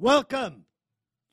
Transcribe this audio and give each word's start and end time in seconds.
Welcome 0.00 0.64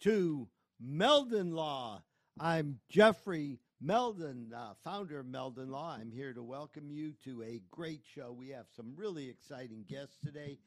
to 0.01 0.47
Meldon 0.81 1.51
Law. 1.51 2.01
I'm 2.39 2.79
Jeffrey 2.89 3.59
Meldon, 3.79 4.51
uh, 4.57 4.73
founder 4.83 5.19
of 5.19 5.27
Meldon 5.27 5.69
Law. 5.69 5.95
I'm 6.01 6.11
here 6.11 6.33
to 6.33 6.41
welcome 6.41 6.89
you 6.89 7.13
to 7.25 7.43
a 7.43 7.61
great 7.69 8.01
show. 8.15 8.31
We 8.31 8.49
have 8.49 8.65
some 8.75 8.95
really 8.95 9.29
exciting 9.29 9.85
guests 9.87 10.17
today. 10.25 10.57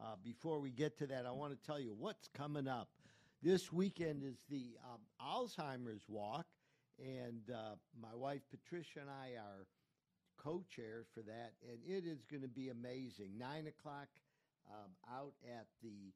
Uh, 0.00 0.14
before 0.22 0.60
we 0.60 0.70
get 0.70 0.96
to 0.98 1.08
that, 1.08 1.26
I 1.26 1.32
want 1.32 1.52
to 1.52 1.66
tell 1.66 1.80
you 1.80 1.96
what's 1.98 2.28
coming 2.28 2.68
up. 2.68 2.90
This 3.42 3.72
weekend 3.72 4.22
is 4.22 4.44
the 4.48 4.76
um, 4.84 5.00
Alzheimer's 5.20 6.04
Walk, 6.06 6.46
and 7.00 7.42
uh, 7.52 7.74
my 8.00 8.14
wife 8.14 8.42
Patricia 8.52 9.00
and 9.00 9.10
I 9.10 9.30
are 9.36 9.66
co 10.40 10.62
chairs 10.70 11.08
for 11.12 11.22
that, 11.22 11.54
and 11.68 11.80
it 11.84 12.06
is 12.06 12.24
going 12.30 12.42
to 12.42 12.48
be 12.48 12.68
amazing. 12.68 13.32
Nine 13.36 13.66
o'clock 13.66 14.06
um, 14.70 14.92
out 15.12 15.32
at 15.44 15.66
the 15.82 16.12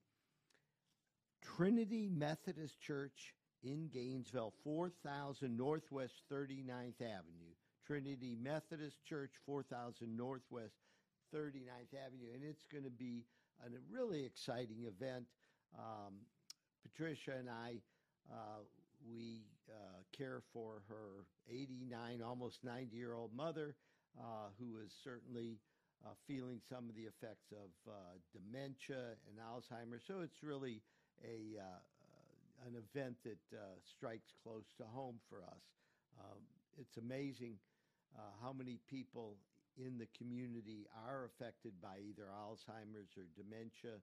Trinity 1.42 2.08
Methodist 2.08 2.80
Church 2.80 3.34
in 3.62 3.88
Gainesville, 3.92 4.54
4000 4.64 5.56
Northwest 5.56 6.14
39th 6.30 7.00
Avenue. 7.00 7.52
Trinity 7.86 8.36
Methodist 8.40 9.04
Church, 9.04 9.32
4000 9.44 10.16
Northwest 10.16 10.74
39th 11.34 11.94
Avenue. 12.06 12.32
And 12.34 12.44
it's 12.44 12.64
going 12.70 12.84
to 12.84 12.90
be 12.90 13.24
a 13.64 13.68
really 13.90 14.24
exciting 14.24 14.84
event. 14.86 15.26
Um, 15.78 16.14
Patricia 16.82 17.32
and 17.38 17.48
I, 17.48 17.76
uh, 18.30 18.62
we 19.08 19.42
uh, 19.68 20.02
care 20.16 20.42
for 20.52 20.82
her 20.88 21.26
89, 21.50 22.22
almost 22.22 22.64
90 22.64 22.96
year 22.96 23.14
old 23.14 23.34
mother, 23.34 23.74
uh, 24.18 24.48
who 24.58 24.78
is 24.84 24.92
certainly 25.02 25.58
uh, 26.04 26.10
feeling 26.26 26.60
some 26.68 26.88
of 26.88 26.94
the 26.94 27.02
effects 27.02 27.52
of 27.52 27.70
uh, 27.88 27.94
dementia 28.32 29.16
and 29.28 29.38
Alzheimer's. 29.38 30.02
So 30.06 30.20
it's 30.22 30.42
really 30.42 30.82
a 31.20 31.60
uh, 31.60 31.62
uh, 31.62 32.66
an 32.68 32.74
event 32.76 33.16
that 33.24 33.42
uh, 33.56 33.76
strikes 33.84 34.32
close 34.42 34.72
to 34.78 34.84
home 34.84 35.18
for 35.28 35.42
us. 35.42 35.64
Um, 36.18 36.40
it's 36.78 36.96
amazing 36.96 37.58
uh, 38.16 38.32
how 38.40 38.52
many 38.52 38.78
people 38.88 39.36
in 39.76 39.98
the 39.98 40.08
community 40.16 40.86
are 41.08 41.24
affected 41.24 41.72
by 41.80 41.98
either 41.98 42.28
Alzheimer's 42.28 43.16
or 43.16 43.26
dementia. 43.36 44.00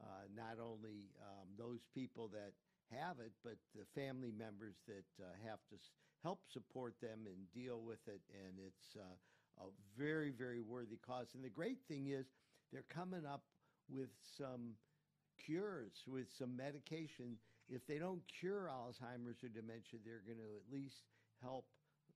Uh, 0.00 0.24
not 0.34 0.56
only 0.58 1.12
um, 1.20 1.48
those 1.58 1.84
people 1.94 2.28
that 2.32 2.52
have 2.90 3.20
it, 3.20 3.32
but 3.44 3.56
the 3.76 3.84
family 3.94 4.32
members 4.32 4.76
that 4.88 5.04
uh, 5.20 5.28
have 5.44 5.60
to 5.68 5.76
s- 5.76 5.92
help 6.22 6.40
support 6.48 6.94
them 7.00 7.26
and 7.26 7.36
deal 7.52 7.80
with 7.80 8.00
it. 8.08 8.20
And 8.32 8.58
it's 8.58 8.96
a 8.96 9.64
very, 9.96 10.30
very 10.30 10.60
worthy 10.60 10.96
cause. 10.96 11.28
And 11.34 11.44
the 11.44 11.50
great 11.50 11.78
thing 11.88 12.08
is, 12.08 12.26
they're 12.72 12.88
coming 12.88 13.26
up 13.26 13.42
with 13.88 14.08
some 14.38 14.72
cures 15.38 16.02
with 16.06 16.26
some 16.38 16.56
medication. 16.56 17.36
If 17.68 17.86
they 17.86 17.98
don't 17.98 18.22
cure 18.40 18.70
Alzheimer's 18.70 19.42
or 19.42 19.48
dementia, 19.48 20.00
they're 20.04 20.26
going 20.26 20.38
to 20.38 20.56
at 20.56 20.72
least 20.72 21.02
help 21.40 21.66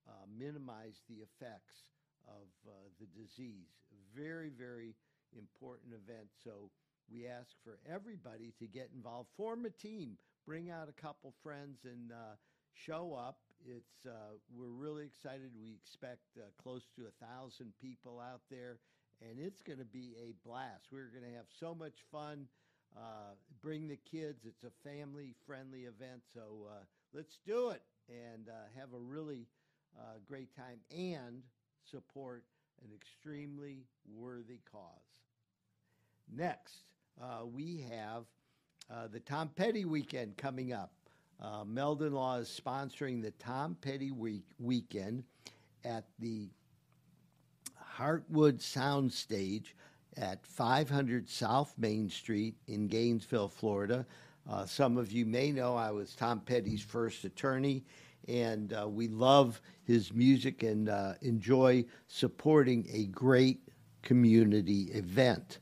uh, 0.07 0.25
minimize 0.37 1.01
the 1.09 1.23
effects 1.23 1.87
of 2.27 2.47
uh, 2.67 2.71
the 2.99 3.07
disease. 3.19 3.71
Very, 4.15 4.49
very 4.49 4.95
important 5.37 5.93
event. 5.93 6.27
So 6.43 6.69
we 7.11 7.27
ask 7.27 7.49
for 7.63 7.79
everybody 7.89 8.53
to 8.59 8.67
get 8.67 8.89
involved. 8.95 9.29
Form 9.37 9.65
a 9.65 9.69
team. 9.69 10.17
Bring 10.45 10.69
out 10.69 10.89
a 10.89 11.01
couple 11.01 11.33
friends 11.43 11.79
and 11.83 12.11
uh, 12.11 12.35
show 12.73 13.13
up. 13.13 13.39
It's 13.65 14.05
uh, 14.05 14.37
we're 14.55 14.67
really 14.67 15.03
excited. 15.03 15.51
We 15.59 15.73
expect 15.73 16.21
uh, 16.37 16.43
close 16.61 16.83
to 16.95 17.03
a 17.07 17.25
thousand 17.25 17.73
people 17.81 18.19
out 18.19 18.41
there, 18.49 18.77
and 19.21 19.39
it's 19.39 19.61
going 19.61 19.79
to 19.79 19.85
be 19.85 20.15
a 20.21 20.33
blast. 20.47 20.87
We're 20.91 21.09
going 21.09 21.29
to 21.29 21.35
have 21.35 21.47
so 21.59 21.73
much 21.73 22.05
fun. 22.11 22.47
Uh, 22.95 23.35
bring 23.61 23.87
the 23.87 23.97
kids. 24.09 24.45
It's 24.45 24.63
a 24.63 24.89
family 24.89 25.33
friendly 25.45 25.81
event. 25.81 26.21
So 26.33 26.67
uh, 26.67 26.83
let's 27.13 27.37
do 27.45 27.69
it 27.69 27.81
and 28.09 28.49
uh, 28.49 28.79
have 28.79 28.93
a 28.93 28.99
really 28.99 29.45
uh, 29.97 30.19
great 30.27 30.55
time 30.55 30.79
and 30.91 31.41
support 31.89 32.43
an 32.83 32.89
extremely 32.95 33.85
worthy 34.15 34.59
cause. 34.71 34.81
Next, 36.33 36.83
uh, 37.21 37.45
we 37.45 37.85
have 37.89 38.25
uh, 38.91 39.07
the 39.07 39.19
Tom 39.19 39.49
Petty 39.55 39.85
weekend 39.85 40.37
coming 40.37 40.73
up. 40.73 40.91
Meldon 41.65 42.13
Law 42.13 42.37
is 42.37 42.61
sponsoring 42.63 43.21
the 43.21 43.31
Tom 43.31 43.77
Petty 43.79 44.11
week- 44.11 44.49
weekend 44.59 45.23
at 45.83 46.05
the 46.19 46.49
Heartwood 47.97 48.59
Soundstage 48.59 49.73
at 50.17 50.45
500 50.45 51.29
South 51.29 51.73
Main 51.77 52.09
Street 52.09 52.55
in 52.67 52.87
Gainesville, 52.87 53.49
Florida. 53.49 54.05
Uh, 54.49 54.65
some 54.65 54.97
of 54.97 55.11
you 55.11 55.25
may 55.25 55.51
know 55.51 55.75
I 55.75 55.91
was 55.91 56.15
Tom 56.15 56.39
Petty's 56.39 56.81
first 56.81 57.25
attorney, 57.25 57.83
and 58.27 58.73
uh, 58.73 58.87
we 58.87 59.07
love 59.07 59.61
his 59.83 60.11
music 60.13 60.63
and 60.63 60.89
uh, 60.89 61.13
enjoy 61.21 61.85
supporting 62.07 62.87
a 62.91 63.05
great 63.05 63.59
community 64.01 64.89
event. 64.93 65.59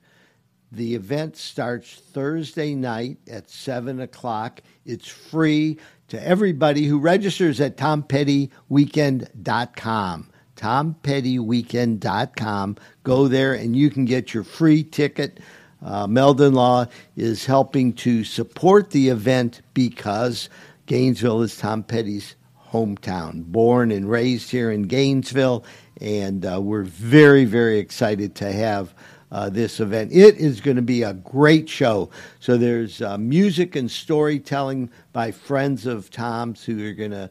The 0.71 0.95
event 0.95 1.37
starts 1.37 1.93
Thursday 1.93 2.73
night 2.75 3.17
at 3.29 3.49
7 3.49 4.01
o'clock. 4.01 4.61
It's 4.85 5.07
free 5.07 5.79
to 6.09 6.27
everybody 6.27 6.85
who 6.85 6.99
registers 6.99 7.61
at 7.61 7.77
tompettyweekend.com. 7.77 10.29
TomPettyWeekend.com. 10.55 12.77
Go 13.03 13.27
there 13.27 13.53
and 13.53 13.75
you 13.75 13.89
can 13.89 14.05
get 14.05 14.33
your 14.33 14.43
free 14.43 14.83
ticket. 14.83 15.39
Uh, 15.83 16.07
Meldon 16.07 16.53
Law 16.53 16.85
is 17.15 17.45
helping 17.45 17.93
to 17.93 18.23
support 18.23 18.91
the 18.91 19.09
event 19.09 19.61
because 19.73 20.49
Gainesville 20.85 21.41
is 21.41 21.57
Tom 21.57 21.83
Petty's 21.83 22.35
hometown. 22.71 23.43
Born 23.45 23.91
and 23.91 24.09
raised 24.09 24.51
here 24.51 24.71
in 24.71 24.83
Gainesville, 24.83 25.65
and 26.01 26.45
uh, 26.45 26.59
we're 26.61 26.83
very, 26.83 27.45
very 27.45 27.79
excited 27.79 28.35
to 28.35 28.51
have 28.51 28.93
uh, 29.31 29.49
this 29.49 29.79
event. 29.79 30.11
It 30.11 30.37
is 30.37 30.61
going 30.61 30.77
to 30.77 30.81
be 30.81 31.03
a 31.03 31.13
great 31.13 31.69
show. 31.69 32.09
So 32.39 32.57
there's 32.57 33.01
uh, 33.01 33.17
music 33.17 33.75
and 33.75 33.89
storytelling 33.89 34.89
by 35.13 35.31
friends 35.31 35.85
of 35.85 36.09
Tom's 36.09 36.63
who 36.63 36.87
are 36.87 36.93
going 36.93 37.11
to 37.11 37.29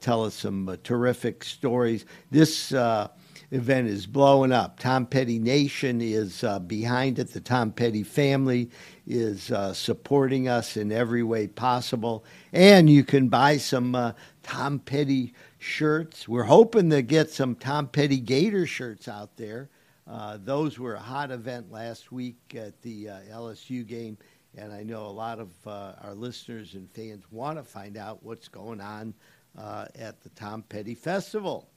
tell 0.00 0.24
us 0.24 0.34
some 0.34 0.68
uh, 0.68 0.76
terrific 0.82 1.42
stories. 1.44 2.04
This 2.30 2.72
uh, 2.72 3.08
event 3.50 3.88
is 3.88 4.06
blowing 4.06 4.52
up. 4.52 4.78
Tom 4.78 5.06
Petty 5.06 5.38
Nation 5.38 6.00
is 6.00 6.42
uh, 6.44 6.58
behind 6.58 7.18
it. 7.18 7.32
The 7.32 7.40
Tom 7.40 7.72
Petty 7.72 8.02
family 8.02 8.70
is 9.06 9.50
uh, 9.50 9.72
supporting 9.72 10.48
us 10.48 10.76
in 10.76 10.90
every 10.90 11.22
way 11.22 11.46
possible. 11.46 12.24
And 12.52 12.88
you 12.88 13.04
can 13.04 13.28
buy 13.28 13.58
some 13.58 13.94
uh, 13.94 14.12
Tom 14.42 14.78
Petty 14.78 15.34
shirts. 15.58 16.28
We're 16.28 16.44
hoping 16.44 16.90
to 16.90 17.02
get 17.02 17.30
some 17.30 17.54
Tom 17.54 17.88
Petty 17.88 18.18
Gator 18.18 18.66
shirts 18.66 19.08
out 19.08 19.36
there. 19.36 19.70
Uh, 20.06 20.38
those 20.42 20.78
were 20.78 20.94
a 20.94 21.00
hot 21.00 21.30
event 21.30 21.72
last 21.72 22.12
week 22.12 22.36
at 22.54 22.80
the 22.82 23.08
uh, 23.08 23.18
LSU 23.32 23.86
game, 23.86 24.18
and 24.54 24.70
I 24.70 24.82
know 24.82 25.06
a 25.06 25.08
lot 25.08 25.38
of 25.38 25.48
uh, 25.66 25.94
our 26.02 26.14
listeners 26.14 26.74
and 26.74 26.90
fans 26.90 27.24
want 27.30 27.56
to 27.56 27.64
find 27.64 27.96
out 27.96 28.22
what's 28.22 28.48
going 28.48 28.82
on 28.82 29.14
uh, 29.58 29.86
at 29.94 30.22
the 30.22 30.28
Tom 30.30 30.62
Petty 30.62 30.94
Festival. 30.94 31.68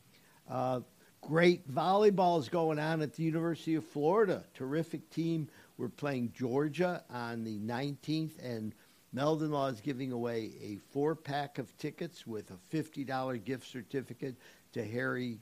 Uh, 0.50 0.81
great 1.21 1.69
volleyball 1.69 2.39
is 2.39 2.50
going 2.50 2.79
on 2.79 3.01
at 3.01 3.13
the 3.13 3.24
University 3.24 3.75
of 3.75 3.85
Florida. 3.85 4.44
Terrific 4.53 5.09
team. 5.09 5.50
We're 5.77 5.89
playing 5.89 6.33
Georgia 6.35 7.03
on 7.09 7.44
the 7.44 7.59
19th, 7.59 8.44
and 8.44 8.74
Meldon 9.13 9.51
Law 9.51 9.68
is 9.68 9.81
giving 9.81 10.12
away 10.12 10.51
a 10.62 10.77
four 10.91 11.15
pack 11.15 11.59
of 11.59 11.75
tickets 11.77 12.25
with 12.25 12.51
a 12.51 12.75
$50 12.75 13.44
gift 13.44 13.68
certificate 13.68 14.35
to 14.74 14.83
Harry 14.83 15.39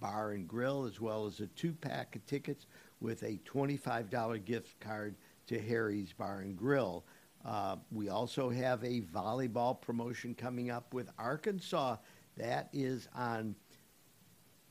Bar 0.00 0.32
and 0.32 0.46
Grill, 0.46 0.84
as 0.84 1.00
well 1.00 1.26
as 1.26 1.40
a 1.40 1.46
two 1.48 1.72
pack 1.72 2.16
of 2.16 2.24
tickets 2.26 2.66
with 3.00 3.22
a 3.22 3.38
$25 3.44 4.44
gift 4.44 4.78
card 4.80 5.14
to 5.46 5.58
Harry's 5.58 6.12
Bar 6.12 6.40
and 6.40 6.56
Grill. 6.56 7.04
Uh, 7.48 7.76
we 7.90 8.10
also 8.10 8.50
have 8.50 8.84
a 8.84 9.00
volleyball 9.00 9.80
promotion 9.80 10.34
coming 10.34 10.70
up 10.70 10.92
with 10.92 11.08
Arkansas. 11.18 11.96
That 12.36 12.68
is 12.74 13.08
on 13.14 13.54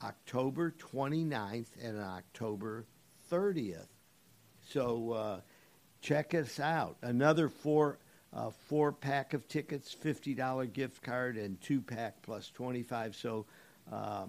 October 0.04 0.76
29th 0.78 1.70
and 1.82 2.00
October 2.00 2.86
30th. 3.32 3.88
So 4.62 5.12
uh, 5.12 5.40
check 6.02 6.36
us 6.36 6.60
out. 6.60 6.98
Another 7.02 7.50
four 7.50 7.98
uh, 8.32 8.52
four 8.52 8.92
pack 8.92 9.34
of 9.34 9.48
tickets, 9.48 9.94
fifty 9.94 10.36
dollar 10.36 10.66
gift 10.66 11.02
card, 11.02 11.38
and 11.38 11.60
two 11.62 11.82
pack 11.82 12.22
plus 12.22 12.52
twenty 12.52 12.84
five. 12.84 13.16
So 13.16 13.46
uh, 13.92 14.26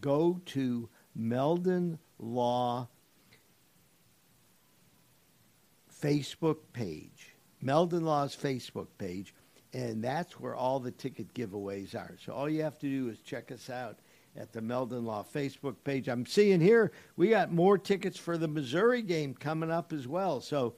go 0.00 0.40
to 0.46 0.88
Meldon 1.16 1.98
Law 2.18 2.88
Facebook 6.00 6.58
page, 6.72 7.34
Meldon 7.62 8.04
Law's 8.04 8.36
Facebook 8.36 8.88
page, 8.98 9.34
and 9.72 10.02
that's 10.02 10.40
where 10.40 10.54
all 10.54 10.80
the 10.80 10.90
ticket 10.90 11.32
giveaways 11.34 11.94
are. 11.94 12.16
So 12.24 12.32
all 12.32 12.48
you 12.48 12.62
have 12.62 12.78
to 12.80 12.88
do 12.88 13.08
is 13.08 13.20
check 13.20 13.52
us 13.52 13.70
out 13.70 13.98
at 14.36 14.52
the 14.52 14.60
Meldon 14.60 15.04
Law 15.04 15.24
Facebook 15.24 15.76
page. 15.84 16.08
I'm 16.08 16.26
seeing 16.26 16.60
here 16.60 16.92
we 17.16 17.28
got 17.28 17.52
more 17.52 17.76
tickets 17.78 18.18
for 18.18 18.38
the 18.38 18.48
Missouri 18.48 19.02
game 19.02 19.34
coming 19.34 19.70
up 19.70 19.92
as 19.92 20.06
well. 20.06 20.40
So 20.40 20.74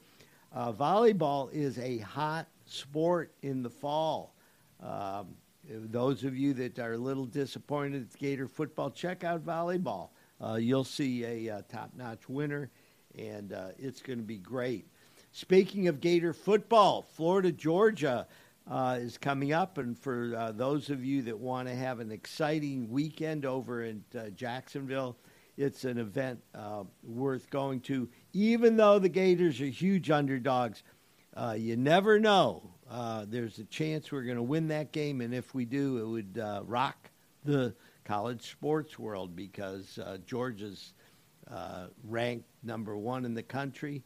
uh, 0.53 0.71
volleyball 0.71 1.51
is 1.51 1.77
a 1.79 1.99
hot 1.99 2.47
sport 2.65 3.33
in 3.41 3.63
the 3.63 3.69
fall. 3.69 4.35
Um, 4.81 5.35
those 5.69 6.23
of 6.23 6.35
you 6.35 6.53
that 6.55 6.77
are 6.79 6.93
a 6.93 6.97
little 6.97 7.25
disappointed 7.25 8.09
at 8.11 8.19
Gator 8.19 8.47
football, 8.47 8.91
check 8.91 9.23
out 9.23 9.45
volleyball. 9.45 10.09
Uh, 10.43 10.55
you'll 10.55 10.83
see 10.83 11.23
a 11.23 11.55
uh, 11.55 11.61
top-notch 11.69 12.27
winner, 12.27 12.69
and 13.17 13.53
uh, 13.53 13.69
it's 13.77 14.01
going 14.01 14.19
to 14.19 14.25
be 14.25 14.37
great. 14.37 14.85
Speaking 15.33 15.87
of 15.87 15.99
Gator 15.99 16.31
football, 16.31 17.01
Florida 17.01 17.51
Georgia 17.51 18.27
uh, 18.69 18.97
is 19.01 19.17
coming 19.17 19.51
up, 19.51 19.77
and 19.77 19.97
for 19.97 20.33
uh, 20.35 20.51
those 20.51 20.89
of 20.89 21.03
you 21.03 21.23
that 21.23 21.37
want 21.37 21.67
to 21.67 21.75
have 21.75 21.99
an 21.99 22.11
exciting 22.11 22.89
weekend 22.89 23.45
over 23.45 23.83
in 23.83 24.03
uh, 24.17 24.29
Jacksonville, 24.29 25.17
it's 25.57 25.83
an 25.83 25.97
event 25.97 26.39
worth 27.03 27.49
going 27.49 27.81
to. 27.81 28.07
Even 28.31 28.77
though 28.77 28.99
the 28.99 29.09
Gators 29.09 29.59
are 29.59 29.65
huge 29.65 30.09
underdogs, 30.09 30.83
you 31.55 31.75
never 31.75 32.19
know 32.19 32.73
uh, 32.89 33.25
there's 33.27 33.57
a 33.57 33.63
chance 33.65 34.11
we're 34.11 34.23
going 34.23 34.37
to 34.37 34.43
win 34.43 34.67
that 34.67 34.91
game, 34.91 35.21
and 35.21 35.33
if 35.33 35.55
we 35.55 35.65
do, 35.65 35.97
it 35.97 36.07
would 36.07 36.39
uh, 36.39 36.61
rock 36.65 37.09
the 37.43 37.73
college 38.05 38.51
sports 38.51 38.99
world 38.99 39.35
because 39.35 39.97
uh, 39.97 40.17
Georgia's 40.27 40.93
uh, 41.49 41.87
ranked 42.03 42.47
number 42.61 42.95
one 42.95 43.25
in 43.25 43.33
the 43.33 43.43
country, 43.43 44.03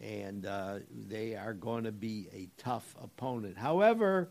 and 0.00 0.46
uh, 0.46 0.78
they 1.08 1.34
are 1.36 1.54
going 1.54 1.84
to 1.84 1.92
be 1.92 2.28
a 2.32 2.48
tough 2.60 2.94
opponent. 3.02 3.56
However, 3.56 4.30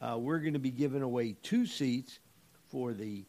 we're 0.00 0.38
going 0.38 0.52
to 0.52 0.58
be 0.58 0.70
giving 0.70 1.02
away 1.02 1.36
two 1.42 1.66
seats 1.66 2.20
for 2.68 2.92
the 2.92 3.24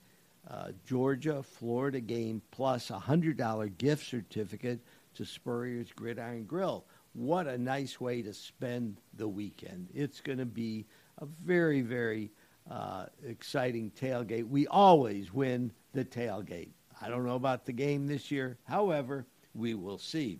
Georgia 0.86 1.42
Florida 1.42 2.00
game 2.00 2.42
plus 2.52 2.90
a 2.90 2.94
$100 2.94 3.78
gift 3.78 4.06
certificate 4.06 4.80
to 5.16 5.26
Spurrier's 5.26 5.92
Gridiron 5.92 6.46
Grill 6.46 6.86
what 7.14 7.48
a 7.48 7.58
nice 7.58 8.00
way 8.00 8.22
to 8.22 8.34
spend 8.34 8.98
the 9.16 9.28
weekend. 9.28 9.90
It's 9.94 10.22
going 10.22 10.38
to 10.38 10.46
be 10.46 10.86
a 11.18 11.26
very, 11.26 11.82
very 11.82 12.32
uh, 12.70 13.08
exciting 13.26 13.92
tailgate. 13.92 14.48
We 14.48 14.68
always 14.68 15.34
win 15.34 15.72
the 15.94 16.06
tailgate. 16.06 16.70
I 17.02 17.10
don't 17.10 17.26
know 17.26 17.36
about 17.36 17.66
the 17.66 17.74
game 17.74 18.08
this 18.08 18.30
year. 18.30 18.58
However, 18.64 19.26
we 19.54 19.74
will 19.74 19.98
see. 19.98 20.40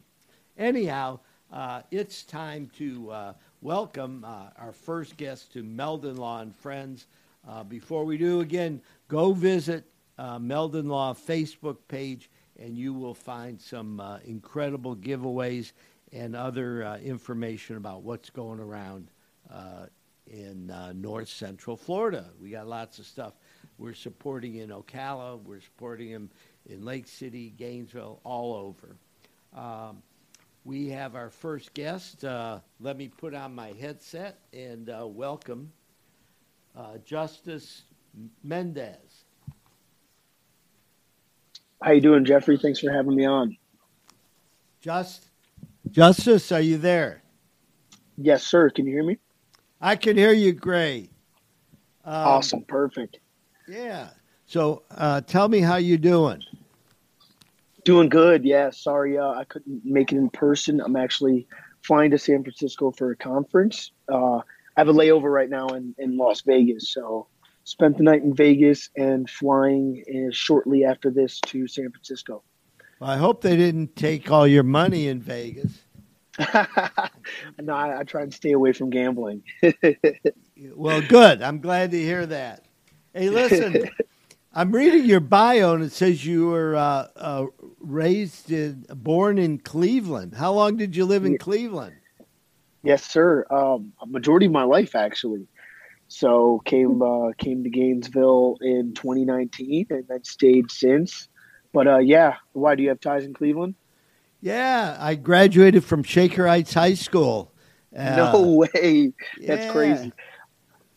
Anyhow, 0.58 1.20
uh, 1.52 1.82
it's 1.92 2.24
time 2.24 2.70
to 2.78 3.12
uh, 3.12 3.34
welcome 3.62 4.24
uh, 4.26 4.50
our 4.58 4.72
first 4.72 5.18
guest 5.18 5.54
to 5.54 5.64
Meldon 5.64 6.18
Law 6.18 6.42
and 6.42 6.56
Friends. 6.56 7.08
Uh, 7.48 7.64
before 7.64 8.06
we 8.06 8.18
do, 8.18 8.42
again, 8.42 8.82
go 9.08 9.34
visit 9.34 9.86
uh, 10.18 10.38
Meldon 10.40 10.88
Law 10.88 11.14
Facebook 11.14 11.78
page 11.88 12.30
and 12.60 12.78
you 12.78 12.94
will 12.94 13.14
find 13.14 13.60
some 13.60 14.02
incredible 14.26 14.96
giveaways 14.96 15.72
and 16.12 16.36
other 16.36 16.84
uh, 16.84 16.98
information 16.98 17.78
about 17.78 18.02
what's 18.04 18.30
going 18.30 18.60
around 18.60 19.10
uh, 19.52 19.86
in 20.28 20.70
uh, 20.72 20.94
north 20.96 21.30
central 21.30 21.76
Florida. 21.78 22.26
We 22.42 22.50
got 22.50 22.68
lots 22.68 23.00
of 23.00 23.06
stuff. 23.06 23.34
We're 23.78 23.94
supporting 23.94 24.56
in 24.56 24.70
Ocala, 24.70 25.42
we're 25.44 25.62
supporting 25.62 26.12
them 26.12 26.30
in 26.68 26.84
Lake 26.84 27.08
City, 27.08 27.54
Gainesville, 27.58 28.20
all 28.24 28.54
over. 28.54 28.96
Um, 29.56 30.04
we 30.66 30.90
have 30.90 31.16
our 31.16 31.30
first 31.30 31.74
guest. 31.74 32.24
Uh, 32.24 32.60
let 32.80 32.98
me 32.98 33.08
put 33.08 33.34
on 33.34 33.54
my 33.54 33.74
headset 33.80 34.40
and 34.54 34.90
uh, 34.90 35.08
welcome 35.08 35.72
uh, 36.78 36.98
Justis 37.06 37.82
Mendez. 38.44 39.26
How 41.82 41.92
you 41.92 42.02
doing, 42.02 42.26
Jeffrey? 42.26 42.58
Thanks 42.58 42.80
for 42.80 42.92
having 42.92 43.16
me 43.16 43.26
on. 43.26 43.58
Just 44.82 45.26
Justis, 45.90 46.56
are 46.56 46.62
you 46.62 46.78
there? 46.78 47.24
Yes, 48.18 48.44
sir. 48.44 48.70
Can 48.70 48.86
you 48.86 48.94
hear 48.94 49.04
me? 49.04 49.18
I 49.82 49.96
can 49.96 50.18
hear 50.18 50.34
you 50.34 50.52
great. 50.52 51.10
Um, 52.04 52.16
awesome. 52.16 52.64
Perfect. 52.64 53.20
Yeah. 53.68 54.10
So 54.46 54.84
uh, 54.92 55.22
tell 55.22 55.48
me 55.48 55.60
how 55.60 55.78
you 55.78 55.98
doing. 55.98 56.44
Doing 57.84 58.10
good. 58.10 58.46
Yeah. 58.46 58.70
Sorry, 58.72 59.18
uh, 59.18 59.32
I 59.32 59.44
couldn't 59.46 59.82
make 59.84 60.12
it 60.12 60.18
in 60.18 60.30
person. 60.30 60.82
I'm 60.82 60.96
actually 60.96 61.48
flying 61.82 62.12
to 62.12 62.18
San 62.18 62.44
Francisco 62.44 62.92
for 62.92 63.12
a 63.12 63.16
conference. 63.16 63.92
Uh, 64.12 64.38
I 64.38 64.82
have 64.82 64.90
a 64.90 64.94
layover 64.94 65.32
right 65.32 65.50
now 65.50 65.68
in, 65.70 65.96
in 65.98 66.18
Las 66.18 66.42
Vegas. 66.42 66.92
So 66.92 67.28
spent 67.64 67.98
the 67.98 68.04
night 68.04 68.24
in 68.24 68.36
Vegas 68.36 68.90
and 68.96 69.30
flying 69.30 70.04
uh, 70.10 70.32
shortly 70.32 70.86
after 70.86 71.10
this 71.10 71.40
to 71.48 71.68
San 71.68 71.92
Francisco. 71.92 72.44
Well, 73.00 73.10
I 73.10 73.18
hope 73.18 73.42
they 73.42 73.56
didn't 73.56 73.96
take 73.96 74.30
all 74.32 74.48
your 74.48 74.64
money 74.64 75.08
in 75.08 75.22
Vegas. 75.22 75.72
no, 77.60 77.74
I, 77.74 78.00
I, 78.00 78.04
try 78.04 78.22
and 78.22 78.34
stay 78.34 78.52
away 78.54 78.72
from 78.72 78.90
gambling. 78.90 79.44
well, 80.76 81.02
good. 81.02 81.42
I'm 81.42 81.60
glad 81.60 81.92
to 81.92 82.00
hear 82.00 82.26
that. 82.26 82.66
Hey, 83.14 83.30
listen, 83.30 83.90
I'm 84.54 84.72
reading 84.72 85.06
your 85.06 85.20
bio 85.20 85.76
and 85.76 85.84
it 85.84 85.92
says 85.92 86.26
you 86.26 86.48
were 86.48 86.76
uh, 86.76 87.08
uh, 87.16 87.46
raised 87.80 88.52
in, 88.52 88.86
born 88.90 89.38
in 89.38 89.60
Cleveland. 89.60 90.34
How 90.34 90.52
long 90.54 90.76
did 90.76 90.96
you 90.96 91.06
live 91.06 91.24
in 91.24 91.38
Cleveland? 91.38 91.96
Yes, 92.82 93.04
sir. 93.04 93.46
Um, 93.52 93.94
a 94.02 94.08
majority 94.08 94.48
of 94.48 94.52
my 94.52 94.64
life, 94.64 94.96
actually. 94.96 95.48
So 96.08 96.62
came 96.66 97.04
uh, 97.04 97.34
came 97.38 97.64
to 97.64 97.70
Gainesville 97.70 98.58
in 98.62 98.94
2019 98.96 99.88
and 99.92 100.08
then 100.08 100.24
stayed 100.24 100.72
since. 100.72 101.28
But 101.72 101.88
uh, 101.88 102.00
yeah, 102.00 102.38
why 102.54 102.74
do 102.74 102.82
you 102.82 102.90
have 102.90 103.00
ties 103.00 103.26
in 103.26 103.34
Cleveland? 103.34 103.76
Yeah, 104.42 104.98
I 105.00 105.16
graduated 105.16 105.84
from 105.84 106.02
Shaker 106.02 106.48
Heights 106.48 106.74
High 106.74 106.96
School. 106.96 107.52
Uh, 107.96 108.16
no 108.16 108.52
way, 108.52 109.14
that's 109.46 109.66
yeah. 109.66 109.72
crazy. 109.72 110.14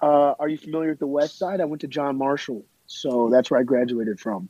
Uh, 0.01 0.35
are 0.39 0.49
you 0.49 0.57
familiar 0.57 0.91
with 0.91 0.99
the 0.99 1.07
West 1.07 1.39
Side? 1.39 1.61
I 1.61 1.65
went 1.67 1.83
to 1.83 1.89
John 1.89 2.17
Marshall, 2.17 2.65
so 2.93 3.29
that's 3.31 3.51
where 3.51 3.61
I 3.61 3.63
graduated 3.63 4.21
from. 4.21 4.49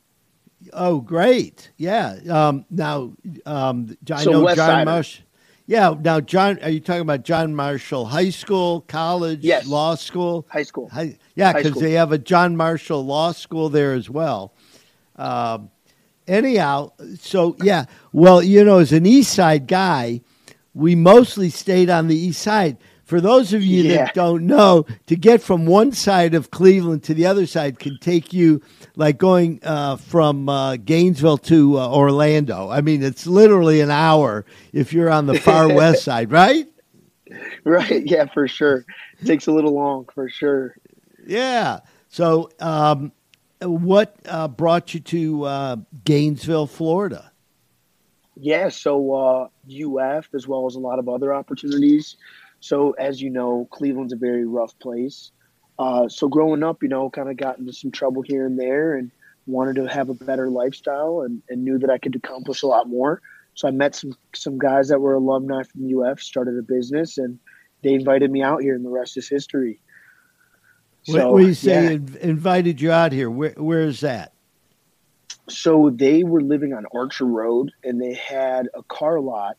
Oh, 0.71 0.99
great! 0.99 1.71
Yeah. 1.77 2.19
Um, 2.29 2.65
now, 2.69 3.13
um, 3.45 3.97
I 4.11 4.23
so 4.23 4.31
know 4.31 4.41
West 4.41 4.57
John 4.57 4.85
Marshall. 4.85 5.25
Yeah. 5.65 5.95
Now, 5.99 6.19
John, 6.19 6.59
are 6.61 6.69
you 6.69 6.79
talking 6.79 7.01
about 7.01 7.23
John 7.23 7.55
Marshall 7.55 8.05
High 8.05 8.29
School, 8.29 8.81
college, 8.81 9.41
yes. 9.41 9.67
law 9.67 9.95
school? 9.95 10.45
High 10.49 10.63
school. 10.63 10.89
High, 10.89 11.17
yeah, 11.35 11.53
because 11.53 11.75
they 11.75 11.93
have 11.93 12.11
a 12.11 12.17
John 12.17 12.55
Marshall 12.55 13.05
Law 13.05 13.31
School 13.31 13.69
there 13.69 13.93
as 13.93 14.09
well. 14.09 14.53
Um, 15.15 15.69
anyhow, 16.27 16.91
so 17.19 17.55
yeah, 17.61 17.85
well, 18.11 18.41
you 18.41 18.63
know, 18.63 18.79
as 18.79 18.93
an 18.93 19.05
East 19.05 19.33
Side 19.33 19.67
guy, 19.67 20.21
we 20.73 20.95
mostly 20.95 21.49
stayed 21.49 21.89
on 21.89 22.07
the 22.07 22.15
East 22.15 22.41
Side. 22.41 22.77
For 23.13 23.21
those 23.21 23.53
of 23.53 23.61
you 23.61 23.83
yeah. 23.83 24.05
that 24.05 24.15
don't 24.15 24.47
know, 24.47 24.87
to 25.05 25.15
get 25.15 25.39
from 25.39 25.67
one 25.67 25.91
side 25.91 26.33
of 26.33 26.49
Cleveland 26.49 27.03
to 27.03 27.13
the 27.13 27.27
other 27.27 27.45
side 27.45 27.77
can 27.77 27.99
take 27.99 28.33
you 28.33 28.59
like 28.95 29.19
going 29.19 29.59
uh, 29.61 29.97
from 29.97 30.49
uh, 30.49 30.77
Gainesville 30.77 31.37
to 31.37 31.77
uh, 31.77 31.87
Orlando. 31.91 32.71
I 32.71 32.81
mean, 32.81 33.03
it's 33.03 33.27
literally 33.27 33.81
an 33.81 33.91
hour 33.91 34.47
if 34.71 34.93
you're 34.93 35.11
on 35.11 35.27
the 35.27 35.37
far 35.37 35.71
west 35.75 36.03
side, 36.03 36.31
right? 36.31 36.67
Right. 37.63 38.03
Yeah, 38.03 38.25
for 38.33 38.47
sure. 38.47 38.83
It 39.19 39.27
takes 39.27 39.45
a 39.45 39.51
little 39.51 39.75
long, 39.75 40.09
for 40.11 40.27
sure. 40.27 40.75
Yeah. 41.23 41.81
So, 42.09 42.49
um, 42.59 43.11
what 43.61 44.15
uh, 44.25 44.47
brought 44.47 44.95
you 44.95 45.01
to 45.01 45.43
uh, 45.43 45.75
Gainesville, 46.03 46.65
Florida? 46.65 47.31
Yeah, 48.35 48.69
so 48.69 49.13
uh, 49.13 49.47
UF 49.69 50.29
as 50.33 50.47
well 50.47 50.65
as 50.65 50.73
a 50.73 50.79
lot 50.79 50.97
of 50.97 51.07
other 51.07 51.31
opportunities. 51.31 52.15
So 52.63 52.91
as 52.91 53.21
you 53.21 53.29
know, 53.29 53.67
Cleveland's 53.71 54.13
a 54.13 54.15
very 54.15 54.45
rough 54.45 54.79
place. 54.79 55.31
Uh, 55.77 56.07
so 56.07 56.29
growing 56.29 56.63
up, 56.63 56.81
you 56.81 56.87
know, 56.87 57.09
kind 57.09 57.29
of 57.29 57.35
got 57.35 57.59
into 57.59 57.73
some 57.73 57.91
trouble 57.91 58.21
here 58.21 58.45
and 58.45 58.57
there, 58.57 58.95
and 58.95 59.11
wanted 59.45 59.75
to 59.75 59.85
have 59.87 60.07
a 60.07 60.13
better 60.13 60.49
lifestyle, 60.49 61.23
and, 61.23 61.41
and 61.49 61.65
knew 61.65 61.77
that 61.79 61.89
I 61.89 61.97
could 61.97 62.15
accomplish 62.15 62.63
a 62.63 62.67
lot 62.67 62.87
more. 62.87 63.21
So 63.53 63.67
I 63.67 63.71
met 63.71 63.95
some 63.95 64.15
some 64.33 64.59
guys 64.59 64.87
that 64.87 65.01
were 65.01 65.13
alumni 65.13 65.63
from 65.63 65.81
UF, 65.93 66.21
started 66.21 66.57
a 66.57 66.61
business, 66.61 67.17
and 67.17 67.37
they 67.81 67.95
invited 67.95 68.31
me 68.31 68.41
out 68.41 68.61
here, 68.61 68.75
and 68.75 68.85
the 68.85 68.89
rest 68.89 69.17
is 69.17 69.27
history. 69.27 69.81
So, 71.01 71.33
when 71.33 71.47
you 71.47 71.53
say 71.53 71.95
yeah. 71.95 72.19
invited 72.21 72.79
you 72.79 72.93
out 72.93 73.11
here, 73.11 73.29
where 73.29 73.55
where 73.57 73.81
is 73.81 73.99
that? 73.99 74.31
So 75.49 75.89
they 75.89 76.23
were 76.23 76.41
living 76.41 76.73
on 76.73 76.85
Archer 76.95 77.25
Road, 77.25 77.73
and 77.83 78.01
they 78.01 78.13
had 78.13 78.69
a 78.73 78.83
car 78.83 79.19
lot, 79.19 79.57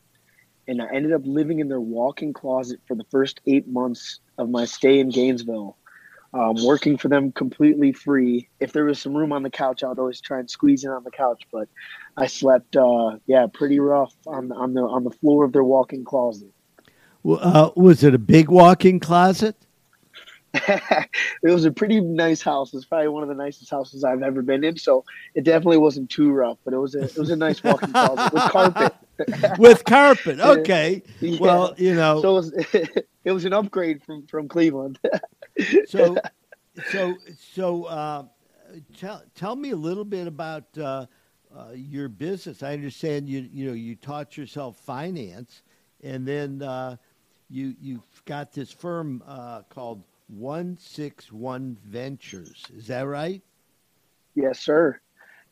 and 0.67 0.81
I 0.81 0.87
ended 0.93 1.13
up 1.13 1.21
living 1.25 1.59
in 1.59 1.67
their 1.67 1.81
walk-in 1.81 2.33
closet 2.33 2.79
for 2.87 2.95
the 2.95 3.05
first 3.11 3.41
eight 3.45 3.67
months 3.67 4.19
of 4.37 4.49
my 4.49 4.65
stay 4.65 4.99
in 4.99 5.09
Gainesville. 5.09 5.77
Um, 6.33 6.55
working 6.65 6.97
for 6.97 7.07
them 7.07 7.31
completely 7.31 7.93
free. 7.93 8.49
If 8.59 8.73
there 8.73 8.83
was 8.83 8.99
some 8.99 9.15
room 9.15 9.31
on 9.31 9.43
the 9.43 9.49
couch, 9.49 9.83
I 9.83 9.87
would 9.87 9.99
always 9.99 10.19
try 10.19 10.39
and 10.39 10.49
squeeze 10.49 10.83
in 10.83 10.91
on 10.91 11.05
the 11.05 11.11
couch. 11.11 11.43
But 11.49 11.69
I 12.17 12.27
slept, 12.27 12.75
uh, 12.75 13.19
yeah, 13.25 13.47
pretty 13.53 13.79
rough 13.79 14.13
on 14.27 14.51
on 14.51 14.73
the 14.73 14.81
on 14.81 15.05
the 15.05 15.11
floor 15.11 15.45
of 15.45 15.53
their 15.53 15.63
walk-in 15.63 16.03
closet. 16.03 16.51
Well, 17.23 17.39
uh, 17.41 17.71
was 17.77 18.03
it 18.03 18.13
a 18.13 18.19
big 18.19 18.49
walk-in 18.49 18.99
closet? 18.99 19.64
It 20.55 21.09
was 21.43 21.65
a 21.65 21.71
pretty 21.71 21.99
nice 22.01 22.41
house. 22.41 22.73
It's 22.73 22.85
probably 22.85 23.09
one 23.09 23.23
of 23.23 23.29
the 23.29 23.35
nicest 23.35 23.69
houses 23.69 24.03
I've 24.03 24.23
ever 24.23 24.41
been 24.41 24.63
in. 24.63 24.77
So 24.77 25.03
it 25.33 25.43
definitely 25.43 25.77
wasn't 25.77 26.09
too 26.09 26.31
rough, 26.31 26.57
but 26.63 26.73
it 26.73 26.77
was 26.77 26.95
a 26.95 27.03
it 27.03 27.17
was 27.17 27.29
a 27.29 27.35
nice 27.35 27.63
walk-in 27.63 27.91
closet 27.93 28.33
with 28.33 28.51
carpet. 28.51 28.95
with 29.59 29.85
carpet, 29.85 30.39
okay. 30.39 31.01
Yeah. 31.19 31.39
Well, 31.39 31.73
you 31.77 31.95
know, 31.95 32.21
so 32.21 32.29
it 32.29 32.33
was, 32.33 32.51
it 33.23 33.31
was 33.31 33.45
an 33.45 33.53
upgrade 33.53 34.03
from 34.03 34.27
from 34.27 34.47
Cleveland. 34.47 34.99
so, 35.87 36.17
so, 36.91 37.15
so, 37.53 37.83
uh, 37.85 38.23
tell 38.97 39.23
tell 39.35 39.55
me 39.55 39.71
a 39.71 39.75
little 39.75 40.05
bit 40.05 40.27
about 40.27 40.65
uh, 40.77 41.05
uh, 41.55 41.67
your 41.73 42.09
business. 42.09 42.63
I 42.63 42.73
understand 42.73 43.29
you 43.29 43.47
you 43.51 43.67
know 43.67 43.73
you 43.73 43.95
taught 43.95 44.37
yourself 44.37 44.77
finance, 44.77 45.63
and 46.03 46.27
then 46.27 46.61
uh, 46.61 46.97
you 47.49 47.75
you've 47.79 48.25
got 48.25 48.51
this 48.51 48.71
firm 48.71 49.23
uh, 49.25 49.61
called 49.69 50.03
One 50.27 50.77
Six 50.79 51.31
One 51.31 51.77
Ventures. 51.85 52.63
Is 52.75 52.87
that 52.87 53.07
right? 53.07 53.41
Yes, 54.35 54.59
sir. 54.59 54.99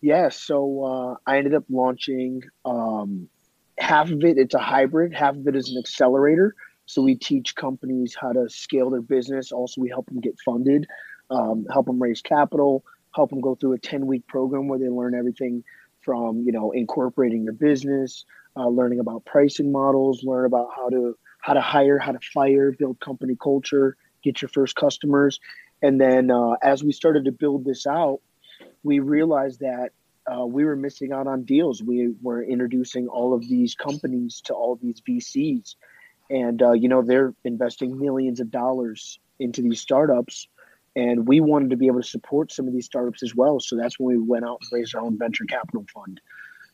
Yes. 0.01 0.37
So 0.37 0.83
uh, 0.83 1.15
I 1.25 1.37
ended 1.37 1.53
up 1.53 1.63
launching 1.69 2.43
um, 2.65 3.29
half 3.77 4.11
of 4.11 4.23
it. 4.23 4.37
It's 4.37 4.53
a 4.53 4.59
hybrid. 4.59 5.13
Half 5.13 5.35
of 5.35 5.47
it 5.47 5.55
is 5.55 5.69
an 5.69 5.77
accelerator. 5.77 6.55
So 6.85 7.01
we 7.01 7.15
teach 7.15 7.55
companies 7.55 8.15
how 8.19 8.33
to 8.33 8.49
scale 8.49 8.89
their 8.89 9.01
business. 9.01 9.51
Also, 9.51 9.79
we 9.79 9.89
help 9.89 10.07
them 10.07 10.19
get 10.19 10.37
funded, 10.43 10.85
um, 11.29 11.65
help 11.71 11.85
them 11.85 12.01
raise 12.01 12.21
capital, 12.21 12.83
help 13.15 13.29
them 13.29 13.39
go 13.39 13.55
through 13.55 13.73
a 13.73 13.79
10 13.79 14.05
week 14.05 14.27
program 14.27 14.67
where 14.67 14.79
they 14.79 14.89
learn 14.89 15.15
everything 15.15 15.63
from 16.01 16.43
you 16.45 16.51
know 16.51 16.71
incorporating 16.71 17.43
your 17.43 17.53
business, 17.53 18.25
uh, 18.57 18.67
learning 18.67 18.99
about 18.99 19.25
pricing 19.25 19.71
models, 19.71 20.23
learn 20.23 20.45
about 20.45 20.69
how 20.75 20.89
to 20.89 21.17
how 21.39 21.53
to 21.53 21.61
hire, 21.61 21.97
how 21.97 22.11
to 22.11 22.19
fire, 22.33 22.71
build 22.71 22.99
company 22.99 23.35
culture, 23.41 23.95
get 24.23 24.41
your 24.41 24.49
first 24.49 24.75
customers, 24.75 25.39
and 25.81 25.99
then 25.99 26.31
uh, 26.31 26.53
as 26.61 26.83
we 26.83 26.91
started 26.91 27.25
to 27.25 27.31
build 27.31 27.65
this 27.65 27.85
out, 27.85 28.19
we 28.83 28.99
realized 28.99 29.59
that 29.59 29.89
uh, 30.31 30.45
we 30.45 30.63
were 30.63 30.75
missing 30.75 31.11
out 31.11 31.27
on 31.27 31.43
deals. 31.43 31.83
We 31.83 32.13
were 32.21 32.43
introducing 32.43 33.07
all 33.07 33.33
of 33.33 33.41
these 33.41 33.75
companies 33.75 34.41
to 34.45 34.53
all 34.53 34.77
these 34.81 35.01
VCs, 35.01 35.75
and 36.29 36.61
uh, 36.61 36.71
you 36.71 36.89
know 36.89 37.01
they're 37.01 37.33
investing 37.43 37.99
millions 37.99 38.39
of 38.39 38.49
dollars 38.51 39.19
into 39.39 39.61
these 39.61 39.81
startups 39.81 40.47
and 40.95 41.27
we 41.27 41.39
wanted 41.39 41.71
to 41.71 41.77
be 41.77 41.87
able 41.87 42.01
to 42.01 42.07
support 42.07 42.51
some 42.51 42.67
of 42.67 42.73
these 42.73 42.85
startups 42.85 43.23
as 43.23 43.35
well. 43.35 43.59
So 43.59 43.75
that's 43.75 43.99
when 43.99 44.15
we 44.15 44.23
went 44.23 44.45
out 44.45 44.59
and 44.61 44.79
raised 44.79 44.95
our 44.95 45.01
own 45.01 45.17
venture 45.17 45.45
capital 45.45 45.85
fund. 45.93 46.21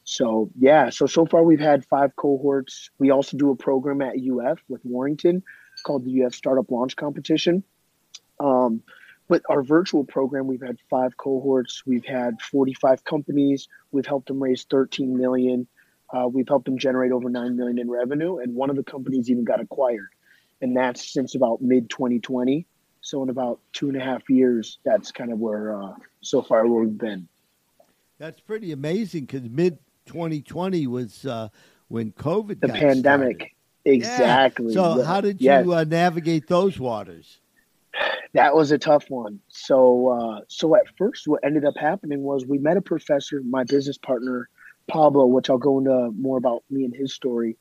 So 0.04 0.50
yeah, 0.58 0.90
so 0.90 1.06
so 1.06 1.26
far 1.26 1.44
we've 1.44 1.60
had 1.60 1.86
five 1.86 2.16
cohorts. 2.16 2.90
We 2.98 3.12
also 3.12 3.38
do 3.38 3.52
a 3.52 3.56
program 3.56 4.02
at 4.02 4.16
UF 4.16 4.60
with 4.68 4.84
Warrington 4.84 5.44
called 5.84 6.06
the 6.06 6.24
UF 6.24 6.34
Startup 6.34 6.70
Launch 6.70 6.96
Competition. 6.96 7.64
Um, 8.40 8.84
but 9.28 9.44
our 9.48 9.62
virtual 9.62 10.04
program, 10.04 10.48
we've 10.48 10.62
had 10.62 10.78
five 10.90 11.16
cohorts. 11.16 11.84
We've 11.86 12.06
had 12.06 12.42
45 12.42 13.04
companies. 13.04 13.68
We've 13.92 14.06
helped 14.06 14.28
them 14.28 14.42
raise 14.42 14.64
13 14.64 15.16
million. 15.16 15.68
Uh, 16.12 16.28
we've 16.28 16.48
helped 16.48 16.66
them 16.66 16.80
generate 16.80 17.12
over 17.12 17.30
9 17.30 17.56
million 17.56 17.78
in 17.78 17.90
revenue. 17.90 18.40
And 18.40 18.56
one 18.56 18.72
of 18.72 18.76
the 18.76 18.84
companies 18.84 19.30
even 19.30 19.44
got 19.44 19.62
acquired. 19.62 20.10
And 20.62 20.76
that's 20.76 21.14
since 21.14 21.36
about 21.36 21.62
mid 21.62 21.90
2020. 21.90 22.66
So 23.02 23.24
in 23.24 23.30
about 23.30 23.60
two 23.72 23.88
and 23.88 23.96
a 23.96 24.04
half 24.04 24.30
years, 24.30 24.80
that's 24.84 25.12
kind 25.12 25.32
of 25.32 25.40
where 25.40 25.80
uh, 25.80 25.94
so 26.22 26.42
far 26.42 26.68
where 26.68 26.84
we've 26.84 26.98
been. 26.98 27.28
That's 28.18 28.42
pretty 28.42 28.72
amazing 28.72 29.26
because 29.26 29.48
mid 29.50 29.78
2020 30.08 30.88
was 30.88 31.26
uh, 31.26 31.50
when 31.88 32.12
COVID 32.12 32.60
the 32.60 32.70
pandemic. 32.70 33.38
Started. 33.38 33.56
Exactly. 33.94 34.68
Yeah. 34.68 34.74
So 34.74 35.04
how 35.04 35.22
did 35.22 35.42
you 35.42 35.46
yes. 35.46 35.68
uh, 35.68 35.84
navigate 35.84 36.48
those 36.48 36.80
waters? 36.80 37.40
That 38.34 38.56
was 38.56 38.72
a 38.72 38.78
tough 38.78 39.10
one. 39.10 39.40
So 39.50 40.10
uh, 40.10 40.42
so 40.48 40.76
at 40.76 40.84
first, 40.98 41.28
what 41.28 41.44
ended 41.44 41.66
up 41.66 41.76
happening 41.78 42.22
was 42.22 42.46
we 42.46 42.60
met 42.60 42.78
a 42.78 42.82
professor, 42.82 43.42
my 43.44 43.64
business 43.64 43.98
partner 43.98 44.50
Pablo, 44.90 45.26
which 45.28 45.50
I'll 45.50 45.58
go 45.58 45.80
into 45.80 46.12
more 46.12 46.38
about 46.38 46.64
me 46.70 46.84
and 46.84 46.94
his 46.94 47.14
story. 47.14 47.58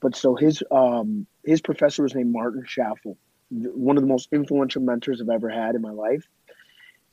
But 0.00 0.14
so 0.16 0.34
his 0.34 0.62
um, 0.70 1.26
his 1.44 1.62
professor 1.62 2.02
was 2.02 2.14
named 2.14 2.32
Martin 2.32 2.64
Schaffel, 2.66 3.16
one 3.50 3.96
of 3.96 4.02
the 4.02 4.08
most 4.08 4.28
influential 4.32 4.82
mentors 4.82 5.22
I've 5.22 5.28
ever 5.28 5.48
had 5.48 5.74
in 5.74 5.82
my 5.82 5.90
life. 5.90 6.26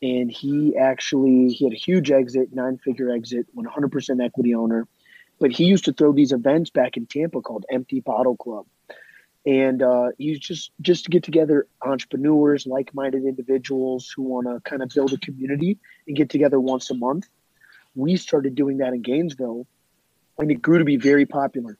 And 0.02 0.32
he 0.32 0.76
actually 0.78 1.50
he 1.50 1.66
had 1.66 1.74
a 1.74 1.78
huge 1.78 2.12
exit, 2.12 2.54
nine 2.54 2.78
figure 2.78 3.12
exit, 3.12 3.48
100% 3.56 4.26
equity 4.26 4.56
owner. 4.56 4.88
But 5.39 5.51
he 5.51 5.65
used 5.65 5.86
to 5.86 5.93
throw 5.93 6.12
these 6.12 6.31
events 6.31 6.69
back 6.69 6.98
in 6.98 7.05
Tampa 7.05 7.41
called 7.41 7.65
Empty 7.72 8.01
Bottle 8.01 8.36
Club, 8.36 8.65
and 9.46 9.81
uh, 9.81 10.10
he's 10.17 10.39
just 10.39 10.72
just 10.81 11.05
to 11.05 11.12
get 11.12 11.24
together 11.24 11.67
entrepreneurs, 11.81 12.67
like 12.67 12.93
minded 12.93 13.24
individuals 13.24 14.12
who 14.13 14.24
want 14.24 14.48
to 14.48 14.60
kind 14.69 14.84
of 14.84 14.89
build 14.89 15.13
a 15.13 15.17
community 15.17 15.79
and 16.08 16.17
get 16.17 16.29
together 16.29 16.60
once 16.60 16.89
a 16.89 16.96
month. 16.96 17.29
We 17.96 18.17
started 18.17 18.55
doing 18.55 18.77
that 18.77 18.93
in 18.93 19.01
Gainesville, 19.01 19.65
and 20.38 20.51
it 20.51 20.62
grew 20.62 20.77
to 20.77 20.86
be 20.86 20.98
very 20.98 21.25
popular. 21.25 21.77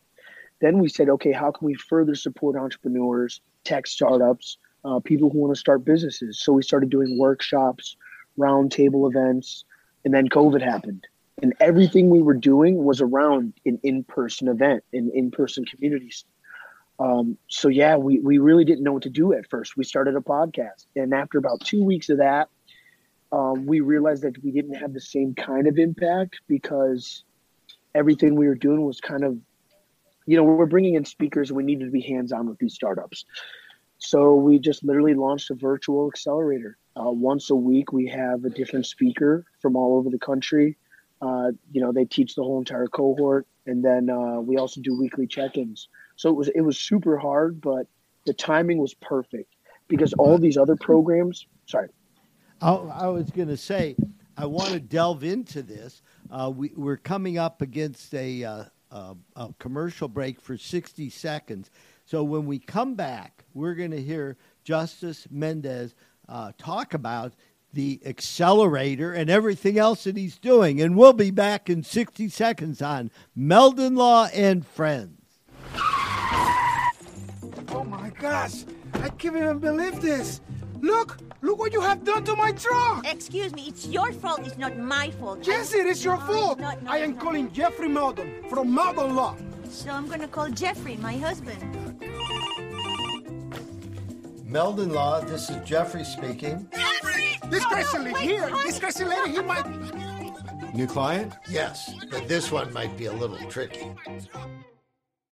Then 0.62 0.80
we 0.80 0.90
said, 0.90 1.10
okay, 1.10 1.32
how 1.32 1.52
can 1.52 1.66
we 1.66 1.76
further 1.76 2.16
support 2.16 2.56
entrepreneurs, 2.58 3.42
tech 3.64 3.88
startups, 3.88 4.58
uh, 4.84 5.00
people 5.00 5.30
who 5.30 5.40
want 5.40 5.54
to 5.54 5.60
start 5.60 5.86
businesses? 5.86 6.42
So 6.42 6.54
we 6.54 6.64
started 6.64 6.90
doing 6.90 7.18
workshops, 7.18 7.96
roundtable 8.38 9.10
events, 9.10 9.64
and 10.04 10.14
then 10.14 10.28
COVID 10.28 10.62
happened. 10.62 11.08
And 11.42 11.54
everything 11.60 12.10
we 12.10 12.22
were 12.22 12.34
doing 12.34 12.84
was 12.84 13.02
around 13.02 13.54
an 13.66 13.80
in 13.84 14.04
person 14.04 14.48
event, 14.48 14.84
in 14.92 15.12
in 15.14 15.32
person 15.32 15.66
communities. 15.66 16.26
Um, 17.00 17.38
so 17.48 17.70
yeah, 17.70 17.96
we, 17.96 18.20
we 18.20 18.40
really 18.40 18.66
didn't 18.66 18.84
know 18.84 18.92
what 18.92 19.04
to 19.04 19.10
do 19.10 19.32
at 19.32 19.50
first. 19.50 19.78
We 19.78 19.86
started 19.86 20.16
a 20.16 20.20
podcast, 20.20 20.86
and 20.96 21.14
after 21.14 21.38
about 21.38 21.62
two 21.62 21.84
weeks 21.84 22.10
of 22.10 22.18
that, 22.18 22.50
um, 23.32 23.66
we 23.66 23.80
realized 23.80 24.24
that 24.24 24.44
we 24.44 24.52
didn't 24.52 24.76
have 24.76 24.94
the 24.94 25.00
same 25.00 25.34
kind 25.34 25.68
of 25.68 25.78
impact 25.78 26.42
because 26.48 27.24
everything 27.96 28.36
we 28.36 28.48
were 28.48 28.56
doing 28.56 28.82
was 28.82 29.00
kind 29.00 29.24
of 29.24 29.38
you 30.30 30.38
know, 30.38 30.44
we're 30.44 30.68
bringing 30.68 30.94
in 30.94 31.06
speakers 31.06 31.50
and 31.50 31.58
we 31.58 31.64
needed 31.64 31.86
to 31.86 31.92
be 31.92 32.02
hands 32.02 32.32
on 32.32 32.48
with 32.48 32.60
these 32.60 32.76
startups. 32.76 33.26
So 33.98 34.36
we 34.36 34.60
just 34.60 34.84
literally 34.84 35.16
launched 35.16 35.50
a 35.50 35.56
virtual 35.56 36.08
accelerator. 36.08 36.78
Uh, 36.96 37.10
once 37.10 37.50
a 37.50 37.56
week, 37.56 37.92
we 37.92 38.06
have 38.10 38.46
a 38.46 38.50
different 38.52 38.86
speaker 38.86 39.44
from 39.60 39.76
all 39.76 39.98
over 39.98 40.12
the 40.12 40.20
country. 40.20 40.78
Uh, 41.22 41.52
you 41.72 41.82
know, 41.82 41.92
they 41.92 42.06
teach 42.06 42.36
the 42.36 42.44
whole 42.44 42.60
entire 42.60 42.88
cohort, 42.88 43.48
and 43.66 43.84
then 43.84 44.10
uh, 44.10 44.40
we 44.40 44.58
also 44.58 44.82
do 44.82 44.98
weekly 44.98 45.28
check-ins. 45.28 45.90
So 46.16 46.30
it 46.30 46.36
was 46.36 46.48
it 46.50 46.62
was 46.62 46.78
super 46.78 47.18
hard, 47.18 47.62
but 47.62 47.88
the 48.26 48.34
timing 48.34 48.78
was 48.78 48.94
perfect 48.94 49.56
because 49.88 50.14
all 50.14 50.38
these 50.38 50.58
other 50.58 50.76
programs. 50.76 51.46
Sorry, 51.66 51.90
I, 52.62 52.72
I 52.74 53.08
was 53.08 53.30
going 53.32 53.50
to 53.50 53.58
say 53.58 53.96
I 54.38 54.46
want 54.46 54.70
to 54.70 54.80
delve 54.80 55.24
into 55.24 55.62
this. 55.62 56.02
Uh, 56.32 56.52
we, 56.56 56.72
we're 56.76 56.98
coming 56.98 57.38
up 57.38 57.62
against 57.62 58.14
a 58.14 58.44
uh, 58.44 58.64
a, 58.92 59.16
a 59.36 59.54
commercial 59.60 60.08
break 60.08 60.42
for 60.42 60.58
60 60.58 61.10
seconds. 61.10 61.70
So 62.06 62.24
when 62.24 62.46
we 62.46 62.60
come 62.60 62.96
back, 62.96 63.46
we're 63.54 63.76
going 63.76 63.92
to 63.92 64.02
hear 64.02 64.38
Justis 64.66 65.30
Mendez 65.30 65.94
uh, 66.28 66.52
talk 66.58 66.94
about 66.94 67.34
the 67.74 68.00
accelerator 68.06 69.14
and 69.14 69.30
everything 69.30 69.78
else 69.78 70.04
that 70.06 70.18
he's 70.18 70.38
doing. 70.38 70.82
And 70.82 70.96
we'll 70.96 71.14
be 71.14 71.32
back 71.32 71.70
in 71.70 71.84
60 71.84 72.30
seconds 72.30 72.82
on 72.82 73.12
Meldon 73.36 73.96
Law 73.96 74.28
and 74.34 74.66
Friends. 74.66 75.22
Oh 77.72 77.84
my 77.88 78.10
gosh, 78.20 78.66
I 78.96 79.10
can't 79.10 79.36
even 79.36 79.60
believe 79.60 80.02
this. 80.02 80.42
Look, 80.82 81.18
look 81.42 81.60
what 81.60 81.74
you 81.74 81.82
have 81.82 82.04
done 82.04 82.24
to 82.24 82.36
my 82.36 82.52
truck. 82.54 83.06
Excuse 83.06 83.54
me, 83.54 83.66
it's 83.68 83.86
your 83.88 84.12
fault. 84.14 84.42
It's 84.46 84.58
not 84.58 84.78
my 84.78 85.12
fault. 85.12 85.46
Yes, 85.46 85.74
it 85.74 85.86
is 85.86 86.04
your 86.04 86.18
fault. 86.18 86.60
Not, 86.60 86.80
I 86.88 87.00
am 87.00 87.18
calling 87.18 87.52
Jeffrey 87.52 87.88
Meldon 87.88 88.50
from 88.50 88.74
Meldon 88.74 89.16
Law. 89.16 89.36
So 89.70 89.92
I'm 89.92 90.08
going 90.08 90.22
to 90.22 90.28
call 90.28 90.50
Jeffrey, 90.50 90.98
my 90.98 91.16
husband. 91.18 91.60
Meldon 94.46 94.92
Law, 94.92 95.22
this 95.22 95.50
is 95.50 95.58
Jeffrey 95.64 96.04
speaking. 96.04 96.68
Jeffrey! 97.50 97.60
This 97.60 97.64
no, 97.64 97.70
crazy 97.70 98.12
no, 98.12 98.20
here, 98.20 98.50
this 98.66 98.80
crazy 98.80 99.06
lady, 99.06 99.32
he 99.32 99.42
might... 99.42 100.74
New 100.74 100.88
client? 100.88 101.34
Yes, 101.50 101.94
but 102.12 102.28
this 102.28 102.52
one 102.52 102.72
might 102.74 102.96
be 102.98 103.06
a 103.06 103.14
little 103.14 103.38
tricky. 103.50 103.92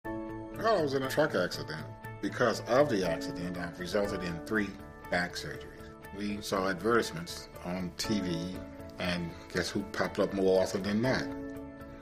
I 0.06 0.82
was 0.82 0.94
in 0.94 1.04
a 1.04 1.10
truck 1.10 1.36
accident. 1.36 1.86
Because 2.22 2.62
of 2.62 2.90
the 2.90 3.10
accident, 3.10 3.58
I've 3.58 3.78
resulted 3.80 4.24
in 4.24 4.40
three 4.46 4.70
back 5.12 5.34
surgeries. 5.34 5.68
We 6.16 6.40
saw 6.42 6.70
advertisements 6.70 7.50
on 7.66 7.92
TV, 7.98 8.56
and 9.00 9.30
guess 9.54 9.70
who 9.70 9.82
popped 9.92 10.20
up 10.20 10.34
more 10.34 10.62
often 10.62 10.84
than 10.84 11.02
not? 11.02 11.24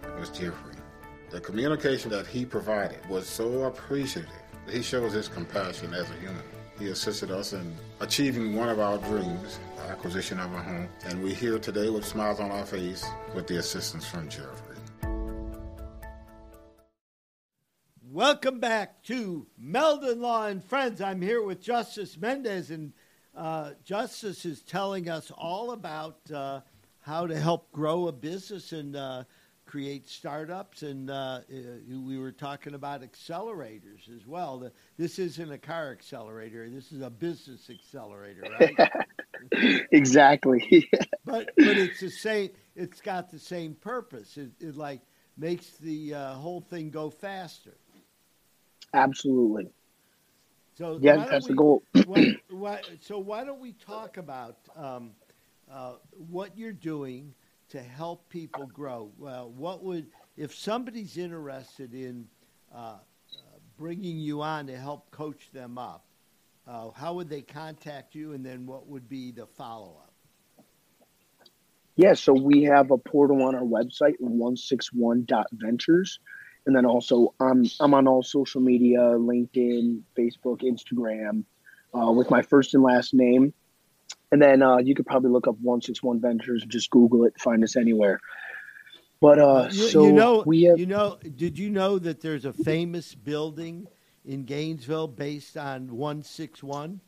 It 0.03 0.19
was 0.19 0.29
Jeffrey. 0.29 0.75
The 1.31 1.39
communication 1.39 2.11
that 2.11 2.27
he 2.27 2.45
provided 2.45 3.03
was 3.09 3.27
so 3.27 3.63
appreciative. 3.63 4.29
He 4.69 4.83
shows 4.83 5.13
his 5.13 5.27
compassion 5.27 5.93
as 5.93 6.09
a 6.11 6.13
human. 6.15 6.43
He 6.81 6.87
assisted 6.87 7.29
us 7.29 7.53
in 7.53 7.77
achieving 7.99 8.55
one 8.55 8.67
of 8.67 8.79
our 8.79 8.97
dreams, 8.97 9.59
the 9.75 9.83
acquisition 9.83 10.39
of 10.39 10.51
a 10.51 10.57
home, 10.57 10.89
and 11.05 11.21
we're 11.21 11.35
here 11.35 11.59
today 11.59 11.91
with 11.91 12.03
smiles 12.03 12.39
on 12.39 12.49
our 12.49 12.65
face 12.65 13.05
with 13.35 13.45
the 13.45 13.57
assistance 13.57 14.07
from 14.07 14.27
Jeffrey. 14.27 14.77
Welcome 18.01 18.59
back 18.59 19.03
to 19.03 19.45
Meldon 19.59 20.21
Law 20.21 20.47
and 20.47 20.63
Friends. 20.63 21.01
I'm 21.01 21.21
here 21.21 21.43
with 21.43 21.63
Justis 21.63 22.19
Mendez, 22.19 22.71
and 22.71 22.93
uh, 23.35 23.73
Justis 23.87 24.43
is 24.43 24.63
telling 24.63 25.07
us 25.07 25.29
all 25.37 25.73
about 25.73 26.17
uh, 26.33 26.61
how 27.01 27.27
to 27.27 27.39
help 27.39 27.71
grow 27.71 28.07
a 28.07 28.11
business 28.11 28.71
and 28.71 28.95
uh, 28.95 29.25
create 29.71 30.09
startups. 30.09 30.83
And 30.83 31.09
uh, 31.09 31.13
uh, 31.13 31.39
we 31.87 32.19
were 32.19 32.33
talking 32.33 32.73
about 32.73 33.01
accelerators 33.03 34.13
as 34.13 34.27
well. 34.27 34.59
The, 34.59 34.71
this 34.97 35.17
isn't 35.17 35.49
a 35.49 35.57
car 35.57 35.91
accelerator. 35.91 36.69
This 36.69 36.91
is 36.91 37.01
a 37.01 37.09
business 37.09 37.69
accelerator, 37.69 38.43
right? 38.59 39.85
exactly. 39.91 40.89
but 41.25 41.51
but 41.55 41.77
it's 41.77 42.01
the 42.01 42.09
same. 42.09 42.49
It's 42.75 42.99
got 42.99 43.31
the 43.31 43.39
same 43.39 43.75
purpose. 43.75 44.37
It, 44.37 44.51
it 44.59 44.75
like 44.75 44.99
makes 45.37 45.69
the 45.77 46.15
uh, 46.15 46.33
whole 46.33 46.59
thing 46.59 46.89
go 46.89 47.09
faster. 47.09 47.77
Absolutely. 48.93 49.69
So 50.77 50.99
yeah, 51.01 51.25
that's 51.29 51.45
we, 51.45 51.53
the 51.53 51.55
goal. 51.55 51.83
why, 52.05 52.35
why, 52.49 52.81
so 52.99 53.19
why 53.19 53.45
don't 53.45 53.61
we 53.61 53.71
talk 53.71 54.17
about 54.17 54.57
um, 54.75 55.11
uh, 55.71 55.93
what 56.29 56.57
you're 56.57 56.73
doing 56.73 57.33
to 57.71 57.81
help 57.81 58.29
people 58.29 58.67
grow? 58.67 59.11
Well, 59.17 59.49
what 59.51 59.83
would 59.83 60.07
if 60.37 60.53
somebody's 60.53 61.17
interested 61.17 61.93
in 61.93 62.27
uh, 62.73 62.77
uh, 62.77 62.99
bringing 63.77 64.17
you 64.17 64.41
on 64.41 64.67
to 64.67 64.77
help 64.77 65.09
coach 65.11 65.49
them 65.53 65.77
up? 65.77 66.05
Uh, 66.67 66.91
how 66.91 67.13
would 67.13 67.29
they 67.29 67.41
contact 67.41 68.13
you, 68.13 68.33
and 68.33 68.45
then 68.45 68.65
what 68.65 68.87
would 68.87 69.09
be 69.09 69.31
the 69.31 69.45
follow 69.45 69.97
up? 70.03 70.13
Yeah, 71.95 72.13
so 72.13 72.33
we 72.33 72.63
have 72.63 72.91
a 72.91 72.97
portal 72.97 73.43
on 73.43 73.55
our 73.55 73.63
website, 73.63 74.13
161.ventures. 74.21 76.19
And 76.65 76.75
then 76.75 76.85
also, 76.85 77.33
I'm, 77.39 77.65
I'm 77.79 77.93
on 77.93 78.07
all 78.07 78.21
social 78.23 78.61
media 78.61 78.99
LinkedIn, 78.99 80.01
Facebook, 80.17 80.61
Instagram 80.61 81.43
uh, 81.93 82.11
with 82.11 82.29
my 82.29 82.41
first 82.41 82.73
and 82.75 82.83
last 82.83 83.13
name. 83.13 83.53
And 84.31 84.41
then 84.41 84.61
uh, 84.61 84.77
you 84.77 84.95
could 84.95 85.05
probably 85.05 85.31
look 85.31 85.47
up 85.47 85.55
161 85.61 86.21
Ventures, 86.21 86.63
and 86.63 86.71
just 86.71 86.89
Google 86.89 87.25
it, 87.25 87.39
find 87.39 87.63
us 87.63 87.75
anywhere. 87.75 88.19
But 89.19 89.39
uh, 89.39 89.69
you, 89.71 89.89
so 89.89 90.05
you 90.05 90.13
know, 90.13 90.43
we 90.45 90.63
have, 90.63 90.79
you 90.79 90.87
know, 90.87 91.19
did 91.35 91.57
you 91.59 91.69
know 91.69 91.99
that 91.99 92.21
there's 92.21 92.45
a 92.45 92.53
famous 92.53 93.13
building 93.13 93.87
in 94.25 94.45
Gainesville 94.45 95.07
based 95.07 95.57
on 95.57 95.95
161? 95.95 96.99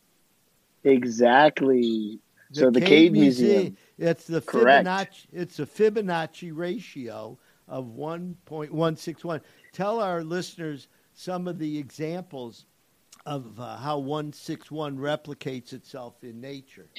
Exactly. 0.84 2.20
The 2.52 2.60
so 2.60 2.70
the 2.70 2.80
Cade, 2.80 2.90
Cade 2.90 3.12
Museum. 3.14 3.52
Museum. 3.52 3.78
It's 3.98 4.26
the 4.26 4.42
Correct. 4.42 4.88
Fibonacci. 4.88 5.26
It's 5.32 5.60
a 5.60 5.66
Fibonacci 5.66 6.52
ratio 6.54 7.38
of 7.68 7.86
1.161. 7.86 9.42
Tell 9.72 10.00
our 10.00 10.24
listeners 10.24 10.88
some 11.14 11.48
of 11.48 11.58
the 11.58 11.78
examples 11.78 12.66
of 13.26 13.60
uh, 13.60 13.78
how 13.78 14.00
161 14.00 14.98
replicates 14.98 15.74
itself 15.74 16.24
in 16.24 16.42
nature. 16.42 16.90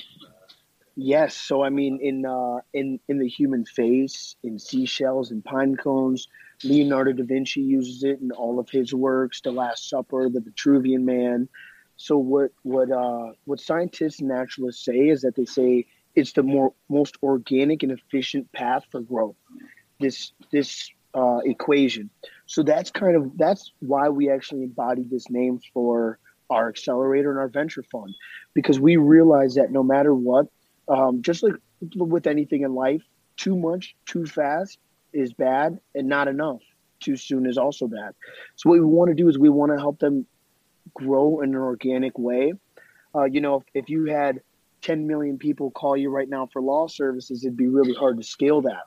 Yes, 0.97 1.37
so 1.37 1.63
I 1.63 1.71
mean, 1.71 1.99
in 2.01 2.25
uh, 2.25 2.61
in 2.73 3.01
in 3.09 3.19
the 3.19 3.29
human 3.29 3.65
face, 3.65 4.37
in 4.45 4.59
seashells 4.59 5.33
and 5.33 5.45
pine 5.45 5.77
cones, 5.77 6.29
Leonardo 6.63 7.13
da 7.13 7.25
Vinci 7.25 7.61
uses 7.61 8.05
it 8.05 8.21
in 8.21 8.31
all 8.31 8.61
of 8.61 8.71
his 8.71 8.95
works, 8.95 9.41
The 9.41 9.51
Last 9.51 9.89
Supper, 9.89 10.29
The 10.29 10.41
Vitruvian 10.41 11.03
Man. 11.03 11.49
So 11.97 12.17
what 12.19 12.53
what 12.63 12.93
uh, 12.93 13.33
what 13.45 13.61
scientists 13.61 14.21
and 14.21 14.29
naturalists 14.29 14.85
say 14.85 15.09
is 15.09 15.23
that 15.23 15.35
they 15.35 15.47
say 15.47 15.87
it's 16.15 16.33
the 16.33 16.45
more 16.45 16.75
most 16.89 17.17
organic 17.23 17.83
and 17.83 17.91
efficient 17.91 18.53
path 18.53 18.85
for 18.93 19.01
growth. 19.01 19.37
This 19.99 20.33
this 20.53 20.91
uh, 21.13 21.39
equation. 21.45 22.11
So 22.47 22.63
that's 22.63 22.91
kind 22.91 23.17
of 23.17 23.37
that's 23.37 23.73
why 23.81 24.09
we 24.09 24.31
actually 24.31 24.65
embodied 24.65 25.11
this 25.11 25.31
name 25.31 25.61
for 25.73 26.19
our 26.51 26.69
accelerator 26.69 27.31
and 27.31 27.39
our 27.39 27.49
venture 27.49 27.83
fund, 27.83 28.15
because 28.53 28.79
we 28.79 28.97
realize 28.97 29.55
that 29.55 29.73
no 29.73 29.83
matter 29.83 30.15
what, 30.15 30.47
um, 30.89 31.23
just 31.23 31.43
like 31.43 31.55
with 31.97 32.27
anything 32.27 32.63
in 32.63 32.75
life, 32.75 33.03
too 33.37 33.57
much, 33.57 33.97
too 34.07 34.27
fast 34.27 34.79
is 35.13 35.33
bad, 35.33 35.79
and 35.95 36.09
not 36.09 36.29
enough 36.29 36.61
too 37.05 37.17
soon 37.17 37.47
is 37.47 37.59
also 37.59 37.87
bad. 37.87 38.15
So 38.57 38.71
what 38.71 38.79
we 38.79 38.85
want 38.85 39.11
to 39.11 39.15
do 39.15 39.29
is 39.29 39.39
we 39.39 39.51
want 39.51 39.73
to 39.73 39.79
help 39.79 39.99
them 39.99 40.27
grow 40.95 41.41
in 41.41 41.51
an 41.51 41.61
organic 41.61 42.19
way. 42.19 42.55
Uh, 43.15 43.25
you 43.25 43.41
know, 43.41 43.57
if, 43.57 43.85
if 43.85 43.89
you 43.89 44.07
had 44.07 44.41
10 44.83 45.07
million 45.07 45.39
people 45.39 45.71
call 45.71 45.97
you 45.97 46.11
right 46.11 46.29
now 46.29 46.49
for 46.53 46.61
law 46.61 46.87
services, 46.87 47.45
it'd 47.45 47.57
be 47.57 47.69
really 47.69 47.95
hard 47.95 48.17
to 48.17 48.23
scale 48.23 48.63
that. 48.63 48.85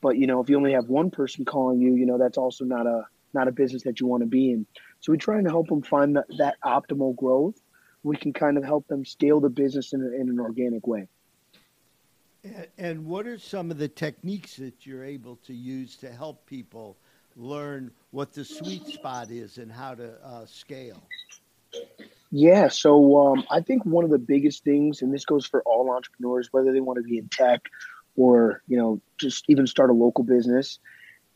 But 0.00 0.16
you 0.16 0.26
know, 0.26 0.40
if 0.40 0.48
you 0.48 0.56
only 0.56 0.72
have 0.72 0.88
one 0.88 1.10
person 1.10 1.44
calling 1.44 1.80
you, 1.80 1.94
you 1.94 2.06
know, 2.06 2.18
that's 2.18 2.38
also 2.38 2.64
not 2.64 2.86
a 2.86 3.06
not 3.34 3.48
a 3.48 3.52
business 3.52 3.82
that 3.82 4.00
you 4.00 4.06
want 4.06 4.22
to 4.22 4.26
be 4.26 4.52
in. 4.52 4.66
So 5.00 5.12
we're 5.12 5.16
trying 5.16 5.44
to 5.44 5.50
help 5.50 5.68
them 5.68 5.82
find 5.82 6.16
that, 6.16 6.26
that 6.38 6.56
optimal 6.64 7.14
growth. 7.14 7.60
We 8.02 8.16
can 8.16 8.32
kind 8.32 8.56
of 8.56 8.64
help 8.64 8.86
them 8.88 9.04
scale 9.04 9.40
the 9.40 9.50
business 9.50 9.92
in, 9.92 10.00
in 10.00 10.28
an 10.28 10.40
organic 10.40 10.86
way. 10.86 11.08
And 12.78 13.04
what 13.06 13.26
are 13.26 13.38
some 13.38 13.70
of 13.70 13.78
the 13.78 13.88
techniques 13.88 14.56
that 14.56 14.86
you're 14.86 15.04
able 15.04 15.36
to 15.46 15.52
use 15.52 15.96
to 15.96 16.10
help 16.10 16.46
people 16.46 16.96
learn 17.36 17.90
what 18.10 18.32
the 18.32 18.44
sweet 18.44 18.86
spot 18.86 19.30
is 19.30 19.58
and 19.58 19.70
how 19.70 19.94
to 19.94 20.14
uh, 20.24 20.46
scale? 20.46 21.02
Yeah, 22.30 22.68
so 22.68 23.32
um, 23.32 23.44
I 23.50 23.60
think 23.60 23.84
one 23.84 24.04
of 24.04 24.10
the 24.10 24.18
biggest 24.18 24.62
things, 24.62 25.02
and 25.02 25.12
this 25.12 25.24
goes 25.24 25.46
for 25.46 25.62
all 25.62 25.90
entrepreneurs, 25.90 26.48
whether 26.52 26.72
they 26.72 26.80
want 26.80 26.98
to 26.98 27.02
be 27.02 27.18
in 27.18 27.28
tech 27.28 27.62
or 28.18 28.62
you 28.66 28.76
know 28.76 29.00
just 29.16 29.44
even 29.48 29.66
start 29.66 29.90
a 29.90 29.94
local 29.94 30.24
business, 30.24 30.78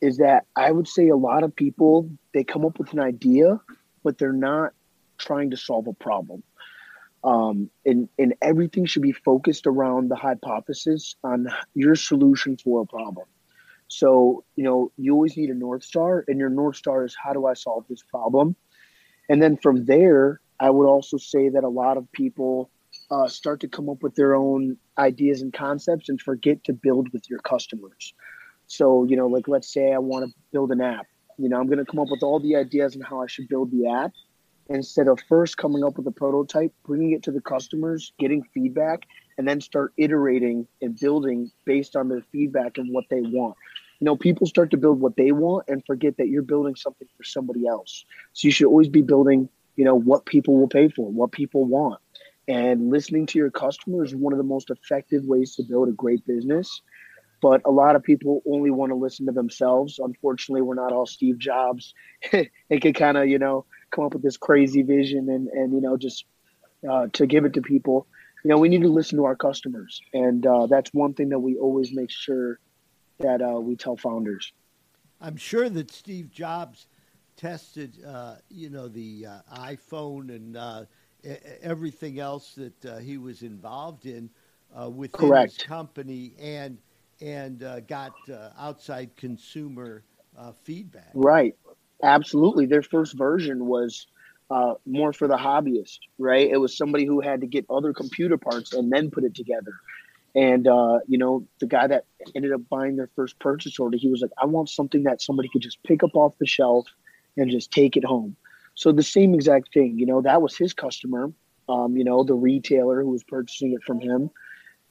is 0.01 0.19
that 0.19 0.45
I 0.57 0.71
would 0.71 0.89
say 0.89 1.09
a 1.09 1.17
lot 1.17 1.45
of 1.45 1.55
people 1.55 2.11
they 2.35 2.45
come 2.45 2.65
up 2.67 2.79
with 2.79 2.93
an 2.93 2.99
idea, 2.99 3.61
but 4.03 4.19
they're 4.19 4.33
not 4.33 4.73
trying 5.17 5.51
to 5.51 5.57
solve 5.57 5.87
a 5.87 5.93
problem. 5.93 6.43
Um, 7.25 7.71
and 7.87 8.09
and 8.19 8.35
everything 8.43 8.85
should 8.85 9.03
be 9.03 9.13
focused 9.13 9.67
around 9.69 10.11
the 10.11 10.17
hypothesis 10.17 11.15
on 11.23 11.47
your 11.75 11.95
solution 11.95 12.57
for 12.57 12.83
a 12.83 12.87
problem. 12.87 13.29
So 13.87 14.45
you 14.57 14.65
know 14.65 14.91
you 14.97 15.15
always 15.15 15.37
need 15.37 15.51
a 15.51 15.55
north 15.55 15.85
star, 15.85 16.25
and 16.27 16.39
your 16.39 16.51
north 16.51 16.77
star 16.77 17.05
is 17.05 17.15
how 17.15 17.33
do 17.33 17.47
I 17.47 17.55
solve 17.55 17.85
this 17.89 18.03
problem, 18.03 18.57
and 19.29 19.41
then 19.41 19.57
from 19.57 19.85
there 19.85 20.41
I 20.59 20.71
would 20.71 20.89
also 20.89 21.17
say 21.17 21.49
that 21.51 21.63
a 21.63 21.69
lot 21.69 21.97
of 21.97 22.11
people 22.11 22.71
uh, 23.13 23.29
start 23.29 23.61
to 23.61 23.69
come 23.69 23.91
up 23.91 24.03
with 24.03 24.15
their 24.15 24.35
own 24.35 24.77
ideas 24.97 25.43
and 25.43 25.53
concepts 25.53 26.09
and 26.09 26.21
forget 26.21 26.65
to 26.65 26.73
build 26.73 27.13
with 27.13 27.29
your 27.29 27.41
customers. 27.41 28.15
So, 28.69 29.05
you 29.05 29.17
know, 29.17 29.27
like 29.27 29.49
let's 29.49 29.71
say 29.71 29.93
I 29.93 29.99
want 29.99 30.25
to 30.25 30.35
build 30.51 30.73
an 30.73 30.81
app. 30.81 31.07
You 31.37 31.51
know, 31.51 31.61
I'm 31.61 31.67
going 31.67 31.79
to 31.79 31.85
come 31.85 32.01
up 32.01 32.09
with 32.11 32.23
all 32.23 32.41
the 32.41 32.57
ideas 32.57 32.97
on 32.97 33.03
how 33.03 33.21
I 33.21 33.27
should 33.27 33.49
build 33.49 33.71
the 33.71 33.87
app 33.87 34.13
instead 34.71 35.09
of 35.09 35.19
first 35.29 35.59
coming 35.59 35.85
up 35.85 35.99
with 35.99 36.07
a 36.07 36.11
prototype, 36.11 36.73
bringing 36.87 37.13
it 37.13 37.23
to 37.25 37.33
the 37.33 37.41
customers, 37.43 38.13
getting 38.19 38.43
feedback, 38.55 39.03
and 39.37 39.47
then 39.47 39.61
start 39.61 39.93
iterating 39.99 40.67
and 40.81 40.99
building 40.99 41.51
based 41.67 41.97
on 41.97 42.09
their 42.09 42.23
feedback 42.33 42.79
and 42.79 42.95
what 42.95 43.05
they 43.11 43.21
want. 43.21 43.57
You 44.01 44.07
know, 44.07 44.17
people 44.17 44.47
start 44.47 44.71
to 44.71 44.79
build 44.79 45.01
what 45.01 45.17
they 45.17 45.33
want 45.33 45.67
and 45.69 45.85
forget 45.85 46.17
that 46.17 46.29
you're 46.29 46.43
building 46.43 46.77
something 46.77 47.09
for 47.17 47.25
somebody 47.25 47.67
else. 47.67 48.07
So 48.33 48.49
you 48.49 48.53
should 48.53 48.69
always 48.69 48.89
be 48.89 49.03
building 49.03 49.51
you 49.77 49.87
know 49.87 49.95
what 49.95 50.27
people 50.27 50.59
will 50.59 50.69
pay 50.69 50.89
for 50.89 51.11
what 51.11 51.33
people 51.33 51.65
want 51.65 51.99
and 52.49 52.91
listening 52.91 53.27
to 53.27 53.39
your 53.39 53.51
customers 53.51 54.11
is 54.11 54.17
one 54.17 54.33
of 54.33 54.39
the 54.39 54.45
most 54.45 54.71
effective 54.71 55.25
ways 55.25 55.55
to 55.57 55.63
build 55.63 55.89
a 55.89 55.93
great 55.93 56.27
business. 56.27 56.81
But 57.41 57.63
a 57.65 57.71
lot 57.71 57.97
of 57.97 58.03
people 58.03 58.41
only 58.49 58.71
want 58.71 58.91
to 58.91 58.97
listen 58.97 59.27
to 59.27 59.33
themselves. 59.33 59.99
Unfortunately 59.99 60.63
we're 60.63 60.75
not 60.75 60.93
all 60.93 61.07
steve 61.07 61.39
jobs. 61.39 61.95
And 62.33 62.81
can 62.81 62.93
kind 62.93 63.17
of 63.17 63.29
you 63.29 63.39
know 63.39 63.67
come 63.91 64.05
up 64.05 64.15
with 64.15 64.23
this 64.23 64.37
crazy 64.37 64.83
vision 64.83 65.29
and 65.29 65.49
and 65.49 65.73
you 65.73 65.81
know 65.81 65.97
just 65.97 66.25
uh, 66.89 67.09
to 67.15 67.27
give 67.27 67.45
it 67.45 67.55
to 67.55 67.63
people. 67.63 68.07
You 68.45 68.51
know 68.51 68.59
we 68.59 68.69
need 68.69 68.83
to 68.83 68.89
listen 68.89 69.19
to 69.19 69.25
our 69.25 69.37
customers. 69.37 70.01
And 70.13 70.47
uh, 70.47 70.67
that's 70.67 70.91
one 70.93 71.15
thing 71.15 71.31
that 71.31 71.41
we 71.41 71.57
always 71.57 71.93
make 71.93 72.11
sure 72.11 72.59
that 73.19 73.43
uh, 73.43 73.61
we 73.61 73.77
tell 73.77 73.97
founders. 73.97 74.53
I'm 75.21 75.37
sure 75.37 75.69
that 75.69 75.93
steve 75.93 76.31
jobs 76.31 76.87
tested, 77.37 77.99
uh, 78.05 78.37
you 78.49 78.71
know, 78.71 78.89
the 78.89 79.27
uh, 79.27 79.57
iPhone 79.57 80.35
and 80.35 80.57
uh, 80.57 80.85
everything 81.63 82.19
else 82.19 82.55
that 82.55 82.85
uh, 82.85 82.99
he 82.99 83.19
was 83.19 83.43
involved 83.43 84.07
in 84.07 84.31
uh, 84.75 84.89
within 84.91 85.29
Correct. 85.29 85.53
his 85.53 85.59
company, 85.59 86.35
and 86.41 86.79
and 87.21 87.63
uh, 87.63 87.81
got 87.81 88.15
outside 88.59 89.17
consumer 89.17 90.03
feedback. 90.65 91.13
Right. 91.15 91.55
Absolutely. 92.03 92.67
Their 92.67 92.83
first 92.83 93.17
version 93.17 93.67
was 93.67 94.07
more 94.87 95.13
for 95.13 95.29
the 95.29 95.37
hobbyist, 95.37 95.99
right? 96.19 96.51
It 96.51 96.57
was 96.59 96.77
somebody 96.77 97.07
who 97.07 97.21
had 97.21 97.41
to 97.43 97.47
get 97.47 97.65
other 97.71 97.93
computer 97.93 98.37
parts 98.37 98.73
and 98.73 98.91
then 98.91 99.11
put 99.11 99.25
it 99.25 99.35
together. 99.35 99.73
And 100.35 100.67
uh, 100.67 101.01
you 101.07 101.19
know, 101.19 101.47
the 101.61 101.67
guy 101.67 101.87
that 101.87 102.05
ended 102.35 102.53
up 102.53 102.63
buying 102.71 102.97
their 102.97 103.11
first 103.15 103.39
purchase 103.39 103.79
order, 103.79 103.99
he 103.99 104.09
was 104.09 104.23
like, 104.23 104.31
"I 104.41 104.47
want 104.47 104.71
something 104.71 105.03
that 105.03 105.21
somebody 105.21 105.49
could 105.53 105.63
just 105.63 105.83
pick 105.83 106.03
up 106.03 106.15
off 106.15 106.39
the 106.39 106.47
shelf 106.47 106.87
and 107.37 107.51
just 107.51 107.71
take 107.71 107.97
it 107.97 108.05
home. 108.05 108.37
So 108.75 108.93
the 108.93 109.03
same 109.03 109.35
exact 109.35 109.73
thing, 109.73 109.99
you 109.99 110.07
know, 110.07 110.23
that 110.23 110.41
was 110.41 110.57
his 110.57 110.73
customer, 110.73 111.33
um, 111.69 111.97
you 111.97 112.05
know, 112.05 112.25
the 112.25 112.35
retailer 112.35 113.03
who 113.03 113.11
was 113.11 113.23
purchasing 113.25 113.73
it 113.73 113.83
from 113.85 114.01
him. 114.01 114.31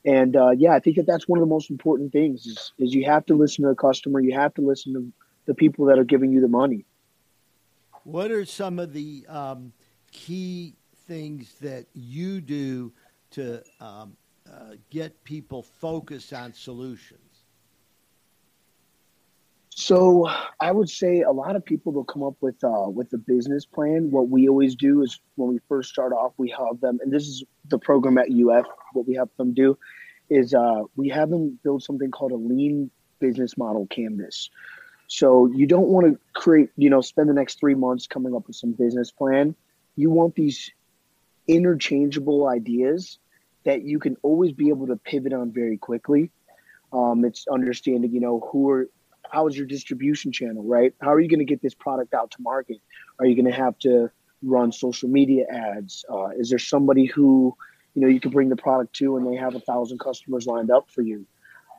And 0.06 0.36
uh, 0.36 0.52
yeah, 0.52 0.74
I 0.74 0.80
think 0.80 0.96
that 0.96 1.06
that's 1.06 1.28
one 1.28 1.40
of 1.40 1.42
the 1.42 1.50
most 1.50 1.70
important 1.70 2.12
things 2.12 2.46
is, 2.46 2.74
is 2.80 2.94
you 2.94 3.06
have 3.06 3.26
to 3.28 3.36
listen 3.36 3.64
to 3.64 3.70
the 3.70 3.76
customer. 3.76 4.20
You 4.20 4.34
have 4.34 4.54
to 4.56 4.62
listen 4.62 4.94
to 4.94 5.12
the 5.46 5.54
people 5.54 5.86
that 5.86 6.00
are 6.00 6.04
giving 6.04 6.32
you 6.32 6.42
the 6.42 6.48
money. 6.48 6.86
What 8.04 8.32
are 8.32 8.46
some 8.46 8.80
of 8.80 8.94
the 8.94 9.26
um, 9.30 9.74
key 10.12 10.76
things 11.08 11.56
that 11.62 11.86
you 11.94 12.42
do 12.42 12.92
to 13.32 13.62
um, 13.80 14.18
uh, 14.52 14.76
get 14.90 15.24
people 15.24 15.62
focused 15.62 16.34
on 16.34 16.54
solutions? 16.54 17.31
So 19.74 20.30
I 20.60 20.72
would 20.72 20.90
say 20.90 21.22
a 21.22 21.32
lot 21.32 21.56
of 21.56 21.64
people 21.64 21.94
will 21.94 22.04
come 22.04 22.24
up 22.24 22.36
with 22.42 22.62
uh, 22.64 22.90
with 22.90 23.12
a 23.14 23.18
business 23.18 23.66
plan. 23.66 24.12
What 24.12 24.30
we 24.30 24.50
always 24.50 24.76
do 24.76 25.02
is 25.02 25.20
when 25.36 25.50
we 25.50 25.60
first 25.70 25.90
start 25.90 26.12
off, 26.12 26.34
we 26.38 26.50
have 26.50 26.82
them, 26.82 27.00
and 27.02 27.12
this 27.12 27.28
is 27.28 27.44
the 27.70 27.80
program 27.80 28.18
at 28.18 28.28
UF. 28.30 28.66
What 28.94 29.08
we 29.08 29.16
have 29.16 29.30
them 29.38 29.54
do 29.54 29.78
is 30.30 30.54
uh, 30.54 30.84
we 30.96 31.10
have 31.10 31.30
them 31.30 31.58
build 31.64 31.84
something 31.84 32.12
called 32.12 32.34
a 32.34 32.36
lean 32.36 32.92
business 33.20 33.58
model 33.58 33.88
canvas. 33.88 34.50
So 35.08 35.48
you 35.48 35.68
don't 35.68 35.88
want 35.88 36.08
to 36.08 36.20
create, 36.34 36.70
you 36.78 36.90
know, 36.90 37.02
spend 37.02 37.30
the 37.30 37.34
next 37.34 37.60
three 37.60 37.76
months 37.76 38.08
coming 38.08 38.36
up 38.36 38.48
with 38.48 38.56
some 38.56 38.72
business 38.72 39.12
plan. 39.12 39.56
You 39.96 40.10
want 40.10 40.36
these 40.36 40.72
interchangeable 41.48 42.48
ideas 42.48 43.20
that 43.66 43.84
you 43.84 44.00
can 44.00 44.16
always 44.22 44.52
be 44.54 44.70
able 44.70 44.88
to 44.88 44.96
pivot 44.96 45.34
on 45.34 45.52
very 45.52 45.78
quickly. 45.78 46.32
Um, 46.94 47.26
it's 47.26 47.46
understanding, 47.48 48.12
you 48.12 48.22
know, 48.22 48.48
who 48.52 48.70
are 48.70 48.90
how 49.32 49.48
is 49.48 49.58
your 49.58 49.66
distribution 49.66 50.32
channel, 50.32 50.64
right? 50.64 50.94
How 51.02 51.14
are 51.14 51.20
you 51.20 51.30
going 51.30 51.40
to 51.40 51.46
get 51.46 51.62
this 51.62 51.74
product 51.74 52.14
out 52.14 52.32
to 52.32 52.42
market? 52.42 52.78
Are 53.20 53.26
you 53.26 53.36
going 53.36 53.52
to 53.52 53.58
have 53.58 53.78
to 53.80 54.12
run 54.44 54.72
social 54.72 55.10
media 55.10 55.46
ads? 55.50 56.04
Uh, 56.12 56.30
is 56.38 56.50
there 56.50 56.60
somebody 56.60 57.06
who, 57.06 57.56
you 57.96 58.02
know, 58.02 58.08
you 58.08 58.20
can 58.20 58.32
bring 58.32 58.50
the 58.50 58.56
product 58.56 58.94
to 58.98 59.18
and 59.18 59.26
they 59.26 59.38
have 59.38 59.56
a 59.56 59.60
thousand 59.62 60.00
customers 60.00 60.46
lined 60.46 60.70
up 60.70 60.90
for 60.90 61.02
you? 61.02 61.26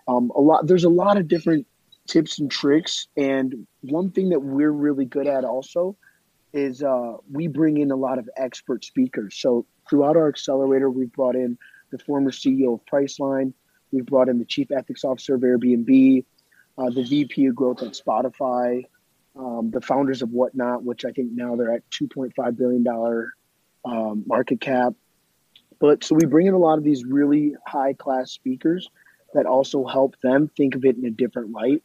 Um, 0.09 0.33
a 0.35 0.41
lot. 0.41 0.67
There's 0.67 0.85
a 0.85 0.89
lot 0.89 1.17
of 1.17 1.29
different 1.29 1.67
tips 2.09 2.41
and 2.41 2.51
tricks, 2.51 3.07
and 3.17 3.67
one 3.83 4.11
thing 4.11 4.31
that 4.31 4.41
we're 4.41 4.73
really 4.73 5.05
good 5.05 5.29
at 5.29 5.45
also 5.45 5.97
is 6.53 6.83
uh, 6.83 7.17
we 7.31 7.47
bring 7.47 7.79
in 7.79 7.91
a 7.91 7.97
lot 7.97 8.19
of 8.19 8.29
expert 8.37 8.85
speakers. 8.85 9.37
So 9.37 9.65
throughout 9.89 10.17
our 10.17 10.29
accelerator, 10.29 10.91
we've 10.91 11.13
brought 11.13 11.37
in 11.37 11.57
the 11.93 11.99
former 11.99 12.31
CEO 12.31 12.75
of 12.75 12.81
Priceline. 12.85 13.53
We've 13.93 14.05
brought 14.05 14.29
in 14.29 14.39
the 14.39 14.45
chief 14.45 14.71
ethics 14.71 15.05
officer 15.05 15.35
of 15.35 15.43
Airbnb 15.43 16.25
uh, 16.79 16.91
the 16.91 17.03
VP 17.03 17.47
of 17.47 17.55
growth 17.55 17.83
at 17.83 17.93
Spotify, 17.93 18.85
um, 19.37 19.71
the 19.71 19.81
founders 19.81 20.23
of 20.23 20.31
Whatnot, 20.31 20.85
which 20.85 21.05
I 21.05 21.13
think 21.13 21.33
now 21.33 21.57
they're 21.57 21.73
at 21.73 21.89
$2.5 21.91 22.57
billion 22.57 22.87
um, 23.85 24.25
market 24.27 24.61
cap. 24.61 24.95
But 25.79 26.05
so 26.05 26.15
we 26.15 26.27
bring 26.27 26.47
in 26.47 26.55
a 26.55 26.59
lot 26.59 26.79
of 26.79 26.85
these 26.85 27.05
really 27.05 27.55
high 27.67 27.93
class 27.95 28.31
speakers 28.31 28.89
that 29.35 29.47
also 29.47 29.85
help 29.85 30.15
them 30.23 30.51
think 30.57 30.75
of 30.75 30.85
it 30.85 30.97
in 30.97 31.05
a 31.05 31.11
different 31.11 31.51
light. 31.51 31.83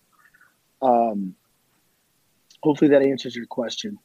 Um, 0.82 1.36
hopefully 2.62 2.92
that 2.92 3.02
answers 3.02 3.36
your 3.36 3.46
question. 3.46 3.98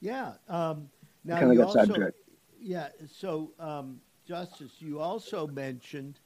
Yeah. 0.00 0.32
Um, 0.48 0.90
now 1.24 1.38
kind 1.38 1.50
of 1.52 1.56
got 1.56 1.66
also, 1.68 1.84
sidetracked. 1.84 2.16
yeah. 2.60 2.88
So, 3.10 3.52
um, 3.58 4.00
Justis, 4.28 4.70
you 4.80 5.00
also 5.00 5.46
mentioned 5.46 6.20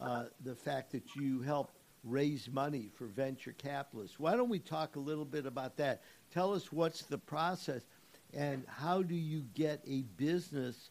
uh, 0.00 0.24
the 0.44 0.54
fact 0.54 0.92
that 0.92 1.02
you 1.16 1.40
help 1.40 1.72
raise 2.04 2.48
money 2.50 2.88
for 2.96 3.06
venture 3.06 3.54
capitalists. 3.56 4.18
Why 4.18 4.36
don't 4.36 4.48
we 4.48 4.58
talk 4.58 4.96
a 4.96 5.00
little 5.00 5.24
bit 5.24 5.46
about 5.46 5.76
that? 5.76 6.02
Tell 6.32 6.52
us 6.52 6.72
what's 6.72 7.02
the 7.02 7.18
process 7.18 7.82
and 8.34 8.64
how 8.66 9.02
do 9.02 9.14
you 9.14 9.44
get 9.54 9.80
a 9.86 10.02
business 10.16 10.90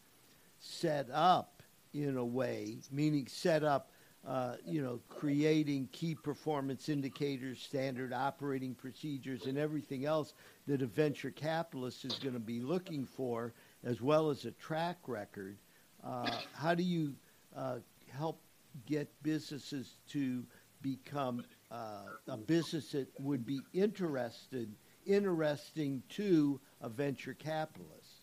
set 0.60 1.08
up 1.12 1.62
in 1.92 2.16
a 2.16 2.24
way, 2.24 2.78
meaning 2.90 3.26
set 3.26 3.64
up, 3.64 3.90
uh, 4.26 4.54
you 4.64 4.80
know, 4.80 5.00
creating 5.08 5.88
key 5.92 6.14
performance 6.14 6.88
indicators, 6.88 7.60
standard 7.60 8.12
operating 8.12 8.74
procedures, 8.74 9.46
and 9.46 9.58
everything 9.58 10.06
else 10.06 10.34
that 10.66 10.80
a 10.80 10.86
venture 10.86 11.30
capitalist 11.30 12.04
is 12.04 12.14
going 12.14 12.34
to 12.34 12.40
be 12.40 12.60
looking 12.60 13.04
for, 13.04 13.52
as 13.84 14.00
well 14.00 14.30
as 14.30 14.44
a 14.44 14.52
track 14.52 14.96
record. 15.06 15.56
Uh, 16.04 16.30
how 16.54 16.74
do 16.74 16.84
you 16.84 17.12
uh, 17.56 17.78
help 18.10 18.40
get 18.86 19.08
businesses 19.22 19.96
to 20.08 20.44
become 20.82 21.44
uh, 21.70 22.02
a 22.28 22.36
business 22.36 22.92
that 22.92 23.08
would 23.18 23.46
be 23.46 23.60
interested, 23.72 24.74
interesting 25.06 26.02
to 26.10 26.60
a 26.80 26.88
venture 26.88 27.34
capitalist. 27.34 28.22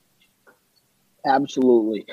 Absolutely. 1.25 2.05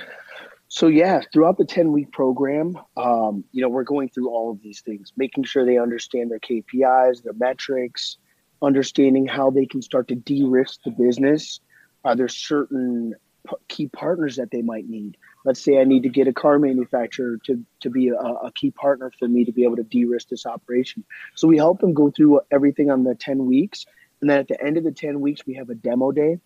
So 0.69 0.89
yeah, 0.89 1.21
throughout 1.33 1.59
the 1.59 1.65
ten 1.65 1.93
week 1.93 2.11
program, 2.11 2.77
um, 2.97 3.45
you 3.53 3.63
know, 3.63 3.69
we're 3.69 3.85
going 3.85 4.09
through 4.09 4.31
all 4.31 4.51
of 4.51 4.61
these 4.63 4.81
things, 4.81 5.13
making 5.17 5.45
sure 5.45 5.65
they 5.65 5.79
understand 5.79 6.31
their 6.31 6.41
KPIs, 6.41 7.23
their 7.23 7.33
metrics, 7.35 8.17
understanding 8.63 9.27
how 9.27 9.51
they 9.51 9.67
can 9.67 9.81
start 9.81 10.09
to 10.09 10.17
de-risk 10.17 10.81
the 10.85 10.91
business. 10.91 11.61
Are 12.05 12.17
there 12.17 12.29
certain 12.29 13.15
p- 13.49 13.57
key 13.69 13.89
partners 13.89 14.37
that 14.37 14.51
they 14.51 14.63
might 14.63 14.89
need? 14.89 15.17
Let's 15.47 15.63
say 15.63 15.79
I 15.79 15.85
need 15.85 16.03
to 16.03 16.09
get 16.09 16.27
a 16.27 16.33
car 16.33 16.59
manufacturer 16.59 17.39
to, 17.45 17.65
to 17.81 17.89
be 17.89 18.09
a, 18.09 18.17
a 18.17 18.53
key 18.53 18.73
partner 18.73 19.13
for 19.17 19.29
me 19.29 19.45
to 19.45 19.53
be 19.53 19.63
able 19.63 19.77
to 19.77 19.85
de-risk 19.85 20.29
this 20.29 20.45
operation. 20.45 21.05
So 21.37 21.47
we 21.47 21.57
help 21.57 21.81
them 21.81 21.95
go 21.95 22.11
through 22.11 22.41
everything 22.51 22.91
on 22.91 23.05
the 23.05 23.15
10 23.15 23.47
weeks. 23.47 23.87
And 24.21 24.29
then 24.29 24.41
at 24.41 24.49
the 24.49 24.61
end 24.61 24.77
of 24.77 24.83
the 24.83 24.91
10 24.91 25.21
weeks, 25.21 25.47
we 25.47 25.55
have 25.55 25.71
a 25.71 25.77
demo 25.77 26.11
day 26.11 26.41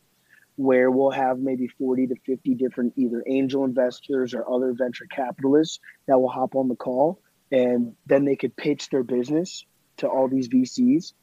where 0.57 0.91
we'll 0.91 1.11
have 1.11 1.39
maybe 1.39 1.67
40 1.67 2.09
to 2.09 2.15
50 2.27 2.55
different 2.57 2.93
either 2.97 3.25
angel 3.27 3.65
investors 3.65 4.35
or 4.35 4.49
other 4.53 4.75
venture 4.75 5.07
capitalists 5.07 5.81
that 6.07 6.21
will 6.21 6.29
hop 6.29 6.55
on 6.55 6.69
the 6.69 6.77
call. 6.77 7.23
And 7.51 7.97
then 8.05 8.27
they 8.27 8.37
could 8.37 8.55
pitch 8.55 8.91
their 8.91 9.03
business 9.03 9.65
to 9.97 10.09
all 10.09 10.29
these 10.29 10.49
VCs. 10.49 11.15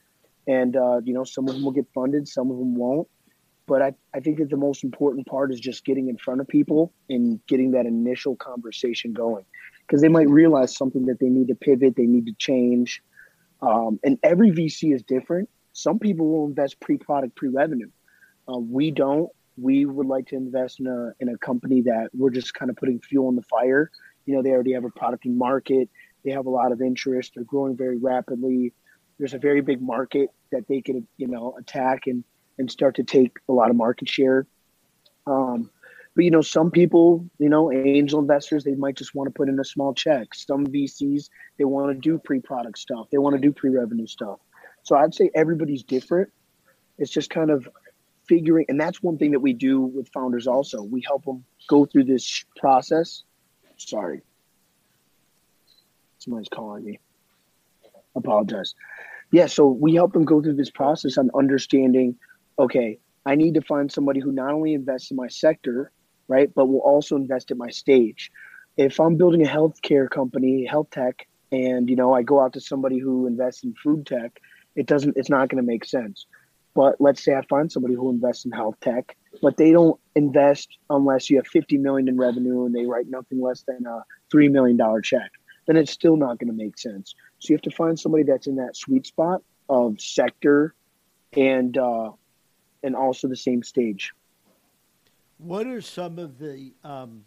And, 0.48 0.76
uh, 0.76 1.02
you 1.04 1.13
know, 1.13 1.26
some 1.26 1.48
of 1.48 1.54
them 1.54 1.63
will 1.63 1.74
get 1.74 1.86
funded, 1.94 2.28
some 2.28 2.50
of 2.50 2.58
them 2.58 2.76
won't 2.76 3.08
but 3.68 3.82
I, 3.82 3.94
I 4.14 4.20
think 4.22 4.38
that 4.40 4.50
the 4.50 4.58
most 4.58 4.84
important 4.84 5.28
part 5.28 5.52
is 5.52 5.60
just 5.60 5.86
getting 5.86 6.10
in 6.10 6.18
front 6.18 6.42
of 6.42 6.48
people 6.48 6.94
and 7.10 7.40
getting 7.48 7.72
that 7.72 7.86
initial 7.86 8.36
conversation 8.36 9.14
going. 9.14 9.46
Because 9.82 10.02
they 10.02 10.08
might 10.08 10.30
realize 10.30 10.76
something 10.76 11.06
that 11.06 11.20
they 11.20 11.30
need 11.30 11.48
to 11.48 11.56
pivot 11.56 11.96
they 11.96 12.06
need 12.06 12.26
to 12.26 12.34
change 12.34 13.02
um, 13.62 14.00
and 14.04 14.18
every 14.24 14.52
vc 14.52 14.94
is 14.94 15.04
different. 15.04 15.50
Some 15.74 16.00
people 16.00 16.28
will 16.28 16.46
invest 16.48 16.80
pre-product 16.80 17.36
pre-revenue. 17.36 17.90
Uh, 18.48 18.58
we 18.58 18.92
don't. 18.92 19.30
We 19.58 19.86
would 19.86 20.08
like 20.08 20.28
to 20.28 20.36
invest 20.36 20.80
in 20.80 20.88
a, 20.88 21.14
in 21.20 21.30
a 21.30 21.38
company 21.38 21.82
that 21.82 22.10
we're 22.14 22.30
just 22.30 22.54
kind 22.54 22.70
of 22.70 22.78
putting 22.78 23.00
fuel 23.00 23.28
on 23.28 23.36
the 23.36 23.42
fire. 23.44 23.92
You 24.26 24.36
know 24.36 24.44
they 24.44 24.52
already 24.52 24.74
have 24.74 24.86
a 24.86 24.90
product 24.90 25.26
in 25.26 25.38
market. 25.38 25.90
They 26.24 26.32
have 26.32 26.46
a 26.46 26.50
lot 26.50 26.72
of 26.72 26.82
interest. 26.82 27.34
They're 27.36 27.44
growing 27.44 27.76
very 27.76 27.98
rapidly. 27.98 28.74
There's 29.18 29.34
a 29.34 29.40
very 29.40 29.62
big 29.62 29.82
market 29.82 30.30
that 30.52 30.68
they 30.68 30.82
could 30.82 31.08
you 31.18 31.28
know 31.28 31.56
attack 31.58 32.08
and 32.08 32.24
and 32.58 32.72
start 32.72 32.96
to 32.96 33.04
take 33.04 33.38
a 33.48 33.54
lot 33.54 33.70
of 33.70 33.76
market 33.76 34.10
share. 34.10 34.48
Um, 35.26 35.70
but 36.15 36.24
you 36.24 36.32
know, 36.32 36.41
some 36.41 36.72
people, 36.72 37.30
you 37.38 37.48
know, 37.48 37.72
angel 37.72 38.20
investors, 38.20 38.63
they 38.63 38.74
might 38.74 38.96
just 38.96 39.13
want 39.13 39.28
to 39.28 39.32
put 39.32 39.50
in 39.50 39.60
a 39.60 39.63
small 39.63 39.93
check. 39.93 40.34
Some 40.34 40.65
VCs, 40.65 41.30
they 41.58 41.65
want 41.65 41.93
to 41.93 42.00
do 42.00 42.17
pre-product 42.17 42.80
stuff. 42.80 43.08
They 43.12 43.20
want 43.20 43.36
to 43.36 43.41
do 43.41 43.52
pre-revenue 43.52 44.08
stuff. 44.08 44.39
So 44.82 44.96
I'd 44.96 45.13
say 45.13 45.30
everybody's 45.36 45.84
different. 45.84 46.30
It's 46.98 47.12
just 47.12 47.30
kind 47.30 47.52
of 47.52 47.70
figuring, 48.28 48.65
and 48.70 48.80
that's 48.80 49.04
one 49.04 49.17
thing 49.17 49.32
that 49.32 49.41
we 49.41 49.54
do 49.54 49.82
with 49.82 50.10
founders. 50.10 50.48
Also, 50.48 50.82
we 50.82 51.04
help 51.06 51.26
them 51.26 51.43
go 51.67 51.86
through 51.86 52.06
this 52.06 52.46
process. 52.58 53.24
Sorry, 53.78 54.22
somebody's 56.17 56.50
calling 56.50 56.84
me. 56.84 57.00
Apologize. 58.15 58.74
Yeah, 59.32 59.46
so 59.48 59.67
we 59.67 59.93
help 59.93 60.13
them 60.13 60.26
go 60.26 60.41
through 60.41 60.56
this 60.56 60.72
process 60.72 61.17
on 61.17 61.30
understanding 61.36 62.15
okay, 62.60 63.00
I 63.26 63.36
need 63.36 63.56
to 63.56 63.62
find 63.62 63.91
somebody 63.91 64.20
who 64.20 64.32
not 64.32 64.54
only 64.54 64.74
invests 64.74 65.12
in 65.12 65.17
my 65.17 65.28
sector, 65.28 65.91
right, 66.28 66.54
but 66.54 66.67
will 66.67 66.80
also 66.80 67.15
invest 67.15 67.52
in 67.52 67.58
my 67.58 67.70
stage. 67.70 68.32
If 68.78 69.00
I'm 69.00 69.17
building 69.17 69.46
a 69.46 69.50
healthcare 69.50 70.10
company, 70.10 70.65
health 70.65 70.89
tech, 70.91 71.28
and 71.52 71.89
you 71.89 71.96
know 71.96 72.13
I 72.13 72.24
go 72.24 72.41
out 72.41 72.54
to 72.54 72.62
somebody 72.62 73.00
who 73.00 73.28
invests 73.28 73.63
in 73.63 73.74
food 73.74 74.06
tech, 74.06 74.39
it 74.76 74.86
doesn't. 74.86 75.17
It's 75.17 75.30
not 75.30 75.50
going 75.50 75.63
to 75.63 75.67
make 75.67 75.86
sense. 75.86 76.26
But 76.76 77.02
let's 77.02 77.24
say 77.24 77.34
I 77.34 77.41
find 77.50 77.72
somebody 77.72 77.96
who 77.96 78.12
invests 78.12 78.46
in 78.46 78.52
health 78.52 78.76
tech, 78.82 79.17
but 79.41 79.58
they 79.58 79.72
don't 79.72 80.00
invest 80.15 80.78
unless 80.91 81.28
you 81.28 81.38
have 81.38 81.48
50 81.48 81.80
million 81.80 82.08
in 82.08 82.17
revenue 82.17 82.65
and 82.65 82.76
they 82.76 82.86
write 82.86 83.08
nothing 83.10 83.41
less 83.41 83.63
than 83.67 83.84
a 83.88 84.04
three 84.30 84.48
million 84.48 84.78
dollar 84.78 85.02
check. 85.02 85.32
Then 85.65 85.76
it's 85.76 85.91
still 85.91 86.17
not 86.17 86.38
going 86.38 86.50
to 86.50 86.54
make 86.54 86.78
sense. 86.78 87.15
So 87.39 87.50
you 87.50 87.56
have 87.56 87.63
to 87.63 87.72
find 87.72 88.00
somebody 88.00 88.24
that's 88.24 88.46
in 88.46 88.58
that 88.58 88.78
sweet 88.78 89.08
spot 89.08 89.41
of 89.67 90.00
sector 90.00 90.76
and 91.34 91.76
uh, 91.78 92.12
and 92.84 92.96
also 92.96 93.28
the 93.28 93.36
same 93.36 93.63
stage. 93.63 94.13
What 95.38 95.68
are 95.68 95.82
some 95.82 96.18
of 96.18 96.40
the 96.40 96.74
um, 96.84 97.26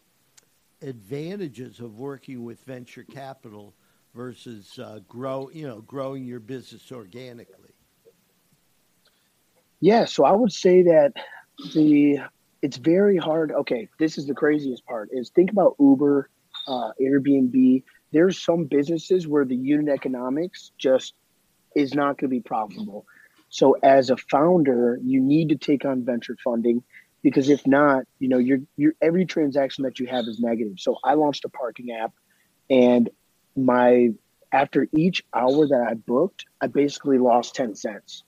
advantages 0.83 1.81
of 1.81 1.99
working 1.99 2.45
with 2.45 2.61
venture 2.65 3.05
capital 3.05 3.75
versus 4.15 4.79
uh, 4.79 5.01
grow, 5.09 5.51
you 5.53 5.67
know, 5.67 5.81
growing 5.83 6.25
your 6.25 6.41
business 6.41 6.91
organically? 6.91 7.71
Yeah, 9.81 10.05
so 10.05 10.25
I 10.25 10.33
would 10.33 10.53
say 10.53 10.83
that 10.83 11.13
the 11.75 12.21
it's 12.63 12.77
very 12.77 13.17
hard. 13.17 13.53
Okay, 13.53 13.89
this 13.99 14.19
is 14.19 14.27
the 14.27 14.35
craziest 14.35 14.85
part: 14.85 15.09
is 15.13 15.31
think 15.31 15.51
about 15.51 15.77
Uber, 15.79 16.29
uh, 16.67 16.91
Airbnb. 17.01 17.83
There's 18.13 18.43
some 18.43 18.65
businesses 18.65 19.27
where 19.27 19.45
the 19.45 19.57
unit 19.57 19.89
economics 19.89 20.73
just 20.77 21.15
is 21.75 21.95
not 21.95 22.19
going 22.19 22.29
to 22.29 22.29
be 22.29 22.41
profitable. 22.41 23.07
So 23.51 23.77
as 23.83 24.11
a 24.11 24.17
founder, 24.17 24.99
you 25.05 25.21
need 25.21 25.49
to 25.51 25.57
take 25.57 25.85
on 25.85 26.05
venture 26.05 26.37
funding 26.43 26.83
because 27.23 27.51
if 27.51 27.67
not, 27.67 28.05
you 28.19 28.29
know, 28.29 28.39
your 28.39 28.61
your 28.77 28.95
every 29.03 29.27
transaction 29.27 29.85
that 29.85 29.99
you 29.99 30.07
have 30.07 30.27
is 30.27 30.41
negative. 30.41 30.75
So 30.79 30.97
I 31.05 31.15
launched 31.15 31.45
a 31.45 31.49
parking 31.49 31.91
app, 31.91 32.13
and 32.71 33.11
my 33.57 34.11
after 34.53 34.89
each 34.97 35.23
hour 35.35 35.67
that 35.67 35.87
I 35.89 35.95
booked, 35.95 36.47
I 36.61 36.69
basically 36.69 37.19
lost 37.19 37.55
ten 37.55 37.75
cents. 37.75 38.25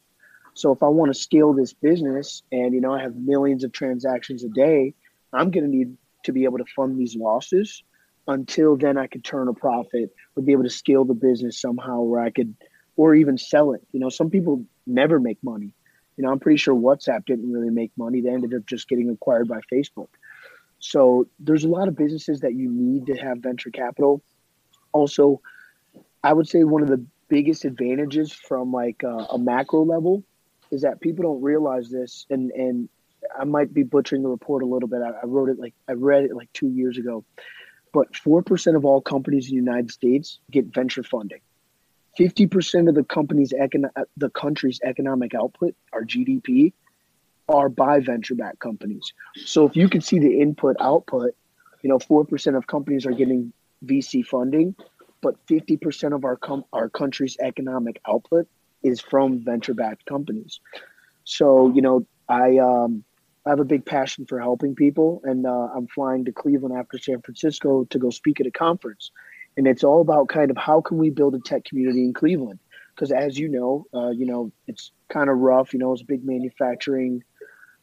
So 0.54 0.72
if 0.72 0.82
I 0.82 0.88
want 0.88 1.14
to 1.14 1.18
scale 1.18 1.52
this 1.54 1.72
business, 1.72 2.42
and 2.52 2.74
you 2.74 2.80
know, 2.80 2.92
I 2.92 3.02
have 3.02 3.16
millions 3.16 3.64
of 3.64 3.72
transactions 3.72 4.44
a 4.44 4.48
day, 4.48 4.94
I'm 5.32 5.50
going 5.50 5.64
to 5.64 5.70
need 5.70 5.96
to 6.24 6.32
be 6.32 6.44
able 6.44 6.58
to 6.58 6.66
fund 6.76 6.98
these 6.98 7.16
losses. 7.16 7.82
Until 8.28 8.76
then, 8.76 8.98
I 8.98 9.06
could 9.06 9.24
turn 9.24 9.48
a 9.48 9.54
profit 9.54 10.14
or 10.36 10.42
be 10.42 10.52
able 10.52 10.62
to 10.64 10.70
scale 10.70 11.04
the 11.04 11.14
business 11.14 11.60
somehow 11.60 12.02
where 12.02 12.20
I 12.20 12.30
could, 12.30 12.54
or 12.96 13.14
even 13.14 13.38
sell 13.38 13.72
it. 13.72 13.82
You 13.92 13.98
know, 13.98 14.10
some 14.10 14.30
people 14.30 14.64
never 14.86 15.20
make 15.20 15.38
money 15.42 15.74
you 16.16 16.24
know, 16.24 16.30
I'm 16.30 16.40
pretty 16.40 16.58
sure 16.58 16.74
WhatsApp 16.74 17.24
didn't 17.24 17.50
really 17.50 17.70
make 17.70 17.92
money. 17.96 18.20
They 18.20 18.30
ended 18.30 18.54
up 18.54 18.66
just 18.66 18.88
getting 18.88 19.10
acquired 19.10 19.48
by 19.48 19.60
Facebook. 19.72 20.08
So 20.78 21.28
there's 21.38 21.64
a 21.64 21.68
lot 21.68 21.88
of 21.88 21.96
businesses 21.96 22.40
that 22.40 22.54
you 22.54 22.68
need 22.70 23.06
to 23.06 23.14
have 23.14 23.38
venture 23.38 23.70
capital. 23.70 24.22
Also, 24.92 25.40
I 26.22 26.32
would 26.32 26.48
say 26.48 26.64
one 26.64 26.82
of 26.82 26.88
the 26.88 27.04
biggest 27.28 27.64
advantages 27.64 28.32
from 28.32 28.72
like 28.72 29.02
uh, 29.04 29.26
a 29.30 29.38
macro 29.38 29.84
level 29.84 30.22
is 30.70 30.82
that 30.82 31.00
people 31.00 31.24
don't 31.24 31.42
realize 31.42 31.88
this, 31.88 32.26
and 32.30 32.50
and 32.50 32.88
I 33.38 33.44
might 33.44 33.72
be 33.72 33.84
butchering 33.84 34.22
the 34.22 34.28
report 34.28 34.62
a 34.62 34.66
little 34.66 34.88
bit. 34.88 35.00
I, 35.02 35.10
I 35.22 35.26
wrote 35.26 35.48
it 35.48 35.58
like 35.58 35.74
I 35.88 35.92
read 35.92 36.24
it 36.24 36.34
like 36.34 36.52
two 36.52 36.68
years 36.68 36.98
ago, 36.98 37.24
but 37.92 38.16
four 38.16 38.42
percent 38.42 38.76
of 38.76 38.84
all 38.84 39.00
companies 39.00 39.46
in 39.46 39.50
the 39.50 39.56
United 39.56 39.90
States 39.90 40.40
get 40.50 40.66
venture 40.66 41.02
funding. 41.02 41.40
50% 42.18 42.88
of 42.88 42.94
the 42.94 43.04
company's 43.04 43.52
econ- 43.52 43.90
the 44.16 44.30
country's 44.30 44.80
economic 44.84 45.34
output, 45.34 45.74
our 45.92 46.04
GDP, 46.04 46.72
are 47.48 47.68
by 47.68 48.00
venture-backed 48.00 48.58
companies. 48.58 49.12
So 49.36 49.66
if 49.66 49.76
you 49.76 49.88
can 49.88 50.00
see 50.00 50.18
the 50.18 50.40
input 50.40 50.76
output, 50.80 51.34
you 51.82 51.88
know, 51.88 51.98
4% 51.98 52.56
of 52.56 52.66
companies 52.66 53.06
are 53.06 53.12
getting 53.12 53.52
VC 53.84 54.24
funding, 54.24 54.74
but 55.20 55.34
50% 55.46 56.14
of 56.14 56.24
our 56.24 56.36
com- 56.36 56.64
our 56.72 56.88
country's 56.88 57.36
economic 57.40 58.00
output 58.06 58.46
is 58.82 59.00
from 59.00 59.44
venture-backed 59.44 60.04
companies. 60.06 60.60
So, 61.24 61.72
you 61.72 61.82
know, 61.82 62.06
I 62.28 62.58
um, 62.58 63.04
I 63.44 63.50
have 63.50 63.60
a 63.60 63.64
big 63.64 63.84
passion 63.84 64.24
for 64.26 64.38
helping 64.38 64.74
people, 64.74 65.20
and 65.24 65.46
uh, 65.46 65.68
I'm 65.74 65.88
flying 65.88 66.24
to 66.26 66.32
Cleveland 66.32 66.76
after 66.76 66.98
San 66.98 67.22
Francisco 67.22 67.84
to 67.90 67.98
go 67.98 68.10
speak 68.10 68.40
at 68.40 68.46
a 68.46 68.52
conference 68.52 69.10
and 69.56 69.66
it's 69.66 69.84
all 69.84 70.00
about 70.00 70.28
kind 70.28 70.50
of 70.50 70.56
how 70.56 70.80
can 70.80 70.98
we 70.98 71.10
build 71.10 71.34
a 71.34 71.40
tech 71.40 71.64
community 71.64 72.04
in 72.04 72.12
Cleveland 72.12 72.58
because 72.94 73.10
as 73.10 73.38
you 73.38 73.48
know, 73.48 73.86
uh, 73.94 74.10
you 74.10 74.26
know 74.26 74.52
it's 74.66 74.92
kind 75.08 75.30
of 75.30 75.38
rough. 75.38 75.72
You 75.72 75.78
know, 75.78 75.92
it's 75.92 76.02
a 76.02 76.06
big 76.06 76.24
manufacturing 76.24 77.22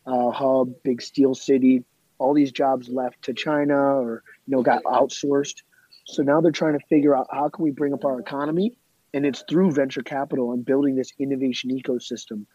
uh, 0.05 0.31
hub, 0.31 0.73
big 0.83 1.01
steel 1.01 1.35
city. 1.35 1.83
All 2.17 2.33
these 2.33 2.51
jobs 2.51 2.89
left 2.89 3.23
to 3.23 3.33
China 3.33 3.75
or 3.77 4.23
you 4.47 4.55
know 4.55 4.63
got 4.63 4.83
outsourced. 4.83 5.63
So 6.05 6.23
now 6.23 6.41
they're 6.41 6.51
trying 6.51 6.77
to 6.77 6.85
figure 6.87 7.15
out 7.15 7.27
how 7.31 7.49
can 7.49 7.63
we 7.63 7.71
bring 7.71 7.93
up 7.93 8.05
our 8.05 8.19
economy, 8.19 8.77
and 9.13 9.25
it's 9.25 9.43
through 9.49 9.71
venture 9.71 10.01
capital 10.01 10.53
and 10.53 10.65
building 10.65 10.95
this 10.95 11.13
innovation 11.19 11.69
ecosystem. 11.71 12.45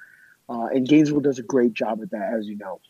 Uh, 0.49 0.67
and 0.67 0.87
Gainesville 0.87 1.21
does 1.21 1.39
a 1.39 1.43
great 1.43 1.73
job 1.73 2.01
at 2.03 2.11
that, 2.11 2.35
as 2.39 2.47
you 2.47 2.57
know. 2.57 2.81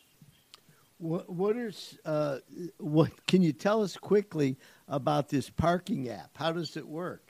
What, 0.98 1.28
what 1.30 1.56
is 1.56 1.98
uh, 2.04 2.38
what? 2.78 3.26
Can 3.26 3.42
you 3.42 3.52
tell 3.52 3.82
us 3.82 3.96
quickly 3.96 4.56
about 4.88 5.28
this 5.28 5.50
parking 5.50 6.08
app? 6.08 6.36
How 6.36 6.52
does 6.52 6.76
it 6.76 6.86
work? 6.86 7.22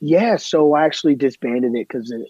Yeah, 0.00 0.36
so 0.36 0.74
I 0.74 0.84
actually 0.84 1.14
disbanded 1.14 1.74
it 1.74 1.88
because 1.88 2.10
it, 2.10 2.28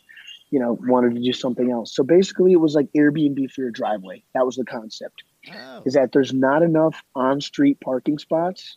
you 0.50 0.58
know, 0.58 0.78
wanted 0.80 1.14
to 1.14 1.20
do 1.20 1.32
something 1.32 1.70
else. 1.70 1.94
So 1.94 2.02
basically, 2.02 2.52
it 2.52 2.60
was 2.60 2.74
like 2.74 2.88
Airbnb 2.96 3.50
for 3.52 3.62
your 3.62 3.70
driveway. 3.70 4.22
That 4.34 4.46
was 4.46 4.56
the 4.56 4.64
concept. 4.64 5.22
Oh. 5.52 5.82
Is 5.84 5.94
that 5.94 6.12
there's 6.12 6.32
not 6.32 6.62
enough 6.62 7.02
on-street 7.14 7.80
parking 7.80 8.18
spots, 8.18 8.76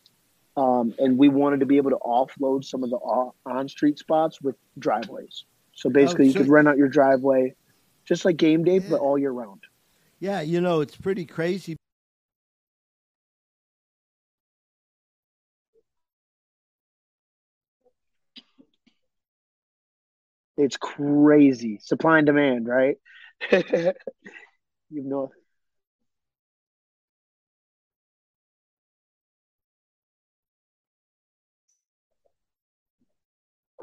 um, 0.58 0.94
and 1.00 1.17
we 1.17 1.30
wanted 1.30 1.62
to 1.62 1.65
be 1.65 1.78
able 1.78 1.91
to 1.91 1.98
offload 1.98 2.65
some 2.65 2.84
of 2.84 2.89
the 2.89 2.98
on-street 3.46 4.00
spots 4.00 4.41
with 4.41 4.56
driveways. 4.80 5.46
So 5.74 5.89
basically, 5.89 6.28
oh, 6.28 6.32
so 6.32 6.39
you 6.39 6.46
could 6.46 6.52
rent 6.52 6.67
out 6.67 6.78
your 6.78 6.89
driveway, 6.89 7.56
just 8.06 8.26
like 8.26 8.38
game 8.38 8.63
day, 8.63 8.80
yeah. 8.80 8.89
but 8.89 9.00
all 9.00 9.17
year 9.17 9.32
round. 9.32 9.62
Yeah, 10.20 10.41
you 10.41 10.62
know, 10.62 10.82
it's 10.82 10.96
pretty 10.96 11.26
crazy. 11.26 11.78
It's 20.62 20.78
crazy. 20.78 21.80
Supply 21.82 22.19
and 22.19 22.28
demand, 22.28 22.67
right? 22.67 22.97
you 23.52 23.93
know. 24.91 25.32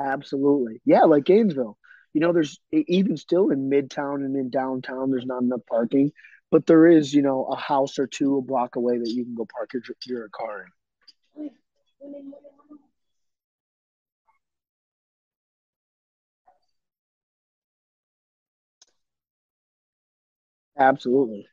Absolutely. 0.01 0.81
Yeah, 0.85 1.03
like 1.05 1.25
Gainesville 1.25 1.77
you 2.15 2.23
know, 2.23 2.33
there's 2.33 2.59
even 2.73 3.17
still 3.17 3.51
in 3.51 3.69
Midtown 3.69 4.25
and 4.25 4.35
in 4.35 4.49
downtown, 4.51 5.11
there's 5.11 5.27
not 5.27 5.43
enough 5.43 5.61
parking, 5.69 6.11
but 6.51 6.67
there 6.67 6.87
is, 6.87 7.13
you 7.13 7.21
know, 7.23 7.45
a 7.45 7.55
house 7.57 7.99
or 7.99 8.07
two 8.07 8.39
a 8.39 8.43
block 8.43 8.77
away 8.77 8.99
that 8.99 9.11
you 9.11 9.25
can 9.25 9.35
go 9.35 9.47
park 9.55 9.73
your, 9.75 9.83
your 10.07 10.29
car 10.31 10.67
in. 11.37 11.51
Absolutely. 20.79 21.47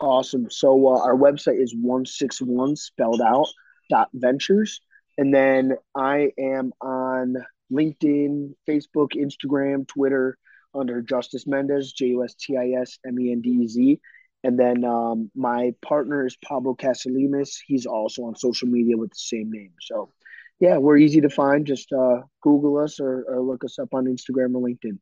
Awesome. 0.00 0.48
So 0.50 0.88
uh, 0.88 1.00
our 1.00 1.16
website 1.16 1.60
is 1.60 1.74
161 1.74 2.76
spelled 2.76 3.20
out 3.20 3.48
dot 3.90 4.08
ventures. 4.14 4.80
And 5.16 5.34
then 5.34 5.76
I 5.94 6.30
am 6.38 6.72
on 6.80 7.36
LinkedIn, 7.72 8.54
Facebook, 8.68 9.14
Instagram, 9.16 9.86
Twitter 9.88 10.38
under 10.74 11.02
Justis 11.02 11.46
Mendez, 11.46 11.92
J 11.92 12.06
U 12.08 12.24
S 12.24 12.34
T 12.34 12.56
I 12.56 12.80
S 12.80 12.98
M 13.04 13.18
E 13.18 13.32
N 13.32 13.40
D 13.40 13.50
E 13.50 13.66
Z. 13.66 14.00
And 14.44 14.58
then 14.58 14.84
um, 14.84 15.30
my 15.34 15.74
partner 15.82 16.24
is 16.24 16.36
Pablo 16.36 16.74
Casalimas. 16.74 17.56
He's 17.66 17.86
also 17.86 18.24
on 18.24 18.36
social 18.36 18.68
media 18.68 18.96
with 18.96 19.10
the 19.10 19.18
same 19.18 19.50
name. 19.50 19.72
So, 19.80 20.12
yeah, 20.60 20.78
we're 20.78 20.96
easy 20.96 21.20
to 21.20 21.28
find. 21.28 21.66
Just 21.66 21.92
uh, 21.92 22.22
Google 22.40 22.78
us 22.78 23.00
or, 23.00 23.24
or 23.28 23.42
look 23.42 23.64
us 23.64 23.78
up 23.78 23.94
on 23.94 24.06
Instagram 24.06 24.54
or 24.54 24.68
LinkedIn. 24.68 24.98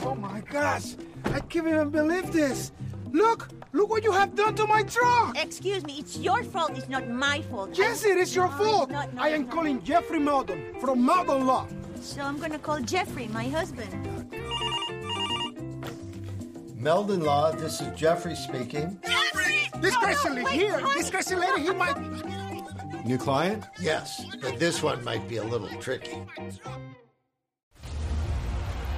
Oh 0.00 0.14
my 0.14 0.40
gosh, 0.40 0.94
I 1.24 1.40
can't 1.40 1.66
even 1.66 1.90
believe 1.90 2.32
this. 2.32 2.72
Look, 3.16 3.48
look 3.72 3.88
what 3.88 4.04
you 4.04 4.12
have 4.12 4.34
done 4.34 4.54
to 4.56 4.66
my 4.66 4.82
truck. 4.82 5.42
Excuse 5.42 5.82
me, 5.86 5.94
it's 6.00 6.18
your 6.18 6.44
fault. 6.44 6.72
It's 6.76 6.86
not 6.86 7.08
my 7.08 7.40
fault. 7.50 7.70
Yes, 7.72 8.04
it 8.04 8.18
is 8.18 8.36
your 8.36 8.50
no, 8.50 8.56
fault. 8.58 8.90
Not, 8.90 9.14
no, 9.14 9.22
I 9.22 9.28
am 9.28 9.48
calling 9.48 9.82
Jeffrey 9.82 10.18
Meldon 10.18 10.78
from 10.82 11.02
Meldon 11.02 11.46
Law. 11.46 11.66
So 12.02 12.20
I'm 12.20 12.38
gonna 12.38 12.58
call 12.58 12.78
Jeffrey, 12.80 13.26
my 13.28 13.44
husband. 13.48 13.90
Meldon 16.76 17.22
Law, 17.24 17.52
this 17.52 17.80
is 17.80 17.88
Jeffrey 17.98 18.36
speaking. 18.36 19.00
Jeffrey! 19.02 19.70
This 19.80 19.94
no, 19.94 20.00
crazy 20.00 20.28
no, 20.28 20.44
here, 20.44 20.78
honey. 20.78 20.94
this 21.00 21.08
crazy 21.08 21.36
lady, 21.36 21.62
he 21.62 21.70
might. 21.72 21.96
New 23.06 23.16
client? 23.16 23.64
Yes, 23.80 24.26
but 24.42 24.58
this 24.58 24.82
one 24.82 25.02
might 25.02 25.26
be 25.26 25.38
a 25.38 25.44
little 25.44 25.70
tricky. 25.80 26.22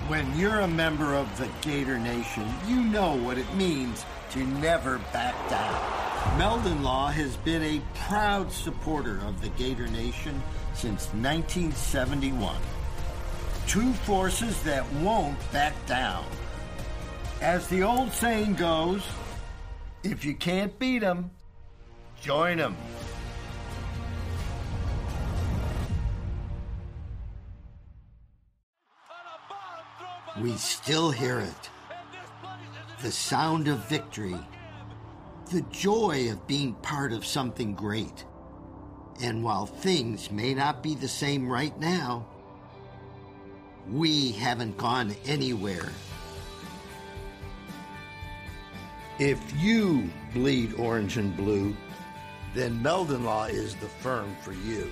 When 0.08 0.38
you're 0.38 0.60
a 0.60 0.66
member 0.66 1.14
of 1.14 1.36
the 1.36 1.50
Gator 1.60 1.98
Nation, 1.98 2.48
you 2.66 2.82
know 2.82 3.14
what 3.16 3.36
it 3.36 3.54
means 3.54 4.06
to 4.30 4.38
never 4.38 4.96
back 5.12 5.34
down. 5.50 6.38
Meldon 6.38 6.82
Law 6.82 7.08
has 7.08 7.36
been 7.36 7.62
a 7.62 7.82
proud 8.06 8.50
supporter 8.50 9.20
of 9.26 9.42
the 9.42 9.50
Gator 9.50 9.86
Nation 9.88 10.42
since 10.72 11.08
1971. 11.08 12.56
Two 13.66 13.92
forces 13.92 14.62
that 14.62 14.90
won't 14.94 15.36
back 15.52 15.74
down. 15.86 16.24
As 17.42 17.68
the 17.68 17.82
old 17.82 18.10
saying 18.10 18.54
goes, 18.54 19.06
if 20.02 20.24
you 20.24 20.34
can't 20.34 20.78
beat 20.78 21.00
them, 21.00 21.30
join 22.22 22.56
them. 22.56 22.78
We 30.42 30.56
still 30.56 31.10
hear 31.10 31.40
it. 31.40 31.70
The 33.02 33.10
sound 33.10 33.66
of 33.66 33.88
victory. 33.88 34.38
The 35.50 35.62
joy 35.62 36.30
of 36.30 36.46
being 36.46 36.74
part 36.74 37.12
of 37.12 37.26
something 37.26 37.74
great. 37.74 38.24
And 39.20 39.42
while 39.42 39.66
things 39.66 40.30
may 40.30 40.54
not 40.54 40.80
be 40.82 40.94
the 40.94 41.08
same 41.08 41.48
right 41.48 41.76
now, 41.80 42.26
we 43.90 44.32
haven't 44.32 44.76
gone 44.76 45.16
anywhere. 45.24 45.88
If 49.18 49.40
you 49.56 50.08
bleed 50.32 50.74
orange 50.74 51.16
and 51.16 51.36
blue, 51.36 51.76
then 52.54 52.80
Meldon 52.80 53.24
Law 53.24 53.46
is 53.46 53.74
the 53.76 53.88
firm 53.88 54.36
for 54.42 54.52
you. 54.52 54.88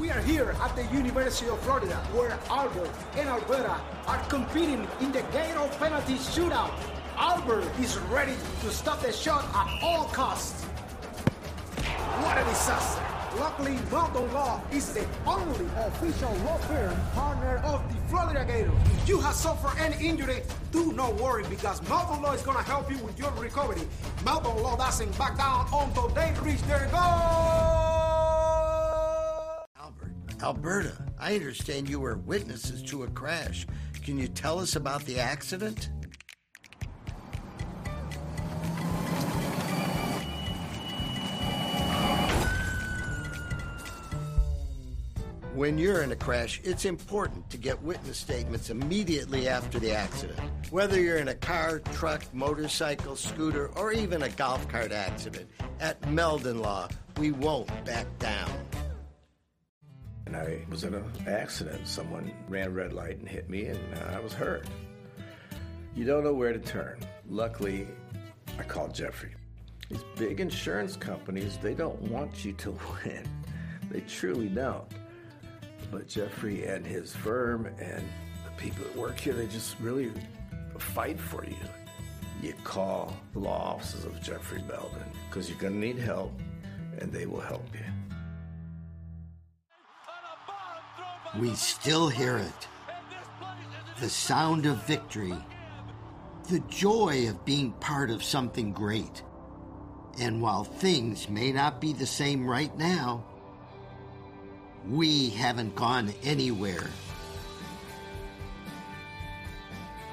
We 0.00 0.10
are 0.10 0.22
here 0.22 0.56
at 0.62 0.74
the 0.74 0.84
University 0.96 1.50
of 1.50 1.60
Florida, 1.60 1.94
where 2.14 2.38
Albert 2.48 2.88
and 3.16 3.28
Alberta 3.28 3.78
are 4.06 4.18
competing 4.30 4.88
in 4.98 5.12
the 5.12 5.20
Gator 5.30 5.68
penalty 5.78 6.14
shootout. 6.14 6.72
Albert 7.18 7.68
is 7.78 7.98
ready 8.08 8.34
to 8.62 8.70
stop 8.70 9.02
the 9.02 9.12
shot 9.12 9.44
at 9.54 9.82
all 9.82 10.06
costs. 10.06 10.64
What 10.64 12.38
a 12.38 12.44
disaster! 12.44 13.04
Luckily, 13.38 13.78
Meldon 13.90 14.32
Law 14.32 14.62
is 14.72 14.90
the 14.94 15.06
only 15.26 15.66
official 15.76 16.32
law 16.46 16.56
firm 16.56 16.96
partner 17.12 17.58
of 17.58 17.86
the 17.92 18.00
Florida 18.08 18.46
Gators. 18.46 18.72
If 19.02 19.06
you 19.06 19.20
have 19.20 19.34
suffered 19.34 19.78
any 19.78 20.02
injury, 20.02 20.40
do 20.72 20.94
not 20.94 21.14
worry 21.16 21.44
because 21.50 21.82
Meldon 21.90 22.22
Law 22.22 22.32
is 22.32 22.40
going 22.40 22.56
to 22.56 22.62
help 22.62 22.90
you 22.90 22.96
with 23.04 23.18
your 23.18 23.32
recovery. 23.32 23.82
Meldon 24.24 24.62
Law 24.62 24.78
doesn't 24.78 25.16
back 25.18 25.36
down 25.36 25.66
until 25.70 26.08
they 26.08 26.32
reach 26.42 26.62
their 26.62 26.88
goal. 26.90 28.09
Albert, 30.42 30.86
Alberta, 30.86 31.04
I 31.18 31.34
understand 31.34 31.88
you 31.88 32.00
were 32.00 32.16
witnesses 32.16 32.82
to 32.84 33.02
a 33.02 33.08
crash. 33.08 33.66
Can 34.02 34.18
you 34.18 34.26
tell 34.26 34.58
us 34.58 34.76
about 34.76 35.04
the 35.04 35.18
accident? 35.18 35.90
When 45.54 45.76
you're 45.76 46.02
in 46.02 46.12
a 46.12 46.16
crash, 46.16 46.60
it's 46.64 46.86
important 46.86 47.50
to 47.50 47.58
get 47.58 47.82
witness 47.82 48.16
statements 48.16 48.70
immediately 48.70 49.46
after 49.46 49.78
the 49.78 49.92
accident. 49.92 50.40
Whether 50.70 50.98
you're 50.98 51.18
in 51.18 51.28
a 51.28 51.34
car, 51.34 51.80
truck, 51.92 52.22
motorcycle, 52.32 53.14
scooter, 53.14 53.68
or 53.76 53.92
even 53.92 54.22
a 54.22 54.30
golf 54.30 54.66
cart 54.68 54.92
accident, 54.92 55.50
at 55.80 56.10
Meldon 56.10 56.62
Law, 56.62 56.88
we 57.18 57.30
won't 57.30 57.68
back 57.84 58.06
down. 58.18 58.50
And 60.30 60.36
I 60.36 60.64
was 60.70 60.84
in 60.84 60.94
an 60.94 61.04
accident. 61.26 61.88
Someone 61.88 62.30
ran 62.48 62.72
red 62.72 62.92
light 62.92 63.18
and 63.18 63.28
hit 63.28 63.50
me, 63.50 63.64
and 63.64 63.80
uh, 63.96 64.16
I 64.16 64.20
was 64.20 64.32
hurt. 64.32 64.64
You 65.96 66.04
don't 66.04 66.22
know 66.22 66.32
where 66.32 66.52
to 66.52 66.60
turn. 66.60 67.00
Luckily, 67.28 67.88
I 68.56 68.62
called 68.62 68.94
Jeffrey. 68.94 69.34
These 69.88 70.04
big 70.16 70.38
insurance 70.38 70.94
companies, 70.94 71.58
they 71.58 71.74
don't 71.74 72.00
want 72.02 72.44
you 72.44 72.52
to 72.52 72.70
win. 73.04 73.28
They 73.90 74.02
truly 74.02 74.48
don't. 74.48 74.86
But 75.90 76.06
Jeffrey 76.06 76.64
and 76.64 76.86
his 76.86 77.12
firm 77.12 77.66
and 77.66 78.08
the 78.44 78.52
people 78.56 78.84
that 78.84 78.94
work 78.94 79.18
here, 79.18 79.32
they 79.32 79.48
just 79.48 79.80
really 79.80 80.12
fight 80.78 81.18
for 81.18 81.44
you. 81.44 81.56
You 82.40 82.54
call 82.62 83.16
the 83.32 83.40
law 83.40 83.74
offices 83.74 84.04
of 84.04 84.22
Jeffrey 84.22 84.62
Meldon 84.68 85.10
because 85.28 85.50
you're 85.50 85.58
going 85.58 85.72
to 85.72 85.80
need 85.80 85.98
help, 85.98 86.40
and 87.00 87.10
they 87.10 87.26
will 87.26 87.40
help 87.40 87.66
you. 87.74 87.99
We 91.38 91.54
still 91.54 92.08
hear 92.08 92.38
it. 92.38 92.68
The 94.00 94.08
sound 94.08 94.66
of 94.66 94.84
victory. 94.86 95.36
The 96.48 96.60
joy 96.68 97.28
of 97.28 97.44
being 97.44 97.72
part 97.72 98.10
of 98.10 98.24
something 98.24 98.72
great. 98.72 99.22
And 100.18 100.42
while 100.42 100.64
things 100.64 101.28
may 101.28 101.52
not 101.52 101.80
be 101.80 101.92
the 101.92 102.06
same 102.06 102.46
right 102.46 102.76
now, 102.76 103.24
we 104.88 105.30
haven't 105.30 105.76
gone 105.76 106.12
anywhere. 106.24 106.88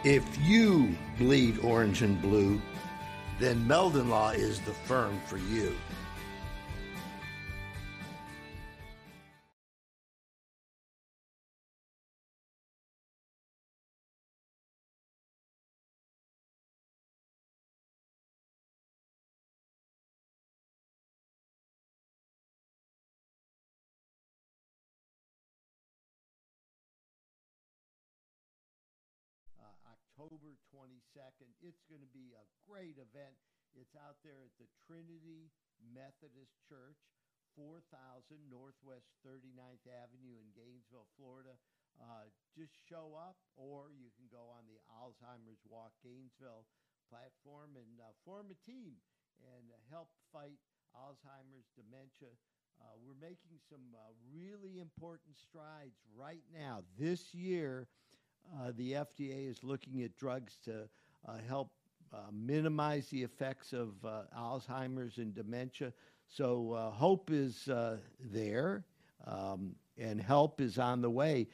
If 0.03 0.23
you 0.41 0.95
bleed 1.17 1.57
orange 1.59 2.03
and 2.03 2.21
blue, 2.21 2.61
then 3.39 3.67
Meldon 3.67 4.09
Law 4.09 4.29
is 4.29 4.59
the 4.59 4.73
firm 4.73 5.19
for 5.25 5.37
you. 5.37 5.75
October 30.27 30.59
22nd. 30.75 31.47
It's 31.63 31.87
going 31.87 32.03
to 32.03 32.11
be 32.11 32.35
a 32.35 32.43
great 32.67 32.99
event. 32.99 33.39
It's 33.79 33.95
out 33.95 34.19
there 34.27 34.43
at 34.43 34.51
the 34.59 34.67
Trinity 34.83 35.47
Methodist 35.79 36.51
Church, 36.67 36.99
4000 37.55 38.35
Northwest 38.51 39.07
39th 39.23 39.87
Avenue 39.87 40.35
in 40.35 40.51
Gainesville, 40.51 41.07
Florida. 41.15 41.55
Uh, 41.95 42.27
just 42.51 42.75
show 42.91 43.15
up, 43.15 43.39
or 43.55 43.95
you 43.95 44.11
can 44.19 44.27
go 44.27 44.51
on 44.51 44.67
the 44.67 44.83
Alzheimer's 44.99 45.63
Walk 45.63 45.95
Gainesville 46.03 46.67
platform 47.07 47.79
and 47.79 48.03
uh, 48.03 48.11
form 48.27 48.51
a 48.51 48.59
team 48.67 48.99
and 49.39 49.71
uh, 49.71 49.79
help 49.87 50.11
fight 50.35 50.59
Alzheimer's 50.91 51.71
dementia. 51.79 52.35
Uh, 52.83 52.99
we're 52.99 53.15
making 53.23 53.63
some 53.63 53.95
uh, 53.95 54.11
really 54.27 54.83
important 54.83 55.39
strides 55.39 56.03
right 56.11 56.43
now. 56.51 56.83
This 56.99 57.31
year, 57.31 57.87
uh, 58.55 58.71
the 58.75 58.93
FDA 58.93 59.49
is 59.49 59.63
looking 59.63 60.03
at 60.03 60.15
drugs 60.17 60.57
to 60.65 60.87
uh, 61.27 61.37
help 61.47 61.71
uh, 62.13 62.17
minimize 62.31 63.07
the 63.07 63.21
effects 63.21 63.73
of 63.73 63.93
uh, 64.05 64.21
Alzheimer's 64.37 65.17
and 65.17 65.35
dementia. 65.35 65.91
So 66.27 66.71
uh, 66.73 66.91
hope 66.91 67.31
is 67.31 67.67
uh, 67.67 67.97
there, 68.19 68.85
um, 69.25 69.75
and 69.97 70.21
help 70.21 70.61
is 70.61 70.77
on 70.77 71.01
the 71.01 71.09
way. 71.09 71.47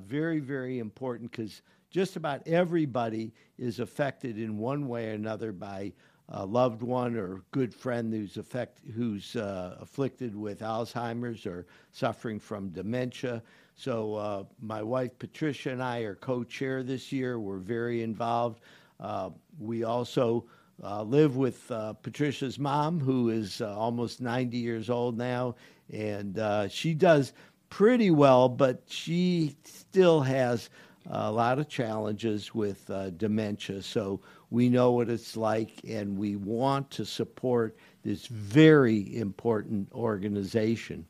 very, 0.00 0.40
very 0.40 0.78
important 0.78 1.30
because 1.30 1.62
just 1.90 2.16
about 2.16 2.46
everybody 2.46 3.32
is 3.58 3.78
affected 3.78 4.38
in 4.38 4.58
one 4.58 4.88
way 4.88 5.10
or 5.10 5.12
another 5.12 5.52
by 5.52 5.92
a 6.32 6.44
loved 6.44 6.82
one 6.82 7.16
or 7.16 7.42
good 7.52 7.74
friend 7.74 8.12
who's 8.12 8.36
affect, 8.36 8.80
who's 8.94 9.36
afflicted 9.36 10.34
with 10.34 10.60
Alzheimer's 10.60 11.46
or 11.46 11.66
suffering 11.92 12.40
from 12.40 12.70
dementia. 12.70 13.42
So 13.74 14.14
uh, 14.14 14.44
my 14.60 14.82
wife 14.82 15.18
Patricia 15.18 15.70
and 15.70 15.82
I 15.82 16.00
are 16.00 16.14
co-chair 16.14 16.82
this 16.82 17.12
year. 17.12 17.38
We're 17.38 17.58
very 17.58 18.02
involved. 18.02 18.60
Uh, 19.00 19.30
we 19.58 19.84
also 19.84 20.44
uh, 20.82 21.02
live 21.02 21.36
with 21.36 21.70
uh, 21.70 21.92
Patricia's 21.94 22.58
mom, 22.58 23.00
who 23.00 23.30
is 23.30 23.60
uh, 23.60 23.76
almost 23.76 24.20
90 24.20 24.56
years 24.56 24.90
old 24.90 25.16
now, 25.18 25.54
and 25.92 26.38
uh, 26.38 26.68
she 26.68 26.94
does 26.94 27.32
pretty 27.70 28.10
well, 28.10 28.48
but 28.48 28.82
she 28.86 29.56
still 29.64 30.20
has 30.20 30.70
a 31.10 31.30
lot 31.30 31.58
of 31.58 31.68
challenges 31.68 32.54
with 32.54 32.90
dementia. 33.16 33.82
So 33.82 34.20
we 34.52 34.68
know 34.68 34.92
what 34.92 35.08
it's 35.08 35.34
like, 35.34 35.80
and 35.88 36.18
we 36.18 36.36
want 36.36 36.90
to 36.90 37.06
support 37.06 37.74
this 38.04 38.26
very 38.26 39.16
important 39.16 39.90
organization. 39.92 41.06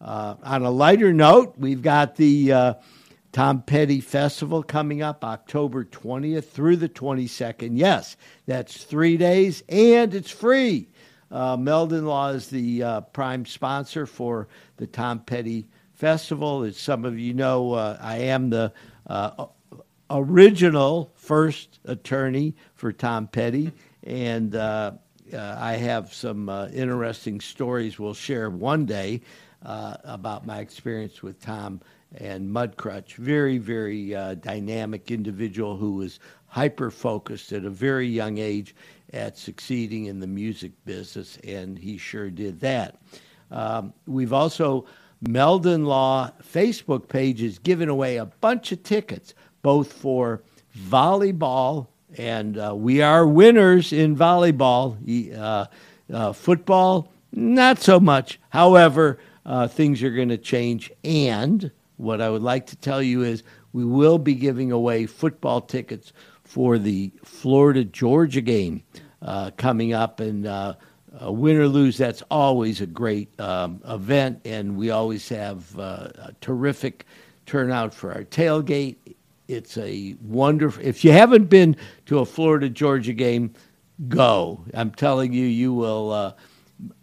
Uh, 0.00 0.36
on 0.44 0.62
a 0.62 0.70
lighter 0.70 1.12
note, 1.12 1.54
we've 1.58 1.82
got 1.82 2.14
the 2.14 2.52
uh, 2.52 2.74
Tom 3.32 3.62
Petty 3.62 4.00
Festival 4.00 4.62
coming 4.62 5.02
up 5.02 5.24
October 5.24 5.84
20th 5.84 6.44
through 6.44 6.76
the 6.76 6.88
22nd. 6.88 7.70
Yes, 7.72 8.16
that's 8.46 8.84
three 8.84 9.16
days 9.16 9.64
and 9.68 10.14
it's 10.14 10.30
free. 10.30 10.88
Uh, 11.30 11.56
Meldon 11.56 12.06
Law 12.06 12.28
is 12.28 12.48
the 12.48 12.84
uh, 12.84 13.00
prime 13.00 13.44
sponsor 13.44 14.06
for 14.06 14.46
the 14.76 14.86
Tom 14.86 15.18
Petty 15.18 15.66
Festival. 15.94 16.62
As 16.62 16.76
some 16.76 17.04
of 17.04 17.18
you 17.18 17.34
know, 17.34 17.72
uh, 17.72 17.98
I 18.00 18.18
am 18.18 18.50
the 18.50 18.72
uh, 19.08 19.46
original 20.10 21.12
first 21.14 21.78
attorney 21.84 22.54
for 22.74 22.92
Tom 22.92 23.26
Petty, 23.26 23.72
and 24.02 24.54
I 24.54 25.76
have 25.76 26.12
some 26.12 26.48
interesting 26.72 27.40
stories 27.40 27.98
we'll 27.98 28.14
share 28.14 28.50
one 28.50 28.86
day 28.86 29.20
uh, 29.64 29.96
about 30.04 30.46
my 30.46 30.60
experience 30.60 31.22
with 31.22 31.40
Tom 31.40 31.80
and 32.18 32.48
Mudcrutch. 32.48 33.14
Very, 33.16 33.58
very 33.58 34.14
uh, 34.14 34.34
dynamic 34.34 35.10
individual 35.10 35.76
who 35.76 35.96
was 35.96 36.20
hyper 36.46 36.90
focused 36.90 37.52
at 37.52 37.64
a 37.64 37.70
very 37.70 38.06
young 38.06 38.38
age 38.38 38.74
at 39.12 39.36
succeeding 39.36 40.06
in 40.06 40.20
the 40.20 40.26
music 40.26 40.72
business, 40.84 41.38
and 41.44 41.78
he 41.78 41.98
sure 41.98 42.30
did 42.30 42.60
that. 42.60 43.00
Um, 43.50 43.92
we've 44.06 44.32
also 44.32 44.86
Meldon 45.20 45.84
Law 45.84 46.30
Facebook 46.42 47.08
page 47.08 47.42
is 47.42 47.58
giving 47.58 47.88
away 47.88 48.16
a 48.16 48.26
bunch 48.26 48.72
of 48.72 48.82
tickets, 48.82 49.34
both 49.66 49.92
for 49.92 50.40
volleyball, 50.78 51.88
and 52.16 52.56
uh, 52.56 52.72
we 52.72 53.02
are 53.02 53.26
winners 53.26 53.92
in 53.92 54.14
volleyball. 54.14 54.96
Uh, 55.36 55.66
uh, 56.14 56.32
football, 56.32 57.10
not 57.32 57.80
so 57.80 57.98
much. 57.98 58.38
However, 58.50 59.18
uh, 59.44 59.66
things 59.66 60.04
are 60.04 60.10
going 60.12 60.28
to 60.28 60.38
change. 60.38 60.92
And 61.02 61.72
what 61.96 62.20
I 62.20 62.30
would 62.30 62.42
like 62.42 62.66
to 62.68 62.76
tell 62.76 63.02
you 63.02 63.24
is 63.24 63.42
we 63.72 63.84
will 63.84 64.18
be 64.18 64.36
giving 64.36 64.70
away 64.70 65.04
football 65.04 65.60
tickets 65.60 66.12
for 66.44 66.78
the 66.78 67.10
Florida 67.24 67.82
Georgia 67.82 68.42
game 68.42 68.84
uh, 69.20 69.50
coming 69.56 69.92
up. 69.92 70.20
And 70.20 70.46
uh, 70.46 70.74
win 71.22 71.56
or 71.56 71.66
lose, 71.66 71.98
that's 71.98 72.22
always 72.30 72.80
a 72.80 72.86
great 72.86 73.28
um, 73.40 73.80
event. 73.84 74.42
And 74.44 74.76
we 74.76 74.90
always 74.90 75.28
have 75.30 75.76
uh, 75.76 76.10
a 76.18 76.34
terrific 76.40 77.04
turnout 77.46 77.92
for 77.92 78.12
our 78.12 78.22
tailgate. 78.22 79.15
It's 79.48 79.78
a 79.78 80.16
wonderful. 80.22 80.84
If 80.84 81.04
you 81.04 81.12
haven't 81.12 81.46
been 81.46 81.76
to 82.06 82.18
a 82.18 82.26
Florida 82.26 82.68
Georgia 82.68 83.12
game, 83.12 83.54
go. 84.08 84.64
I'm 84.74 84.90
telling 84.90 85.32
you, 85.32 85.46
you 85.46 85.72
will. 85.72 86.12
Uh, 86.12 86.32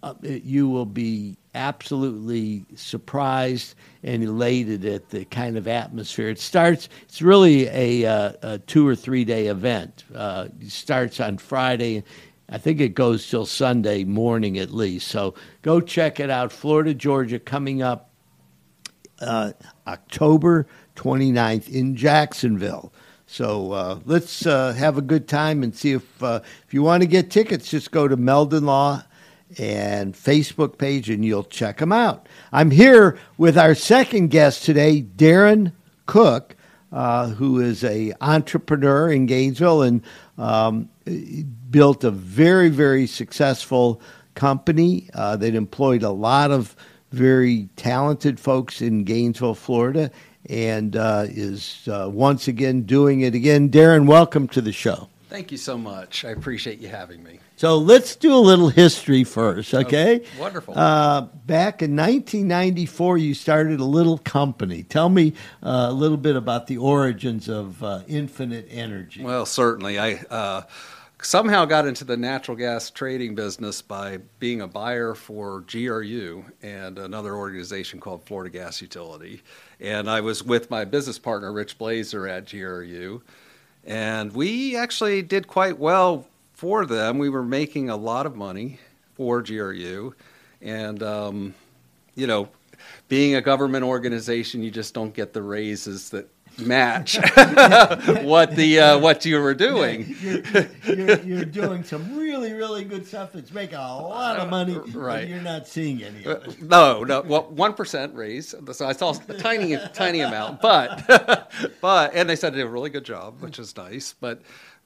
uh, 0.04 0.14
you 0.22 0.70
will 0.70 0.86
be 0.86 1.36
absolutely 1.56 2.66
surprised 2.76 3.76
and 4.04 4.24
elated 4.24 4.86
at 4.86 5.10
the 5.10 5.26
kind 5.26 5.58
of 5.58 5.68
atmosphere. 5.68 6.30
It 6.30 6.40
starts. 6.40 6.90
It's 7.04 7.22
really 7.22 7.68
a, 7.68 8.06
uh, 8.06 8.34
a 8.44 8.60
two 8.60 8.88
or 8.88 8.96
three 8.96 9.26
day 9.26 9.48
event. 9.48 10.04
Uh, 10.14 10.50
it 10.60 10.72
starts 10.72 11.20
on 11.20 11.38
Friday. 11.38 12.04
I 12.50 12.58
think 12.58 12.82
it 12.82 12.90
goes 12.90 13.28
till 13.28 13.46
Sunday 13.46 14.04
morning 14.04 14.60
at 14.60 14.72
least. 14.72 15.08
So 15.08 15.34
go 15.62 15.80
check 15.80 16.20
it 16.20 16.30
out. 16.30 16.52
Florida, 16.52 16.94
Georgia, 16.94 17.40
coming 17.40 17.82
up 17.82 18.12
uh, 19.22 19.54
October 19.88 20.68
29th 20.96 21.70
in 21.70 21.96
Jacksonville. 21.96 22.94
So 23.26 23.72
uh, 23.72 24.00
let's 24.06 24.46
uh, 24.46 24.74
have 24.74 24.98
a 24.98 25.02
good 25.02 25.28
time 25.28 25.64
and 25.64 25.76
see 25.76 25.94
if 25.94 26.24
uh, 26.24 26.42
if 26.68 26.74
you 26.74 26.84
want 26.84 27.02
to 27.02 27.08
get 27.08 27.32
tickets, 27.32 27.70
just 27.70 27.92
go 27.92 28.08
to 28.08 28.16
Meldon 28.16 28.66
Law 28.66 29.04
and 29.58 30.14
Facebook 30.14 30.78
page 30.78 31.10
and 31.10 31.24
you'll 31.26 31.44
check 31.44 31.78
them 31.78 31.92
out. 31.92 32.28
I'm 32.52 32.72
here 32.72 33.18
with 33.38 33.58
our 33.58 33.76
second 33.76 34.30
guest 34.30 34.64
today, 34.64 35.02
Darin 35.02 35.74
Cook, 36.06 36.56
uh, 36.92 37.30
who 37.30 37.60
is 37.60 37.84
a 37.84 38.14
entrepreneur 38.22 39.12
in 39.12 39.26
Gainesville 39.26 39.82
and 39.82 40.02
um, 40.38 40.90
built 41.72 42.04
a 42.04 42.12
very 42.12 42.70
very 42.70 43.08
successful 43.08 44.02
company 44.36 45.10
uh, 45.14 45.38
that 45.38 45.56
employed 45.56 46.04
a 46.04 46.12
lot 46.12 46.52
of 46.52 46.76
very 47.12 47.70
talented 47.76 48.40
folks 48.40 48.82
in 48.82 49.04
Gainesville, 49.04 49.54
Florida, 49.56 50.10
and 50.50 50.96
uh, 50.96 51.26
is 51.28 51.88
uh, 51.88 52.10
once 52.12 52.48
again 52.48 52.84
doing 52.84 53.22
it 53.22 53.36
again. 53.36 53.70
Darin, 53.70 54.06
welcome 54.06 54.48
to 54.50 54.62
the 54.62 54.72
show. 54.72 55.08
Thank 55.34 55.52
you 55.52 55.58
so 55.58 55.80
much. 55.80 56.26
I 56.26 56.30
appreciate 56.30 56.80
you 56.80 56.90
having 56.90 57.24
me. 57.24 57.40
So 57.56 57.78
let's 57.78 58.16
do 58.16 58.36
a 58.36 58.38
little 58.38 58.70
history 58.70 59.24
first, 59.24 59.74
okay? 59.74 60.22
Oh, 60.38 60.42
wonderful. 60.42 60.78
Uh, 60.78 61.22
back 61.22 61.82
in 61.82 61.96
1994, 61.96 63.18
you 63.18 63.34
started 63.34 63.80
a 63.80 63.86
little 63.86 64.20
company. 64.20 64.84
Tell 64.84 65.10
me 65.10 65.34
uh, 65.64 65.88
a 65.90 65.92
little 65.92 66.18
bit 66.18 66.36
about 66.36 66.68
the 66.68 66.78
origins 66.78 67.50
of 67.50 67.82
uh, 67.84 68.02
Infinite 68.08 68.68
Energy. 68.70 69.24
Well, 69.24 69.48
certainly. 69.48 69.98
I 69.98 70.16
uh, 70.30 70.64
somehow 71.24 71.66
got 71.66 71.88
into 71.88 72.04
the 72.04 72.18
natural 72.18 72.58
gas 72.58 72.90
trading 72.90 73.36
business 73.36 73.82
by 73.82 74.18
being 74.40 74.62
a 74.62 74.68
buyer 74.68 75.16
for 75.16 75.62
GRU 75.62 76.44
and 76.62 77.00
another 77.00 77.36
organization 77.36 78.00
called 78.00 78.24
Florida 78.24 78.50
Gas 78.50 78.82
Utility. 78.82 79.42
And 79.80 80.10
I 80.10 80.22
was 80.22 80.44
with 80.44 80.70
my 80.70 80.86
business 80.86 81.18
partner, 81.18 81.52
Rich 81.52 81.78
Blazer, 81.78 82.28
at 82.28 82.50
GRU. 82.50 83.22
And 83.86 84.32
we 84.34 84.78
actually 84.78 85.22
did 85.22 85.48
quite 85.48 85.78
well 85.78 86.28
for 86.54 86.86
them. 86.86 87.18
We 87.18 87.30
were 87.30 87.44
making 87.44 87.90
a 87.90 87.98
lot 87.98 88.26
of 88.26 88.36
money 88.36 88.80
for 89.16 89.42
GRU. 89.42 90.14
And, 90.62 91.04
um, 91.04 91.54
you 92.16 92.28
know, 92.28 92.50
being 93.08 93.36
a 93.36 93.42
government 93.42 93.84
organization, 93.84 94.64
you 94.64 94.72
just 94.72 94.94
don't 94.94 95.14
get 95.14 95.34
the 95.34 95.42
raises 95.42 96.10
that 96.10 96.30
match 96.58 97.18
what 98.24 98.56
the 98.56 98.80
uh, 98.80 99.00
what 99.00 99.26
you 99.26 99.40
were 99.40 99.54
doing. 99.54 100.16
You're, 100.22 100.42
you're, 100.86 101.20
you're, 101.22 101.46
doing 101.46 101.84
some 101.84 102.18
really 102.18 102.54
really 102.54 102.84
good 102.84 103.08
stuff 103.08 103.34
that's 103.34 103.52
making 103.52 103.76
a 103.76 103.98
lot 103.98 104.38
of 104.38 104.50
money, 104.50 104.78
right? 104.94 105.28
you're 105.28 105.42
not 105.42 105.68
seeing 105.68 106.04
any 106.04 106.24
of 106.26 106.48
it. 106.48 106.62
No, 106.62 107.04
no. 107.04 107.22
Well, 107.22 107.44
one 107.50 107.74
percent 107.74 108.16
raise. 108.16 108.54
So 108.72 108.88
I 108.88 108.94
saw 108.94 109.14
a 109.28 109.34
tiny 109.34 109.78
tiny 109.94 110.22
amount, 110.22 110.62
but 110.62 111.52
but 111.82 112.14
and 112.14 112.30
they 112.30 112.36
said 112.36 112.54
they 112.54 112.58
did 112.58 112.68
a 112.68 112.70
really 112.70 112.90
good 112.90 113.06
job, 113.06 113.42
which 113.42 113.60
is 113.60 113.76
nice. 113.76 114.14
But 114.20 114.42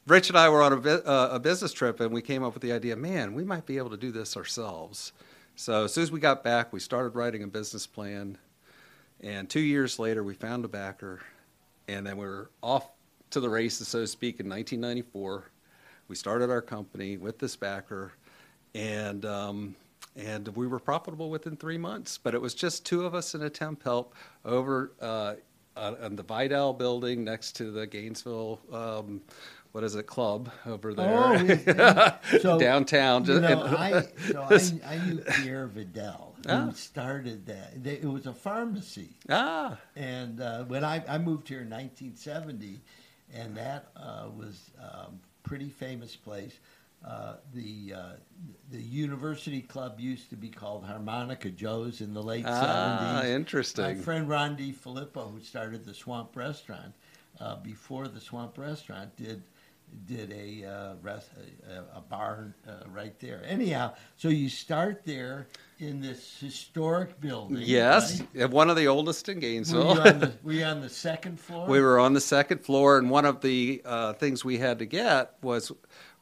Rich 0.08 0.30
and 0.30 0.38
I 0.38 0.48
were 0.48 0.64
on 0.64 0.74
a, 0.74 0.90
uh, 0.90 1.30
a 1.34 1.40
business 1.40 1.74
trip, 1.74 2.00
and 2.00 2.14
we 2.14 2.22
came 2.22 2.44
up 2.44 2.54
with 2.54 2.64
the 2.64 2.72
idea, 2.72 2.96
man, 2.96 3.34
we 3.34 3.44
might 3.44 3.66
be 3.66 3.78
able 3.78 3.90
to 3.90 3.98
do 3.98 4.12
this 4.12 4.38
ourselves. 4.38 5.12
So 5.56 5.86
as 5.86 5.94
soon 5.94 6.04
as 6.04 6.12
we 6.12 6.22
got 6.22 6.44
back, 6.44 6.72
we 6.72 6.80
started 6.80 7.16
writing 7.16 7.44
a 7.44 7.48
business 7.48 7.86
plan. 7.86 8.38
And 9.22 9.50
two 9.50 9.60
years 9.60 10.00
later, 10.00 10.24
we 10.24 10.34
found 10.34 10.64
a 10.64 10.68
backer 10.68 11.22
and 11.88 12.06
then 12.06 12.18
we 12.18 12.26
were 12.26 12.50
off 12.62 12.90
to 13.32 13.40
the 13.40 13.50
races, 13.50 13.88
so 13.88 14.02
to 14.02 14.08
speak, 14.08 14.40
in 14.40 14.50
1994. 14.50 15.52
We 16.08 16.16
started 16.16 16.50
our 16.50 16.62
company 16.62 17.18
with 17.18 17.40
this 17.40 17.56
backer, 17.56 18.14
and 18.74 19.26
um, 19.26 19.76
and 20.16 20.48
we 20.50 20.68
were 20.68 20.80
profitable 20.80 21.30
within 21.30 21.58
three 21.58 21.78
months. 21.78 22.18
But 22.18 22.34
it 22.34 22.42
was 22.42 22.54
just 22.54 22.86
two 22.86 23.06
of 23.06 23.14
us 23.14 23.36
in 23.36 23.42
a 23.42 23.50
temp 23.50 23.84
help 23.84 24.16
over 24.46 24.94
uh, 25.02 25.36
on 25.76 26.16
the 26.16 26.24
Vidal 26.24 26.74
building 26.74 27.24
next 27.24 27.56
to 27.58 27.72
the 27.72 27.86
Gainesville. 27.86 28.60
Um, 28.72 29.22
what 29.74 29.84
is 29.84 29.96
it, 29.96 30.08
club 30.08 30.50
over 30.66 30.94
there 30.94 31.20
Oh, 31.20 31.34
yeah. 31.34 32.16
So, 32.42 32.58
downtown? 32.58 33.26
You 33.26 33.40
know, 33.42 33.64
I, 33.64 34.08
so 34.32 34.48
I, 34.50 34.94
I 34.94 34.98
knew 35.06 35.18
Pierre 35.20 35.68
Vidal, 35.68 36.27
who 36.46 36.52
Ah. 36.52 36.72
started 36.72 37.46
that. 37.48 37.84
They- 37.84 37.98
It 37.98 38.06
was 38.06 38.26
a 38.28 38.34
pharmacy. 38.34 39.10
ah, 39.30 39.78
And 39.96 40.40
uh, 40.42 40.64
when 40.66 40.84
I, 40.84 41.04
I 41.08 41.18
moved 41.18 41.48
here 41.48 41.62
in 41.62 41.70
1970, 41.70 42.80
and 43.34 43.56
that 43.58 43.88
uh, 43.96 44.28
was 44.36 44.70
um, 44.82 45.20
pretty 45.44 45.70
famous 45.70 46.16
place. 46.16 46.54
Uh, 47.06 47.36
the 47.54 47.94
uh, 47.96 48.02
the 48.72 48.82
University 48.82 49.62
Club 49.62 50.00
used 50.00 50.30
to 50.32 50.36
be 50.36 50.50
called 50.50 50.84
Harmonica 50.84 51.50
Joe's 51.52 52.02
in 52.02 52.14
the 52.14 52.24
late 52.24 52.44
Ah, 52.48 53.22
70s. 53.24 53.30
interesting. 53.30 53.86
My 53.86 53.96
friend 53.96 54.28
Ron 54.28 54.56
D. 54.56 54.72
Filippo, 54.72 55.28
who 55.28 55.40
started 55.42 55.86
the 55.86 55.94
Swamp 55.94 56.36
Restaurant, 56.36 56.94
uh, 57.40 57.58
before 57.58 58.08
the 58.08 58.20
Swamp 58.20 58.58
Restaurant, 58.58 59.16
did 59.16 59.44
did 60.06 60.32
a 60.32 60.66
uh, 60.66 60.94
rest, 61.02 61.30
a, 61.70 61.98
a 61.98 62.02
bar 62.02 62.56
uh, 62.68 62.88
right 62.90 63.20
there. 63.20 63.44
Anyhow, 63.46 63.94
so 64.16 64.30
you 64.30 64.50
start 64.50 65.04
there 65.06 65.48
in 65.80 66.02
this 66.02 66.40
historic 66.40 67.20
building. 67.22 67.58
yes, 67.60 68.22
right? 68.34 68.50
one 68.50 68.70
of 68.70 68.76
the 68.76 68.88
oldest 68.88 69.28
in 69.30 69.36
Were 69.36 69.42
Gainesville. 69.42 69.96
you, 69.96 70.02
on 70.02 70.20
the, 70.20 70.34
were 70.44 70.54
you 70.54 70.64
on 70.64 70.82
the 70.82 70.90
second 70.90 71.40
floor? 71.40 71.68
We 71.68 71.82
were 71.82 72.00
on 72.00 72.14
the 72.14 72.22
second 72.22 72.60
floor, 72.64 72.98
and 72.98 73.10
one 73.10 73.26
of 73.26 73.42
the 73.42 73.82
uh, 73.86 74.14
things 74.14 74.44
we 74.44 74.58
had 74.58 74.80
to 74.80 74.86
get 74.86 75.34
was 75.42 75.72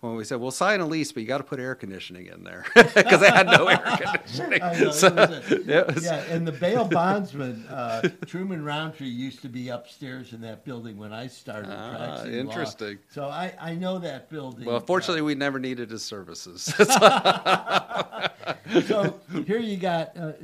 when 0.07 0.15
we 0.17 0.23
said, 0.23 0.39
"We'll 0.39 0.51
sign 0.51 0.79
a 0.79 0.85
lease, 0.85 1.11
but 1.11 1.21
you 1.21 1.27
got 1.27 1.39
to 1.39 1.43
put 1.43 1.59
air 1.59 1.75
conditioning 1.75 2.27
in 2.27 2.43
there," 2.43 2.65
because 2.75 3.19
they 3.19 3.29
had 3.29 3.47
no 3.47 3.67
air 3.67 3.77
conditioning. 3.97 4.59
Know, 4.59 4.91
So, 4.91 5.07
it 5.07 5.93
was- 5.95 6.03
yeah, 6.05 6.23
and 6.29 6.47
the 6.47 6.51
bail 6.51 6.85
bondsman 6.85 7.65
uh, 7.67 8.07
Truman 8.25 8.63
Roundtree 8.63 9.07
used 9.07 9.41
to 9.41 9.49
be 9.49 9.69
upstairs 9.69 10.33
in 10.33 10.41
that 10.41 10.63
building 10.65 10.97
when 10.97 11.13
I 11.13 11.27
started 11.27 11.71
Ah, 11.71 11.95
practicing 11.95 12.31
law. 12.33 12.39
interesting. 12.39 12.97
So 13.09 13.25
I, 13.25 13.53
I 13.59 13.75
know 13.75 13.99
that 13.99 14.29
building. 14.29 14.65
well, 14.65 14.77
uh, 14.77 14.79
fortunately, 14.81 15.21
we 15.21 15.35
never 15.35 15.59
needed 15.59 15.89
his 15.91 16.03
services. 16.03 16.65
so 18.87 19.19
here 19.45 19.59
you 19.59 19.77
got 19.77 20.15
a 20.17 20.35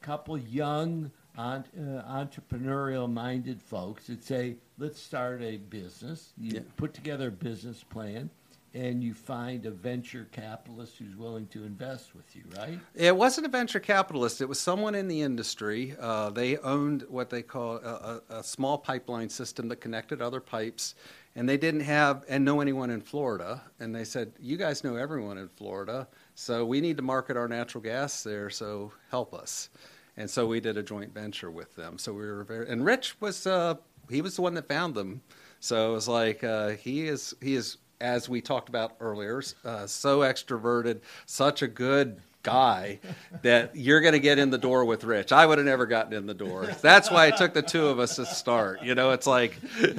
couple 0.00 0.38
young 0.38 1.10
on, 1.38 1.64
uh, 1.78 2.02
entrepreneurial 2.12 3.10
minded 3.10 3.60
folks 3.62 4.06
that 4.08 4.22
say 4.22 4.56
let's 4.78 5.00
start 5.00 5.40
a 5.42 5.56
business 5.56 6.32
you 6.36 6.52
Yeah. 6.56 6.60
put 6.76 6.92
together 6.92 7.28
a 7.28 7.30
business 7.30 7.82
plan 7.82 8.28
and 8.74 9.02
you 9.02 9.12
find 9.12 9.66
a 9.66 9.70
venture 9.70 10.28
capitalist 10.32 10.96
who's 10.98 11.14
willing 11.16 11.46
to 11.48 11.64
invest 11.64 12.14
with 12.14 12.34
you 12.34 12.42
right 12.56 12.78
It 12.94 13.14
wasn't 13.14 13.46
a 13.46 13.50
venture 13.50 13.80
capitalist. 13.80 14.40
It 14.40 14.48
was 14.48 14.58
someone 14.58 14.94
in 14.94 15.08
the 15.08 15.20
industry. 15.20 15.94
Uh, 16.00 16.30
they 16.30 16.56
owned 16.58 17.04
what 17.08 17.30
they 17.30 17.42
call 17.42 17.76
a, 17.76 18.20
a, 18.30 18.38
a 18.38 18.44
small 18.44 18.78
pipeline 18.78 19.28
system 19.28 19.68
that 19.68 19.76
connected 19.76 20.22
other 20.22 20.40
pipes, 20.40 20.94
and 21.36 21.48
they 21.48 21.56
didn't 21.56 21.80
have 21.80 22.24
and 22.28 22.44
know 22.44 22.60
anyone 22.60 22.90
in 22.90 23.00
Florida. 23.00 23.62
And 23.80 23.94
they 23.94 24.04
said, 24.04 24.32
"You 24.40 24.56
guys 24.56 24.84
know 24.84 24.96
everyone 24.96 25.38
in 25.38 25.48
Florida, 25.48 26.08
so 26.34 26.64
we 26.64 26.80
need 26.80 26.96
to 26.96 27.02
market 27.02 27.36
our 27.36 27.48
natural 27.48 27.82
gas 27.82 28.22
there. 28.22 28.50
So 28.50 28.92
help 29.10 29.34
us." 29.34 29.70
And 30.16 30.28
so 30.28 30.46
we 30.46 30.60
did 30.60 30.76
a 30.76 30.82
joint 30.82 31.14
venture 31.14 31.50
with 31.50 31.74
them. 31.74 31.98
So 31.98 32.12
we 32.12 32.20
were 32.20 32.44
very 32.44 32.68
and 32.68 32.84
Rich 32.84 33.16
was 33.20 33.46
uh, 33.46 33.74
he 34.10 34.22
was 34.22 34.36
the 34.36 34.42
one 34.42 34.54
that 34.54 34.68
found 34.68 34.94
them. 34.94 35.22
So 35.60 35.90
it 35.90 35.94
was 35.94 36.08
like 36.08 36.44
uh, 36.44 36.70
he 36.70 37.06
is 37.06 37.34
he 37.40 37.54
is 37.54 37.78
as 38.02 38.28
we 38.28 38.40
talked 38.40 38.68
about 38.68 38.96
earlier, 39.00 39.42
uh, 39.64 39.86
so 39.86 40.20
extroverted, 40.20 41.00
such 41.24 41.62
a 41.62 41.68
good 41.68 42.20
guy 42.42 42.98
that 43.42 43.76
you're 43.76 44.00
going 44.00 44.12
to 44.14 44.18
get 44.18 44.38
in 44.38 44.50
the 44.50 44.58
door 44.58 44.84
with 44.84 45.04
Rich. 45.04 45.30
I 45.30 45.46
would 45.46 45.58
have 45.58 45.66
never 45.66 45.86
gotten 45.86 46.12
in 46.12 46.26
the 46.26 46.34
door. 46.34 46.66
That's 46.82 47.10
why 47.10 47.26
it 47.28 47.36
took 47.36 47.54
the 47.54 47.62
two 47.62 47.86
of 47.86 48.00
us 48.00 48.16
to 48.16 48.26
start. 48.26 48.82
You 48.82 48.94
know, 48.96 49.12
it's 49.12 49.26
like 49.28 49.56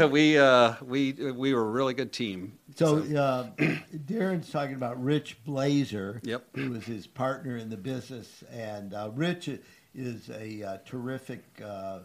we 0.09 0.37
uh, 0.37 0.73
we 0.83 1.13
we 1.13 1.53
were 1.53 1.61
a 1.61 1.71
really 1.71 1.93
good 1.93 2.11
team. 2.11 2.57
so 2.75 2.97
uh, 3.15 3.49
darin's 4.05 4.51
talking 4.51 4.75
about 4.75 5.01
rich 5.01 5.37
blazer 5.45 6.19
Yep. 6.23 6.45
who 6.55 6.71
was 6.71 6.83
his 6.83 7.07
partner 7.07 7.55
in 7.57 7.69
the 7.69 7.77
business 7.77 8.43
and 8.51 8.93
uh, 8.93 9.09
rich 9.13 9.47
is 9.95 10.29
a 10.29 10.63
uh, 10.63 10.77
terrific 10.85 11.43
uh, 11.61 11.65
uh, 11.65 11.99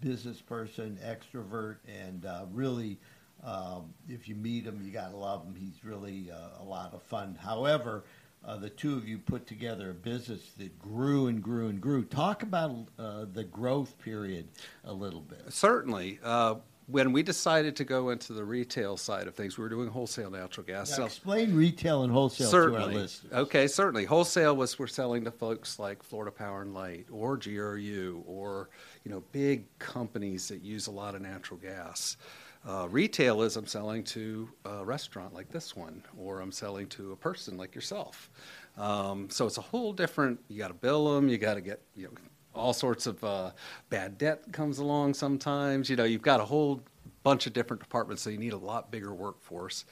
business 0.00 0.40
person, 0.40 0.98
extrovert, 1.04 1.76
and 1.88 2.26
uh, 2.26 2.44
really, 2.52 2.98
um, 3.44 3.92
if 4.08 4.28
you 4.28 4.34
meet 4.34 4.64
him, 4.64 4.80
you 4.84 4.90
gotta 4.90 5.16
love 5.16 5.44
him. 5.44 5.54
He's 5.54 5.84
really 5.84 6.30
uh, 6.30 6.62
a 6.62 6.64
lot 6.64 6.94
of 6.94 7.02
fun. 7.02 7.36
However, 7.40 8.04
uh, 8.44 8.56
the 8.56 8.70
two 8.70 8.94
of 8.96 9.06
you 9.08 9.18
put 9.18 9.46
together 9.46 9.90
a 9.90 9.94
business 9.94 10.52
that 10.58 10.78
grew 10.78 11.28
and 11.28 11.42
grew 11.42 11.68
and 11.68 11.80
grew. 11.80 12.04
Talk 12.04 12.42
about 12.42 12.72
uh, 12.98 13.24
the 13.32 13.44
growth 13.44 13.98
period 13.98 14.48
a 14.84 14.92
little 14.92 15.20
bit. 15.20 15.52
Certainly. 15.52 16.18
Uh, 16.22 16.56
when 16.86 17.12
we 17.12 17.22
decided 17.22 17.76
to 17.76 17.84
go 17.84 18.10
into 18.10 18.34
the 18.34 18.44
retail 18.44 18.98
side 18.98 19.26
of 19.26 19.34
things, 19.34 19.56
we 19.56 19.62
were 19.62 19.70
doing 19.70 19.88
wholesale 19.88 20.30
natural 20.30 20.66
gas. 20.66 20.90
Now 20.90 20.96
So- 20.96 21.04
explain 21.06 21.54
retail 21.54 22.02
and 22.02 22.12
wholesale 22.12 22.50
to 22.50 22.56
our 22.56 22.62
certainly. 22.64 22.94
listeners. 22.96 23.32
Okay, 23.32 23.66
certainly. 23.68 24.04
Wholesale 24.04 24.54
was 24.54 24.78
we're 24.78 24.86
selling 24.86 25.24
to 25.24 25.30
folks 25.30 25.78
like 25.78 26.02
Florida 26.02 26.30
Power 26.30 26.60
and 26.60 26.74
Light 26.74 27.06
or 27.10 27.38
GRU 27.38 28.22
or 28.26 28.68
you 29.02 29.10
know 29.10 29.22
big 29.32 29.64
companies 29.78 30.48
that 30.48 30.60
use 30.60 30.86
a 30.86 30.90
lot 30.90 31.14
of 31.14 31.22
natural 31.22 31.58
gas. 31.58 32.18
Uh, 32.66 32.88
retail 32.90 33.42
is 33.42 33.56
I'm 33.56 33.66
selling 33.66 34.02
to 34.04 34.48
a 34.64 34.84
restaurant 34.84 35.34
like 35.34 35.50
this 35.50 35.76
one, 35.76 36.02
or 36.16 36.40
I'm 36.40 36.52
selling 36.52 36.86
to 36.88 37.12
a 37.12 37.16
person 37.16 37.58
like 37.58 37.74
yourself. 37.74 38.30
Um, 38.78 39.28
so 39.28 39.46
it's 39.46 39.58
a 39.58 39.62
whole 39.62 39.92
different. 39.92 40.40
You 40.48 40.58
got 40.58 40.68
to 40.68 40.74
bill 40.74 41.14
them. 41.14 41.28
You 41.28 41.36
got 41.36 41.54
to 41.54 41.60
get 41.60 41.82
you 41.94 42.04
know 42.04 42.12
all 42.54 42.72
sorts 42.72 43.06
of 43.06 43.22
uh, 43.22 43.50
bad 43.90 44.16
debt 44.16 44.44
comes 44.52 44.78
along 44.78 45.14
sometimes. 45.14 45.90
You 45.90 45.96
know 45.96 46.04
you've 46.04 46.22
got 46.22 46.40
a 46.40 46.44
whole 46.44 46.82
bunch 47.22 47.46
of 47.46 47.52
different 47.52 47.82
departments, 47.82 48.22
so 48.22 48.30
you 48.30 48.38
need 48.38 48.52
a 48.52 48.58
lot 48.58 48.90
bigger 48.90 49.12
workforce. 49.12 49.84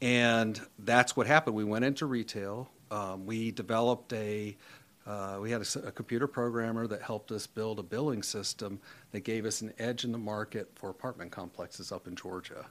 And 0.00 0.60
that's 0.78 1.16
what 1.16 1.26
happened. 1.26 1.56
We 1.56 1.64
went 1.64 1.84
into 1.84 2.06
retail. 2.06 2.70
Um, 2.90 3.26
we 3.26 3.50
developed 3.50 4.12
a, 4.12 4.56
uh, 5.06 5.38
we 5.40 5.50
had 5.50 5.62
a 5.84 5.92
computer 5.92 6.26
programmer 6.26 6.86
that 6.88 7.00
helped 7.00 7.30
us 7.30 7.46
build 7.46 7.78
a 7.78 7.82
billing 7.82 8.22
system 8.22 8.80
that 9.12 9.20
gave 9.20 9.46
us 9.46 9.60
an 9.60 9.72
edge 9.78 10.04
in 10.04 10.10
the 10.10 10.18
market 10.18 10.68
for 10.74 10.90
apartment 10.90 11.30
complexes 11.30 11.92
up 11.92 12.08
in 12.08 12.16
Georgia. 12.16 12.66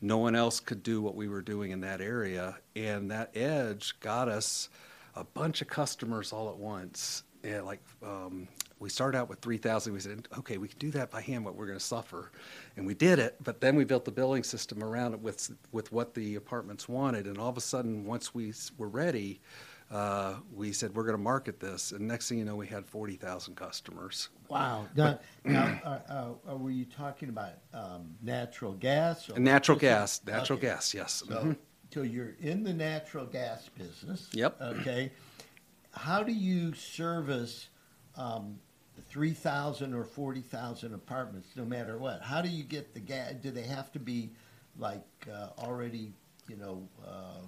No 0.00 0.18
one 0.18 0.34
else 0.34 0.60
could 0.60 0.82
do 0.82 1.02
what 1.02 1.14
we 1.14 1.28
were 1.28 1.42
doing 1.42 1.72
in 1.72 1.80
that 1.82 2.00
area. 2.00 2.56
And 2.74 3.10
that 3.10 3.36
edge 3.36 3.98
got 4.00 4.28
us 4.28 4.70
a 5.14 5.24
bunch 5.24 5.60
of 5.60 5.68
customers 5.68 6.32
all 6.32 6.48
at 6.48 6.56
once. 6.56 7.22
Yeah, 7.42 7.60
like 7.60 7.80
um, 8.02 8.48
we 8.78 8.88
started 8.88 9.18
out 9.18 9.28
with 9.28 9.40
3,000. 9.40 9.92
We 9.92 10.00
said, 10.00 10.26
okay, 10.38 10.56
we 10.56 10.68
can 10.68 10.78
do 10.78 10.90
that 10.92 11.10
by 11.10 11.20
hand, 11.20 11.44
but 11.44 11.54
we're 11.54 11.66
going 11.66 11.78
to 11.78 11.84
suffer. 11.84 12.32
And 12.78 12.86
we 12.86 12.94
did 12.94 13.18
it, 13.18 13.36
but 13.44 13.60
then 13.60 13.76
we 13.76 13.84
built 13.84 14.06
the 14.06 14.10
billing 14.10 14.42
system 14.42 14.82
around 14.82 15.12
it 15.12 15.20
with, 15.20 15.50
with 15.70 15.92
what 15.92 16.14
the 16.14 16.36
apartments 16.36 16.88
wanted. 16.88 17.26
And 17.26 17.36
all 17.36 17.50
of 17.50 17.58
a 17.58 17.62
sudden, 17.62 18.06
once 18.06 18.34
we 18.34 18.54
were 18.78 18.88
ready, 18.88 19.40
uh, 19.90 20.34
we 20.54 20.72
said, 20.72 20.94
we're 20.94 21.04
going 21.04 21.16
to 21.16 21.22
market 21.22 21.60
this. 21.60 21.92
And 21.92 22.06
next 22.08 22.28
thing 22.28 22.38
you 22.38 22.44
know, 22.44 22.56
we 22.56 22.66
had 22.66 22.86
40,000 22.86 23.54
customers. 23.54 24.28
Wow. 24.48 24.88
Now, 24.94 25.18
now 25.44 25.78
uh, 25.84 26.32
uh, 26.50 26.56
were 26.56 26.70
you 26.70 26.84
talking 26.84 27.28
about 27.28 27.52
um, 27.72 28.14
natural 28.22 28.72
gas? 28.72 29.28
Or 29.30 29.38
Natural 29.38 29.78
gas, 29.78 30.20
natural 30.26 30.58
Okay. 30.58 30.68
gas, 30.68 30.94
yes. 30.94 31.22
So, 31.28 31.34
Mhm. 31.34 31.56
so 31.92 32.02
you're 32.02 32.34
in 32.40 32.62
the 32.64 32.72
natural 32.72 33.26
gas 33.26 33.68
business. 33.68 34.28
Yep. 34.32 34.60
Okay. 34.60 35.12
How 35.92 36.22
do 36.22 36.32
you 36.32 36.74
service 36.74 37.68
um, 38.16 38.58
3,000 39.10 39.94
or 39.94 40.04
40,000 40.04 40.92
apartments, 40.94 41.48
no 41.56 41.64
matter 41.64 41.98
what? 41.98 42.20
How 42.20 42.42
do 42.42 42.48
you 42.48 42.64
get 42.64 42.94
the 42.94 43.00
gas? 43.00 43.34
Do 43.42 43.50
they 43.50 43.62
have 43.62 43.92
to 43.92 43.98
be 43.98 44.30
like 44.78 45.04
uh, 45.30 45.48
already, 45.58 46.12
you 46.48 46.56
know, 46.56 46.88
uh, 47.06 47.42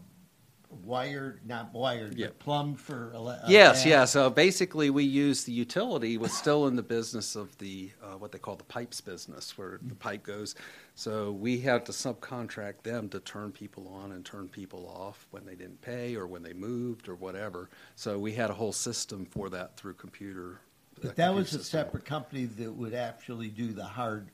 wired, 0.84 1.40
not 1.46 1.72
wired, 1.72 2.14
Yeah. 2.16 2.26
but 2.28 2.38
plumbed 2.38 2.80
for 2.80 3.12
ele- 3.14 3.28
uh, 3.28 3.40
Yes, 3.48 3.78
gas? 3.78 3.86
yes. 3.86 4.10
So 4.12 4.30
basically, 4.30 4.90
we 4.90 5.04
use 5.04 5.44
the 5.44 5.52
utility 5.52 6.16
was 6.18 6.32
still 6.32 6.66
in 6.66 6.76
the 6.76 6.82
business 6.82 7.36
of 7.36 7.56
the 7.58 7.90
uh, 8.02 8.16
what 8.18 8.32
they 8.32 8.38
call 8.38 8.56
the 8.56 8.64
pipes 8.64 9.00
business, 9.00 9.56
where 9.58 9.78
the 9.82 9.94
pipe 9.94 10.22
goes. 10.22 10.54
So 10.94 11.32
we 11.32 11.60
had 11.60 11.84
to 11.86 11.92
subcontract 11.92 12.82
them 12.82 13.08
to 13.10 13.20
turn 13.20 13.52
people 13.52 13.86
on 13.88 14.12
and 14.12 14.24
turn 14.24 14.48
people 14.48 14.86
off 14.88 15.26
when 15.30 15.44
they 15.44 15.54
didn't 15.54 15.80
pay 15.82 16.16
or 16.16 16.26
when 16.26 16.42
they 16.42 16.52
moved 16.52 17.08
or 17.08 17.14
whatever. 17.14 17.68
So 17.96 18.18
we 18.18 18.32
had 18.32 18.50
a 18.50 18.54
whole 18.54 18.72
system 18.72 19.26
for 19.26 19.50
that 19.50 19.76
through 19.76 19.94
computer. 19.94 20.60
uh, 20.96 21.00
But 21.02 21.16
that 21.16 21.34
was 21.34 21.48
computer 21.50 21.60
a 21.60 21.64
system. 21.64 21.78
separate 21.80 22.04
company 22.06 22.44
that 22.46 22.72
would 22.72 22.94
actually 22.94 23.48
do 23.48 23.72
the 23.72 23.84
hard 23.84 24.30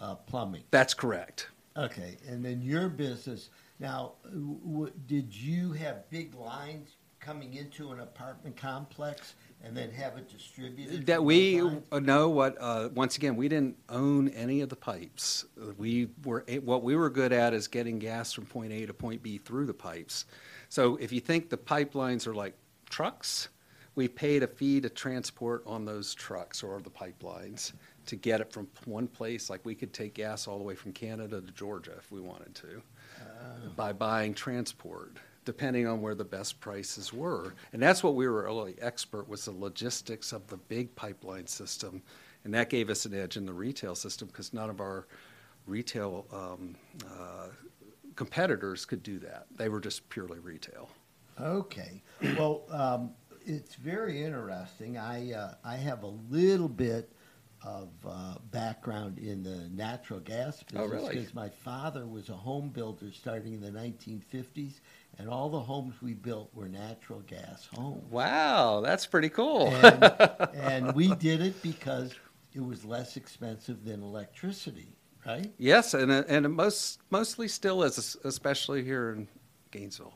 uh, 0.00 0.14
plumbing. 0.14 0.62
That's 0.70 0.94
correct. 0.94 1.48
Okay, 1.76 2.16
and 2.26 2.42
then 2.44 2.62
your 2.62 2.88
business. 2.88 3.50
Now, 3.78 4.12
w- 4.24 4.92
did 5.06 5.34
you 5.34 5.72
have 5.72 6.08
big 6.10 6.34
lines 6.34 6.96
coming 7.20 7.54
into 7.54 7.90
an 7.92 8.00
apartment 8.00 8.56
complex 8.56 9.34
and 9.62 9.76
then 9.76 9.90
have 9.90 10.16
it 10.16 10.28
distributed? 10.30 11.06
That 11.06 11.22
we 11.22 11.60
uh, 11.60 11.98
know 11.98 12.28
what. 12.30 12.56
Uh, 12.58 12.88
once 12.94 13.16
again, 13.16 13.36
we 13.36 13.48
didn't 13.48 13.76
own 13.88 14.28
any 14.28 14.60
of 14.60 14.68
the 14.68 14.76
pipes. 14.76 15.44
Uh, 15.60 15.72
We 15.76 16.08
were 16.24 16.44
what 16.62 16.82
we 16.82 16.96
were 16.96 17.10
good 17.10 17.32
at 17.32 17.52
is 17.52 17.68
getting 17.68 17.98
gas 17.98 18.32
from 18.32 18.46
point 18.46 18.72
A 18.72 18.86
to 18.86 18.94
point 18.94 19.22
B 19.22 19.38
through 19.38 19.66
the 19.66 19.74
pipes. 19.74 20.24
So 20.68 20.96
if 20.96 21.12
you 21.12 21.20
think 21.20 21.50
the 21.50 21.56
pipelines 21.58 22.26
are 22.26 22.34
like 22.34 22.54
trucks, 22.88 23.48
we 23.94 24.08
paid 24.08 24.42
a 24.42 24.46
fee 24.46 24.80
to 24.80 24.88
transport 24.88 25.62
on 25.66 25.84
those 25.84 26.14
trucks 26.14 26.62
or 26.62 26.80
the 26.80 26.90
pipelines 26.90 27.72
to 28.06 28.16
get 28.16 28.40
it 28.40 28.52
from 28.52 28.68
one 28.84 29.06
place. 29.06 29.50
Like 29.50 29.64
we 29.64 29.74
could 29.74 29.92
take 29.92 30.14
gas 30.14 30.46
all 30.46 30.58
the 30.58 30.64
way 30.64 30.74
from 30.74 30.92
Canada 30.92 31.40
to 31.40 31.52
Georgia 31.52 31.92
if 31.98 32.10
we 32.10 32.20
wanted 32.20 32.54
to 32.56 32.82
by 33.76 33.92
buying 33.92 34.34
transport, 34.34 35.16
depending 35.44 35.86
on 35.86 36.00
where 36.00 36.14
the 36.14 36.24
best 36.24 36.60
prices 36.60 37.12
were. 37.12 37.54
And 37.72 37.82
that's 37.82 38.02
what 38.02 38.14
we 38.14 38.26
were 38.26 38.44
really 38.44 38.76
expert 38.80 39.28
was 39.28 39.44
the 39.44 39.52
logistics 39.52 40.32
of 40.32 40.46
the 40.46 40.56
big 40.56 40.94
pipeline 40.96 41.46
system, 41.46 42.02
and 42.44 42.54
that 42.54 42.70
gave 42.70 42.90
us 42.90 43.04
an 43.06 43.14
edge 43.14 43.36
in 43.36 43.46
the 43.46 43.52
retail 43.52 43.94
system 43.94 44.28
because 44.28 44.52
none 44.52 44.70
of 44.70 44.80
our 44.80 45.06
retail 45.66 46.26
um, 46.32 46.76
uh, 47.06 47.48
competitors 48.14 48.84
could 48.84 49.02
do 49.02 49.18
that. 49.18 49.46
They 49.56 49.68
were 49.68 49.80
just 49.80 50.08
purely 50.08 50.38
retail. 50.38 50.88
Okay. 51.40 52.02
Well, 52.38 52.62
um, 52.70 53.10
it's 53.44 53.74
very 53.74 54.22
interesting. 54.22 54.96
I 54.96 55.32
uh, 55.32 55.54
I 55.64 55.76
have 55.76 56.02
a 56.02 56.12
little 56.30 56.68
bit 56.68 57.12
of 57.66 57.88
uh, 58.08 58.34
background 58.52 59.18
in 59.18 59.42
the 59.42 59.68
natural 59.74 60.20
gas 60.20 60.62
business 60.62 60.82
Oh, 60.84 60.86
really? 60.94 61.14
because 61.16 61.34
my 61.34 61.48
father 61.48 62.06
was 62.06 62.28
a 62.28 62.34
home 62.34 62.68
builder 62.68 63.10
starting 63.12 63.54
in 63.54 63.60
the 63.60 63.70
1950s, 63.70 64.74
and 65.18 65.28
all 65.28 65.48
the 65.48 65.58
homes 65.60 65.94
we 66.00 66.14
built 66.14 66.48
were 66.54 66.68
natural 66.68 67.20
gas 67.26 67.68
homes. 67.74 68.04
Wow, 68.10 68.80
that's 68.82 69.04
pretty 69.06 69.28
cool. 69.30 69.68
and, 69.74 70.04
and 70.54 70.94
we 70.94 71.12
did 71.16 71.40
it 71.40 71.60
because 71.60 72.14
it 72.54 72.64
was 72.64 72.84
less 72.84 73.16
expensive 73.16 73.84
than 73.84 74.00
electricity, 74.02 74.94
right? 75.26 75.50
yes, 75.58 75.92
and 75.94 76.10
and 76.12 76.46
it 76.46 76.50
most 76.50 77.00
mostly 77.10 77.48
still 77.48 77.82
is, 77.82 78.16
especially 78.24 78.84
here 78.84 79.10
in 79.10 79.26
Gainesville. 79.72 80.14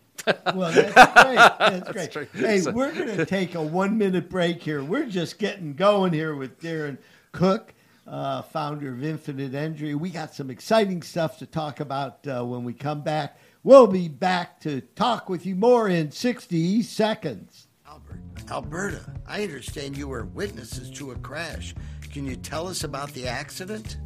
Well, 0.54 0.70
that's 0.70 0.92
great. 0.94 1.34
That's 1.36 1.58
That's 1.58 1.92
great. 1.92 2.12
true. 2.12 2.26
Hey, 2.34 2.60
So- 2.60 2.70
we're 2.72 2.92
going 2.92 3.16
to 3.16 3.26
take 3.26 3.54
a 3.56 3.62
one 3.62 3.98
minute 3.98 4.28
break 4.30 4.62
here. 4.62 4.84
We're 4.84 5.06
just 5.06 5.38
getting 5.38 5.74
going 5.74 6.12
here 6.12 6.34
with 6.36 6.60
Darin 6.60 6.98
Cook, 7.32 7.74
uh, 8.06 8.42
founder 8.42 8.92
of 8.92 9.04
Infinite 9.04 9.54
Energy. 9.54 9.94
We 9.94 10.10
got 10.10 10.34
some 10.34 10.50
exciting 10.50 11.02
stuff 11.02 11.38
to 11.38 11.46
talk 11.46 11.80
about 11.80 12.26
uh, 12.26 12.44
when 12.44 12.64
we 12.64 12.72
come 12.72 13.02
back. 13.02 13.38
We'll 13.62 13.86
be 13.86 14.08
back 14.08 14.60
to 14.60 14.80
talk 14.80 15.28
with 15.28 15.44
you 15.44 15.54
more 15.54 15.88
in 15.88 16.10
60 16.10 16.82
seconds. 16.82 17.68
Albert, 17.86 18.20
Alberta, 18.50 19.12
I 19.26 19.42
understand 19.42 19.96
you 19.96 20.08
were 20.08 20.24
witnesses 20.24 20.90
to 20.92 21.12
a 21.12 21.16
crash. 21.16 21.74
Can 22.10 22.26
you 22.26 22.36
tell 22.36 22.66
us 22.66 22.84
about 22.84 23.12
the 23.12 23.28
accident? 23.28 23.98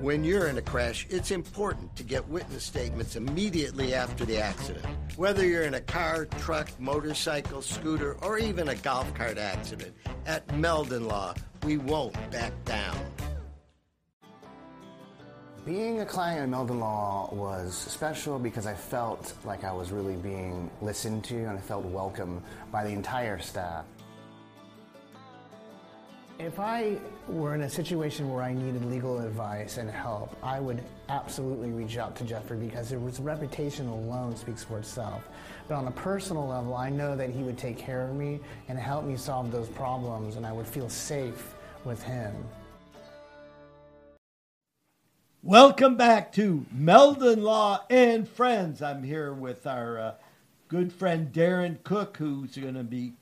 When 0.00 0.22
you're 0.22 0.46
in 0.46 0.58
a 0.58 0.62
crash, 0.62 1.08
it's 1.10 1.32
important 1.32 1.96
to 1.96 2.04
get 2.04 2.28
witness 2.28 2.62
statements 2.62 3.16
immediately 3.16 3.94
after 3.94 4.24
the 4.24 4.40
accident. 4.40 4.86
Whether 5.16 5.44
you're 5.44 5.64
in 5.64 5.74
a 5.74 5.80
car, 5.80 6.26
truck, 6.38 6.70
motorcycle, 6.78 7.62
scooter, 7.62 8.14
or 8.22 8.38
even 8.38 8.68
a 8.68 8.76
golf 8.76 9.12
cart 9.14 9.38
accident, 9.38 9.96
at 10.24 10.56
Meldon 10.56 11.08
Law, 11.08 11.34
we 11.64 11.78
won't 11.78 12.14
back 12.30 12.52
down. 12.64 12.96
Being 15.66 16.00
a 16.00 16.06
client 16.06 16.42
at 16.42 16.48
Meldon 16.48 16.78
Law 16.78 17.34
was 17.34 17.76
special 17.76 18.38
because 18.38 18.66
I 18.66 18.74
felt 18.74 19.34
like 19.44 19.64
I 19.64 19.72
was 19.72 19.90
really 19.90 20.14
being 20.14 20.70
listened 20.80 21.24
to 21.24 21.34
and 21.34 21.58
I 21.58 21.60
felt 21.60 21.84
welcome 21.84 22.40
by 22.70 22.84
the 22.84 22.90
entire 22.90 23.40
staff. 23.40 23.84
If 26.38 26.60
I 26.60 26.96
were 27.26 27.56
in 27.56 27.62
a 27.62 27.68
situation 27.68 28.32
where 28.32 28.44
I 28.44 28.54
needed 28.54 28.84
legal 28.84 29.18
advice 29.18 29.78
and 29.78 29.90
help, 29.90 30.36
I 30.40 30.60
would 30.60 30.84
absolutely 31.08 31.70
reach 31.70 31.98
out 31.98 32.14
to 32.14 32.24
Jeffrey 32.24 32.56
because 32.56 32.90
his 32.90 33.18
reputation 33.18 33.88
alone 33.88 34.36
speaks 34.36 34.62
for 34.62 34.78
itself. 34.78 35.28
But 35.66 35.74
on 35.74 35.88
a 35.88 35.90
personal 35.90 36.46
level, 36.46 36.76
I 36.76 36.90
know 36.90 37.16
that 37.16 37.30
he 37.30 37.42
would 37.42 37.58
take 37.58 37.76
care 37.76 38.04
of 38.04 38.14
me 38.14 38.38
and 38.68 38.78
help 38.78 39.04
me 39.04 39.16
solve 39.16 39.50
those 39.50 39.68
problems, 39.68 40.36
and 40.36 40.46
I 40.46 40.52
would 40.52 40.66
feel 40.68 40.88
safe 40.88 41.56
with 41.84 42.00
him. 42.04 42.32
Welcome 45.42 45.96
back 45.96 46.32
to 46.34 46.64
Meldon 46.70 47.42
Law 47.42 47.82
and 47.90 48.28
Friends. 48.28 48.80
I'm 48.80 49.02
here 49.02 49.32
with 49.32 49.66
our 49.66 49.98
uh, 49.98 50.14
good 50.68 50.92
friend 50.92 51.32
Darin 51.32 51.80
Cook, 51.82 52.16
who's 52.16 52.56
going 52.56 52.74
to 52.74 52.84
be 52.84 53.14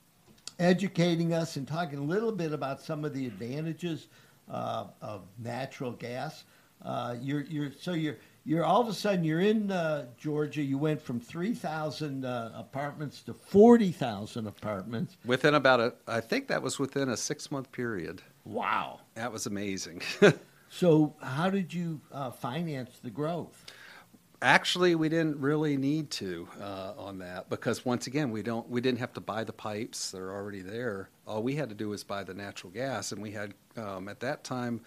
educating 0.58 1.32
us 1.32 1.56
and 1.56 1.66
talking 1.66 1.98
a 1.98 2.02
little 2.02 2.32
bit 2.32 2.52
about 2.52 2.80
some 2.80 3.04
of 3.04 3.12
the 3.12 3.26
advantages 3.26 4.08
uh, 4.50 4.86
of 5.02 5.22
natural 5.38 5.92
gas. 5.92 6.44
Uh, 6.82 7.16
you're, 7.20 7.42
you're, 7.42 7.72
so 7.72 7.92
you're, 7.92 8.16
you're 8.44 8.64
all 8.64 8.80
of 8.80 8.88
a 8.88 8.94
sudden 8.94 9.24
you're 9.24 9.40
in 9.40 9.70
uh, 9.70 10.06
Georgia. 10.18 10.62
You 10.62 10.78
went 10.78 11.00
from 11.00 11.18
3,000 11.20 12.24
uh, 12.24 12.52
apartments 12.54 13.22
to 13.22 13.34
40,000 13.34 14.46
apartments. 14.46 15.16
Within 15.24 15.54
about 15.54 15.80
a, 15.80 15.94
I 16.06 16.20
think 16.20 16.48
that 16.48 16.62
was 16.62 16.78
within 16.78 17.08
a 17.08 17.16
six 17.16 17.50
month 17.50 17.72
period. 17.72 18.22
Wow. 18.44 19.00
That 19.14 19.32
was 19.32 19.46
amazing. 19.46 20.02
So, 20.68 21.14
how 21.22 21.48
did 21.48 21.72
you 21.72 22.00
uh, 22.12 22.30
finance 22.30 22.98
the 23.02 23.10
growth? 23.10 23.64
Actually, 24.42 24.94
we 24.94 25.08
didn't 25.08 25.40
really 25.40 25.76
need 25.76 26.10
to 26.10 26.48
uh, 26.60 26.92
on 26.98 27.18
that 27.18 27.48
because 27.48 27.84
once 27.84 28.06
again, 28.06 28.30
we 28.30 28.42
don't 28.42 28.68
we 28.68 28.80
didn't 28.80 28.98
have 28.98 29.12
to 29.14 29.20
buy 29.20 29.44
the 29.44 29.52
pipes; 29.52 30.10
they're 30.10 30.32
already 30.32 30.60
there. 30.60 31.08
All 31.26 31.42
we 31.42 31.54
had 31.54 31.68
to 31.70 31.74
do 31.74 31.88
was 31.88 32.04
buy 32.04 32.22
the 32.24 32.34
natural 32.34 32.70
gas, 32.70 33.12
and 33.12 33.22
we 33.22 33.30
had 33.30 33.54
um, 33.76 34.08
at 34.08 34.20
that 34.20 34.44
time. 34.44 34.80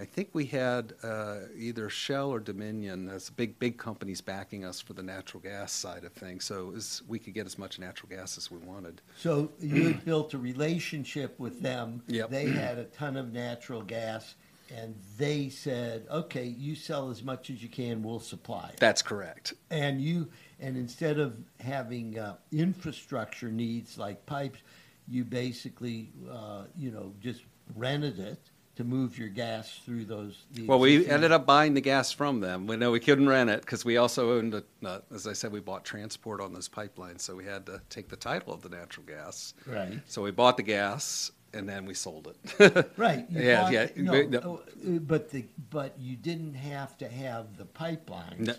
I 0.00 0.06
think 0.06 0.30
we 0.32 0.46
had 0.46 0.94
uh, 1.02 1.40
either 1.54 1.90
Shell 1.90 2.30
or 2.30 2.40
Dominion 2.40 3.10
as 3.10 3.28
big 3.28 3.58
big 3.58 3.76
companies 3.76 4.22
backing 4.22 4.64
us 4.64 4.80
for 4.80 4.94
the 4.94 5.02
natural 5.02 5.42
gas 5.42 5.72
side 5.72 6.04
of 6.04 6.12
things. 6.14 6.46
So 6.46 6.68
was, 6.68 7.02
we 7.06 7.18
could 7.18 7.34
get 7.34 7.44
as 7.44 7.58
much 7.58 7.78
natural 7.78 8.08
gas 8.08 8.38
as 8.38 8.50
we 8.50 8.56
wanted. 8.58 9.02
So 9.18 9.50
you 9.60 9.92
built 10.06 10.32
a 10.32 10.38
relationship 10.38 11.38
with 11.38 11.60
them. 11.60 12.02
Yep. 12.06 12.30
They 12.30 12.48
had 12.48 12.78
a 12.78 12.84
ton 12.84 13.18
of 13.18 13.34
natural 13.34 13.82
gas, 13.82 14.36
and 14.76 14.94
they 15.16 15.48
said, 15.48 16.06
"Okay, 16.10 16.44
you 16.44 16.74
sell 16.74 17.10
as 17.10 17.22
much 17.22 17.50
as 17.50 17.62
you 17.62 17.68
can. 17.68 18.02
We'll 18.02 18.20
supply." 18.20 18.70
it." 18.72 18.80
That's 18.80 19.02
correct. 19.02 19.54
and 19.70 20.00
you 20.00 20.28
and 20.60 20.76
instead 20.76 21.18
of 21.18 21.36
having 21.60 22.18
uh, 22.18 22.36
infrastructure 22.52 23.50
needs 23.50 23.98
like 23.98 24.24
pipes, 24.26 24.60
you 25.08 25.24
basically 25.24 26.12
uh, 26.30 26.64
you 26.76 26.90
know 26.90 27.12
just 27.20 27.42
rented 27.76 28.18
it 28.18 28.38
to 28.80 28.84
move 28.84 29.18
your 29.18 29.28
gas 29.28 29.78
through 29.84 30.06
those. 30.06 30.44
Well, 30.64 30.78
we 30.78 31.06
ended 31.06 31.32
up 31.32 31.44
buying 31.44 31.74
the 31.74 31.82
gas 31.82 32.12
from 32.12 32.40
them. 32.40 32.66
We 32.66 32.76
know 32.76 32.90
we 32.90 33.00
couldn't 33.00 33.28
rent 33.28 33.50
it 33.50 33.60
because 33.60 33.84
we 33.84 33.98
also 33.98 34.38
owned, 34.38 34.54
a, 34.54 34.64
uh, 34.82 35.00
as 35.12 35.26
I 35.26 35.34
said, 35.34 35.52
we 35.52 35.60
bought 35.60 35.84
transport 35.84 36.40
on 36.40 36.54
those 36.54 36.68
pipelines, 36.68 37.20
so 37.20 37.36
we 37.36 37.44
had 37.44 37.66
to 37.66 37.82
take 37.90 38.08
the 38.08 38.16
title 38.16 38.54
of 38.54 38.62
the 38.62 38.70
natural 38.70 39.04
gas. 39.04 39.52
right. 39.66 40.00
So 40.06 40.22
we 40.22 40.30
bought 40.30 40.56
the 40.56 40.62
gas 40.62 41.30
and 41.52 41.68
then 41.68 41.84
we 41.86 41.94
sold 41.94 42.28
it. 42.28 42.90
Right. 42.96 43.26
you 43.30 43.42
Yeah, 43.42 43.62
bought- 43.62 43.72
yeah, 43.72 43.88
No, 43.96 44.12
we- 44.12 44.26
no. 44.26 44.38
uh, 44.86 44.98
but 45.00 45.30
the 45.30 45.44
but 45.70 45.98
you 45.98 46.16
didn't 46.16 46.54
have 46.54 46.96
to 46.98 47.08
have 47.08 47.56
the 47.56 47.64
pipelines 47.64 48.38
No. 48.46 48.54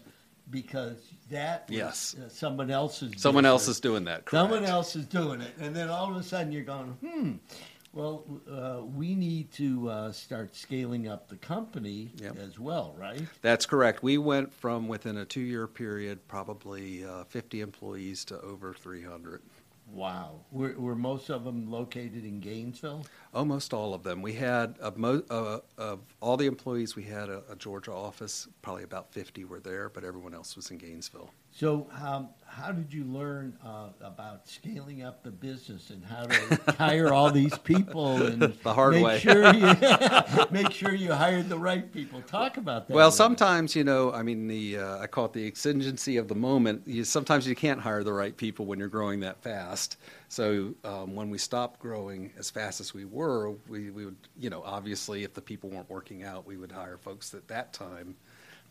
because 0.49 0.97
that 1.29 1.67
was, 1.69 1.77
Yes. 1.77 2.15
uh, 2.15 2.29
someone 2.29 2.69
else's 2.71 3.13
Someone 3.17 3.45
else 3.45 3.63
business. 3.63 3.77
is 3.77 3.81
doing 3.81 4.03
that. 4.05 4.25
Correct. 4.25 4.31
Someone 4.49 4.65
else 4.65 4.95
is 4.95 5.05
doing 5.05 5.41
it, 5.41 5.53
and 5.59 5.75
then 5.75 5.89
all 5.89 6.09
of 6.09 6.15
a 6.17 6.23
sudden 6.23 6.51
you're 6.51 6.63
going, 6.63 6.87
hmm. 7.05 7.33
Well, 7.93 8.23
uh, 8.49 8.85
we 8.85 9.15
need 9.15 9.51
to 9.55 9.89
uh, 9.89 10.11
start 10.13 10.55
scaling 10.55 11.09
up 11.09 11.27
the 11.27 11.35
company 11.35 12.11
Yep. 12.21 12.37
as 12.37 12.57
well, 12.57 12.95
right? 12.97 13.21
That's 13.41 13.65
correct. 13.65 14.01
We 14.01 14.17
went 14.17 14.53
from 14.53 14.87
within 14.87 15.17
a 15.17 15.25
two-year 15.25 15.67
period, 15.67 16.25
probably 16.29 17.03
uh, 17.03 17.25
50 17.25 17.59
employees 17.59 18.23
to 18.25 18.39
over 18.39 18.73
300. 18.73 19.41
Wow. 19.93 20.39
Were, 20.51 20.73
were 20.77 20.95
most 20.95 21.29
of 21.29 21.43
them 21.43 21.69
located 21.69 22.23
in 22.23 22.39
Gainesville? 22.39 23.05
Almost 23.33 23.73
all 23.73 23.93
of 23.93 24.03
them. 24.03 24.21
We 24.21 24.33
had 24.33 24.77
of, 24.79 24.97
mo- 24.97 25.23
uh, 25.29 25.59
of 25.77 25.99
all 26.21 26.37
the 26.37 26.45
employees, 26.45 26.95
we 26.95 27.03
had 27.03 27.29
a, 27.29 27.43
a 27.49 27.55
Georgia 27.55 27.91
office. 27.91 28.47
Probably 28.61 28.83
about 28.83 29.11
50 29.11 29.45
were 29.45 29.59
there, 29.59 29.89
but 29.89 30.03
everyone 30.03 30.33
else 30.33 30.55
was 30.55 30.71
in 30.71 30.77
Gainesville. 30.77 31.31
So, 31.51 31.87
um, 32.01 32.29
how 32.51 32.71
did 32.71 32.93
you 32.93 33.05
learn 33.05 33.53
uh, 33.65 33.87
about 34.01 34.47
scaling 34.47 35.03
up 35.03 35.23
the 35.23 35.31
business 35.31 35.89
and 35.89 36.03
how 36.03 36.25
to 36.25 36.75
hire 36.77 37.13
all 37.13 37.31
these 37.31 37.57
people 37.59 38.17
and 38.25 38.41
The 38.41 38.73
hard 38.73 38.95
make 38.95 39.05
way. 39.05 39.19
Sure 39.19 39.53
you, 39.53 39.61
make 40.51 40.71
sure 40.71 40.93
you 40.93 41.13
hired 41.13 41.47
the 41.47 41.57
right 41.57 41.91
people. 41.93 42.21
Talk 42.21 42.57
about 42.57 42.87
that. 42.87 42.93
Well, 42.93 43.11
sometimes 43.11 43.75
you 43.75 43.83
know, 43.83 44.11
I 44.11 44.21
mean, 44.21 44.47
the 44.47 44.77
uh, 44.77 44.99
I 44.99 45.07
call 45.07 45.25
it 45.25 45.33
the 45.33 45.47
exigency 45.47 46.17
of 46.17 46.27
the 46.27 46.35
moment. 46.35 46.83
You, 46.85 47.03
sometimes 47.05 47.47
you 47.47 47.55
can't 47.55 47.79
hire 47.79 48.03
the 48.03 48.13
right 48.13 48.35
people 48.35 48.65
when 48.65 48.79
you're 48.79 48.89
growing 48.89 49.21
that 49.21 49.41
fast. 49.41 49.97
So 50.27 50.73
um, 50.83 51.15
when 51.15 51.29
we 51.29 51.37
stopped 51.37 51.79
growing 51.79 52.31
as 52.37 52.49
fast 52.49 52.79
as 52.79 52.93
we 52.93 53.05
were, 53.05 53.51
we, 53.67 53.91
we 53.91 54.05
would, 54.05 54.15
you 54.39 54.49
know, 54.49 54.63
obviously 54.65 55.23
if 55.23 55.33
the 55.33 55.41
people 55.41 55.69
weren't 55.69 55.89
working 55.89 56.23
out, 56.23 56.45
we 56.45 56.57
would 56.57 56.71
hire 56.71 56.97
folks 56.97 57.33
at 57.33 57.47
that 57.49 57.73
time 57.73 58.15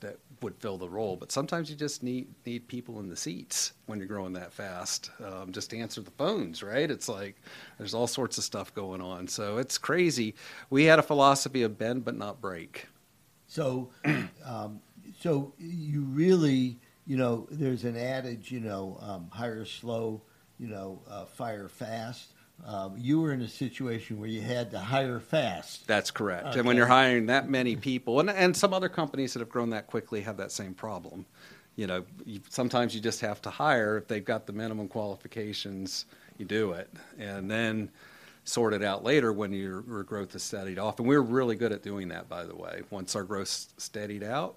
that 0.00 0.18
would 0.42 0.56
fill 0.56 0.78
the 0.78 0.88
role. 0.88 1.16
But 1.16 1.32
sometimes 1.32 1.70
you 1.70 1.76
just 1.76 2.02
need 2.02 2.28
need 2.44 2.68
people 2.68 3.00
in 3.00 3.08
the 3.08 3.16
seats 3.16 3.72
when 3.86 3.98
you're 3.98 4.08
growing 4.08 4.32
that 4.34 4.52
fast, 4.52 5.10
um, 5.24 5.52
just 5.52 5.70
to 5.70 5.78
answer 5.78 6.00
the 6.00 6.10
phones, 6.12 6.62
right? 6.62 6.90
It's 6.90 7.08
like 7.08 7.36
there's 7.78 7.94
all 7.94 8.06
sorts 8.06 8.38
of 8.38 8.44
stuff 8.44 8.74
going 8.74 9.00
on. 9.00 9.28
So 9.28 9.58
it's 9.58 9.78
crazy. 9.78 10.34
We 10.70 10.84
had 10.84 10.98
a 10.98 11.02
philosophy 11.02 11.62
of 11.62 11.78
bend 11.78 12.04
but 12.04 12.16
not 12.16 12.40
break. 12.40 12.86
So, 13.46 13.90
um, 14.44 14.80
so 15.20 15.52
you 15.58 16.02
really, 16.02 16.78
you 17.06 17.16
know, 17.16 17.46
there's 17.50 17.84
an 17.84 17.96
adage, 17.96 18.50
you 18.50 18.60
know, 18.60 18.98
um, 19.02 19.28
hire 19.30 19.64
slow, 19.64 20.22
you 20.58 20.68
know, 20.68 21.00
uh, 21.10 21.24
fire 21.24 21.68
fast. 21.68 22.32
Um, 22.66 22.94
you 22.98 23.20
were 23.20 23.32
in 23.32 23.40
a 23.40 23.48
situation 23.48 24.18
where 24.18 24.28
you 24.28 24.42
had 24.42 24.70
to 24.72 24.78
hire 24.78 25.18
fast. 25.18 25.86
That's 25.86 26.10
correct. 26.10 26.56
And 26.56 26.66
when 26.66 26.76
you're 26.76 26.86
hiring 26.86 27.26
that 27.26 27.48
many 27.48 27.76
people, 27.76 28.20
and, 28.20 28.30
and 28.30 28.56
some 28.56 28.74
other 28.74 28.88
companies 28.88 29.32
that 29.32 29.40
have 29.40 29.48
grown 29.48 29.70
that 29.70 29.86
quickly 29.86 30.20
have 30.22 30.36
that 30.36 30.52
same 30.52 30.74
problem. 30.74 31.26
You 31.76 31.86
know, 31.86 32.04
you, 32.26 32.40
sometimes 32.50 32.94
you 32.94 33.00
just 33.00 33.22
have 33.22 33.40
to 33.42 33.50
hire 33.50 33.96
if 33.96 34.08
they've 34.08 34.24
got 34.24 34.46
the 34.46 34.52
minimum 34.52 34.88
qualifications, 34.88 36.04
you 36.36 36.44
do 36.44 36.72
it, 36.72 36.90
and 37.18 37.50
then 37.50 37.90
sort 38.44 38.74
it 38.74 38.82
out 38.82 39.04
later 39.04 39.32
when 39.32 39.52
your, 39.52 39.84
your 39.86 40.02
growth 40.02 40.34
is 40.34 40.42
steadied 40.42 40.78
off. 40.78 40.98
And 40.98 41.08
we're 41.08 41.20
really 41.20 41.56
good 41.56 41.72
at 41.72 41.82
doing 41.82 42.08
that, 42.08 42.28
by 42.28 42.44
the 42.44 42.54
way. 42.54 42.82
Once 42.90 43.16
our 43.16 43.22
growth 43.22 43.72
steadied 43.78 44.22
out, 44.22 44.56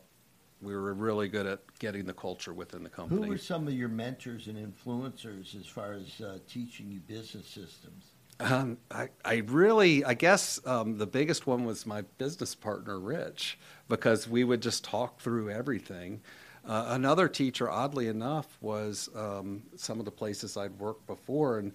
we 0.64 0.76
were 0.76 0.94
really 0.94 1.28
good 1.28 1.46
at 1.46 1.60
getting 1.80 2.06
the 2.06 2.14
culture 2.14 2.54
within 2.54 2.84
the 2.84 2.90
company. 2.90 3.22
Who 3.24 3.30
were 3.30 3.38
some 3.38 3.68
of 3.68 3.74
your 3.74 3.90
mentors 3.90 4.48
and 4.48 4.58
influencers 4.58 5.60
as 5.60 5.66
far 5.66 5.94
as 5.94 6.22
uh, 6.22 6.38
teaching 6.48 6.92
you 6.92 7.00
business 7.00 7.46
systems? 7.48 8.06
Um, 8.40 8.78
I, 8.90 9.10
I 9.24 9.36
really, 9.46 10.04
I 10.04 10.16
guess 10.16 10.60
um, 10.66 10.98
the 10.98 11.08
biggest 11.08 11.48
one 11.48 11.66
was 11.66 11.86
my 11.86 12.02
business 12.18 12.56
partner, 12.56 13.00
Rich, 13.00 13.60
because 13.88 14.28
we 14.28 14.44
would 14.44 14.62
just 14.62 14.84
talk 14.84 15.20
through 15.20 15.50
everything. 15.50 16.22
Uh, 16.66 16.86
another 16.90 17.28
teacher, 17.28 17.70
oddly 17.70 18.08
enough, 18.08 18.58
was 18.62 19.10
um, 19.16 19.64
some 19.76 20.00
of 20.00 20.06
the 20.06 20.12
places 20.12 20.58
I'd 20.58 20.80
worked 20.80 21.06
before. 21.08 21.60
And 21.60 21.74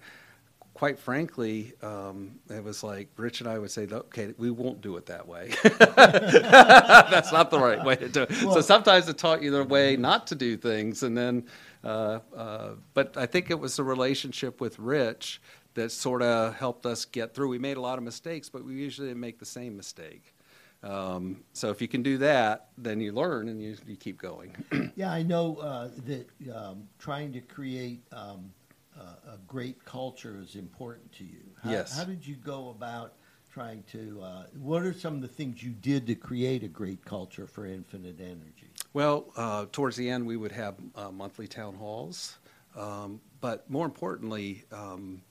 quite 0.79 0.97
frankly, 0.97 1.73
um, 1.83 2.39
it 2.49 2.63
was 2.63 2.83
like 2.83 3.09
Rich 3.17 3.41
and 3.41 3.49
I 3.49 3.59
would 3.59 3.69
say, 3.69 3.85
okay, 3.91 4.33
we 4.37 4.49
won't 4.49 4.79
do 4.79 4.95
it 4.95 5.07
that 5.07 5.27
way. 5.27 5.51
That's 5.63 7.33
not 7.33 7.51
the 7.51 7.59
right 7.59 7.83
way 7.83 7.97
to 7.97 8.07
do 8.07 8.21
it. 8.21 8.33
so 8.33 8.61
sometimes 8.61 9.09
it 9.09 9.17
taught 9.17 9.43
you 9.43 9.51
the 9.51 9.65
way 9.65 9.97
not 9.97 10.25
to 10.27 10.35
do 10.35 10.55
things. 10.55 11.03
And 11.03 11.17
then, 11.17 11.43
uh, 11.83 12.19
uh, 12.33 12.69
but 12.93 13.17
I 13.17 13.25
think 13.25 13.51
it 13.51 13.59
was 13.59 13.75
the 13.75 13.83
relationship 13.83 14.61
with 14.61 14.79
Rich 14.79 15.41
that 15.73 15.91
sort 15.91 16.21
of 16.21 16.55
helped 16.55 16.85
us 16.85 17.03
get 17.03 17.33
through. 17.33 17.49
We 17.49 17.59
made 17.59 17.75
a 17.75 17.81
lot 17.81 17.97
of 17.97 18.05
mistakes, 18.05 18.47
but 18.47 18.63
we 18.63 18.75
usually 18.75 19.09
didn't 19.09 19.19
make 19.19 19.37
the 19.37 19.45
same 19.45 19.75
mistake. 19.75 20.33
Um, 20.81 21.43
so 21.51 21.71
if 21.71 21.81
you 21.81 21.89
can 21.89 22.03
do 22.03 22.19
that, 22.19 22.69
then 22.77 23.01
you 23.01 23.11
learn 23.11 23.49
and 23.49 23.61
you, 23.61 23.75
you 23.85 23.97
keep 23.97 24.17
going. 24.17 24.55
Yeah, 24.95 25.11
I 25.11 25.23
know 25.23 25.57
uh, 25.57 25.89
that 26.05 26.29
um, 26.55 26.87
trying 26.99 27.33
to 27.33 27.41
create 27.41 28.01
um, 28.13 28.51
uh, 28.99 29.33
a 29.33 29.37
great 29.47 29.83
culture 29.85 30.37
is 30.41 30.55
important 30.55 31.11
to 31.13 31.23
you. 31.23 31.41
How, 31.63 31.71
Yes. 31.71 31.97
How 31.97 32.03
did 32.03 32.25
you 32.25 32.35
go 32.35 32.69
about 32.69 33.13
trying 33.51 33.83
to? 33.91 34.21
Uh, 34.21 34.43
what 34.59 34.83
are 34.83 34.93
some 34.93 35.15
of 35.15 35.21
the 35.21 35.27
things 35.27 35.63
you 35.63 35.71
did 35.71 36.05
to 36.07 36.15
create 36.15 36.63
a 36.63 36.67
great 36.67 37.03
culture 37.05 37.47
for 37.47 37.65
Infinite 37.65 38.19
Energy? 38.19 38.69
Well, 38.93 39.31
uh, 39.35 39.65
towards 39.71 39.95
the 39.95 40.09
end, 40.09 40.25
we 40.25 40.37
would 40.37 40.51
have 40.51 40.75
uh, 40.95 41.11
monthly 41.11 41.47
town 41.47 41.75
halls, 41.75 42.37
um, 42.75 43.21
but 43.41 43.69
more 43.69 43.85
importantly, 43.85 44.63
um, 44.71 45.21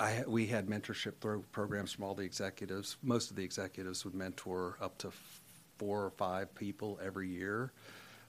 I, 0.00 0.24
we 0.26 0.46
had 0.46 0.66
mentorship 0.66 1.14
programs 1.52 1.92
from 1.92 2.04
all 2.04 2.14
the 2.14 2.24
executives. 2.24 2.96
Most 3.02 3.30
of 3.30 3.36
the 3.36 3.44
executives 3.44 4.04
would 4.04 4.14
mentor 4.14 4.76
up 4.80 4.98
to 4.98 5.12
four 5.78 6.04
or 6.04 6.10
five 6.10 6.54
people 6.54 6.98
every 7.02 7.28
year 7.28 7.72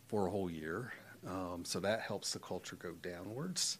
for 0.07 0.27
a 0.27 0.29
whole 0.29 0.49
year. 0.49 0.93
Um, 1.27 1.63
so 1.65 1.79
that 1.79 2.01
helps 2.01 2.33
the 2.33 2.39
culture 2.39 2.75
go 2.75 2.91
downwards. 3.01 3.79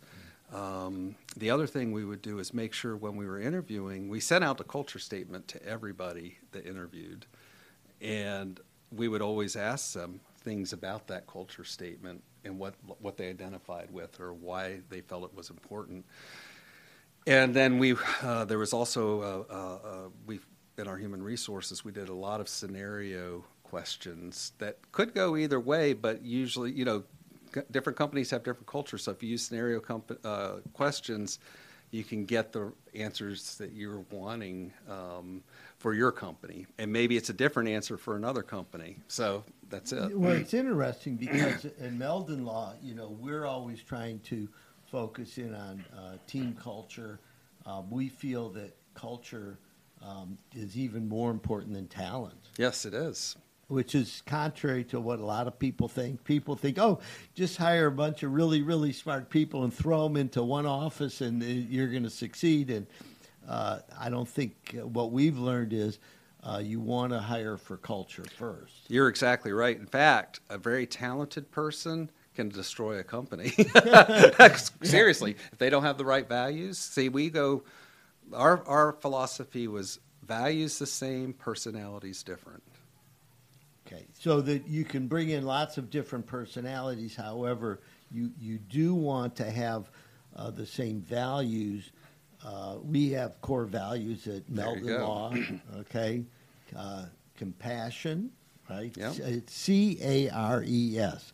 Um, 0.53 1.15
the 1.37 1.49
other 1.49 1.67
thing 1.67 1.91
we 1.91 2.05
would 2.05 2.21
do 2.21 2.39
is 2.39 2.53
make 2.53 2.73
sure 2.73 2.95
when 2.95 3.15
we 3.15 3.25
were 3.25 3.39
interviewing, 3.39 4.09
we 4.09 4.19
sent 4.19 4.43
out 4.43 4.57
the 4.57 4.63
culture 4.63 4.99
statement 4.99 5.47
to 5.49 5.65
everybody 5.65 6.37
that 6.51 6.65
interviewed. 6.65 7.25
And 8.01 8.59
we 8.91 9.07
would 9.07 9.21
always 9.21 9.55
ask 9.55 9.93
them 9.93 10.19
things 10.41 10.73
about 10.73 11.07
that 11.07 11.25
culture 11.27 11.63
statement 11.63 12.23
and 12.43 12.59
what, 12.59 12.75
what 12.99 13.17
they 13.17 13.29
identified 13.29 13.89
with 13.91 14.19
or 14.19 14.33
why 14.33 14.81
they 14.89 15.01
felt 15.01 15.23
it 15.23 15.35
was 15.35 15.49
important. 15.49 16.05
And 17.27 17.55
then 17.55 17.79
we, 17.79 17.95
uh, 18.21 18.45
there 18.45 18.59
was 18.59 18.71
also, 18.71 19.21
uh, 19.21 19.53
uh, 19.53 19.87
uh, 19.87 20.09
we, 20.27 20.39
in 20.77 20.87
our 20.87 20.97
human 20.97 21.23
resources, 21.23 21.83
we 21.83 21.91
did 21.91 22.09
a 22.09 22.13
lot 22.13 22.39
of 22.39 22.47
scenario 22.47 23.43
questions 23.63 24.51
that 24.59 24.77
could 24.91 25.15
go 25.15 25.35
either 25.35 25.59
way, 25.59 25.93
but 25.93 26.21
usually, 26.21 26.71
you 26.71 26.85
know, 26.85 27.03
different 27.71 27.97
companies 27.97 28.29
have 28.31 28.43
different 28.43 28.67
cultures. 28.67 29.03
So 29.03 29.11
if 29.11 29.23
you 29.23 29.29
use 29.29 29.43
scenario 29.43 29.79
comp- 29.79 30.19
uh, 30.23 30.57
questions, 30.73 31.39
you 31.91 32.03
can 32.03 32.25
get 32.25 32.51
the 32.51 32.73
answers 32.93 33.55
that 33.57 33.71
you're 33.71 34.03
wanting 34.11 34.73
um, 34.89 35.43
for 35.77 35.93
your 35.93 36.11
company, 36.11 36.65
and 36.77 36.91
maybe 36.91 37.15
it's 37.15 37.29
a 37.29 37.33
different 37.33 37.69
answer 37.69 37.97
for 37.97 38.15
another 38.15 38.43
company. 38.43 38.97
So 39.07 39.43
that's 39.69 39.91
it. 39.91 40.17
Well, 40.17 40.33
it's 40.33 40.53
interesting 40.53 41.15
because 41.15 41.65
in 41.79 41.97
Meldon 41.97 42.45
Law, 42.45 42.73
you 42.81 42.95
know, 42.95 43.15
we're 43.19 43.45
always 43.45 43.81
trying 43.81 44.19
to 44.21 44.47
focus 44.91 45.37
in 45.37 45.53
on 45.53 45.83
uh, 45.97 46.17
team 46.27 46.57
culture. 46.61 47.19
Um, 47.65 47.89
we 47.89 48.09
feel 48.09 48.49
that 48.49 48.75
culture 48.93 49.59
um, 50.01 50.37
is 50.55 50.77
even 50.77 51.07
more 51.07 51.31
important 51.31 51.73
than 51.73 51.87
talent. 51.87 52.49
Yes, 52.57 52.85
it 52.85 52.93
is. 52.93 53.35
Which 53.67 53.95
is 53.95 54.21
contrary 54.27 54.83
to 54.85 54.99
what 54.99 55.19
a 55.19 55.25
lot 55.25 55.47
of 55.47 55.57
people 55.57 55.87
think. 55.87 56.23
People 56.23 56.55
think, 56.55 56.77
oh, 56.77 56.99
just 57.33 57.57
hire 57.57 57.87
a 57.87 57.91
bunch 57.91 58.21
of 58.21 58.31
really, 58.31 58.61
really 58.61 58.93
smart 58.93 59.29
people 59.29 59.63
and 59.63 59.73
throw 59.73 60.03
them 60.03 60.17
into 60.17 60.43
one 60.43 60.67
office 60.67 61.21
and 61.21 61.41
you're 61.41 61.87
going 61.87 62.03
to 62.03 62.11
succeed. 62.11 62.69
And 62.69 62.85
uh, 63.47 63.79
I 63.99 64.09
don't 64.09 64.29
think 64.29 64.75
uh, 64.77 64.85
what 64.85 65.11
we've 65.11 65.37
learned 65.37 65.73
is 65.73 65.97
uh, 66.43 66.61
you 66.63 66.79
want 66.79 67.11
to 67.11 67.19
hire 67.19 67.57
for 67.57 67.77
culture 67.77 68.25
first. 68.37 68.73
You're 68.87 69.07
exactly 69.07 69.51
right. 69.51 69.77
In 69.77 69.87
fact, 69.87 70.41
a 70.49 70.57
very 70.57 70.85
talented 70.85 71.51
person 71.51 72.11
can 72.35 72.49
destroy 72.49 72.99
a 72.99 73.03
company. 73.03 73.51
Seriously, 74.83 75.35
if 75.51 75.57
they 75.57 75.69
don't 75.69 75.83
have 75.83 75.97
the 75.97 76.05
right 76.05 76.27
values, 76.27 76.77
see, 76.77 77.09
we 77.09 77.29
go. 77.29 77.63
Our 78.33 78.63
our 78.67 78.93
philosophy 78.93 79.67
was 79.67 79.99
values 80.23 80.79
the 80.79 80.87
same, 80.87 81.33
personalities 81.33 82.23
different. 82.23 82.63
Okay, 83.87 84.05
so 84.17 84.41
that 84.41 84.67
you 84.67 84.83
can 84.83 85.07
bring 85.07 85.29
in 85.29 85.45
lots 85.45 85.77
of 85.77 85.89
different 85.89 86.25
personalities. 86.25 87.15
However, 87.15 87.81
you 88.11 88.31
you 88.39 88.57
do 88.57 88.95
want 88.95 89.35
to 89.37 89.49
have 89.49 89.89
uh, 90.35 90.49
the 90.49 90.65
same 90.65 91.01
values. 91.01 91.91
Uh, 92.43 92.77
we 92.83 93.11
have 93.11 93.39
core 93.41 93.65
values 93.65 94.27
at 94.27 94.47
Meldon 94.49 94.87
go. 94.87 94.97
Law. 94.97 95.33
Okay, 95.79 96.23
uh, 96.75 97.05
compassion, 97.37 98.31
right? 98.69 98.95
Yep. 98.97 99.15
It's 99.19 99.53
C 99.53 99.97
A 100.01 100.29
R 100.29 100.63
E 100.65 100.97
S. 100.97 101.31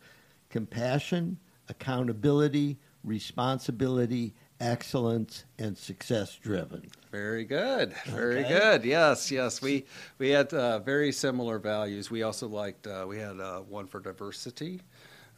Compassion, 0.50 1.38
accountability, 1.68 2.78
responsibility, 3.04 4.34
excellence, 4.62 5.44
and 5.58 5.76
success 5.76 6.36
driven. 6.36 6.88
Very 7.10 7.44
good. 7.44 7.92
Very 8.06 8.44
Okay. 8.44 8.48
good. 8.58 8.84
Yes, 8.84 9.30
yes. 9.30 9.60
We 9.60 9.84
we 10.18 10.30
had 10.30 10.52
uh, 10.54 10.78
very 10.78 11.12
similar 11.12 11.58
values. 11.58 12.10
We 12.10 12.22
also 12.22 12.48
liked 12.48 12.86
uh, 12.86 13.04
we 13.08 13.18
had 13.18 13.38
uh, 13.40 13.60
one 13.60 13.86
for 13.86 14.00
diversity. 14.00 14.80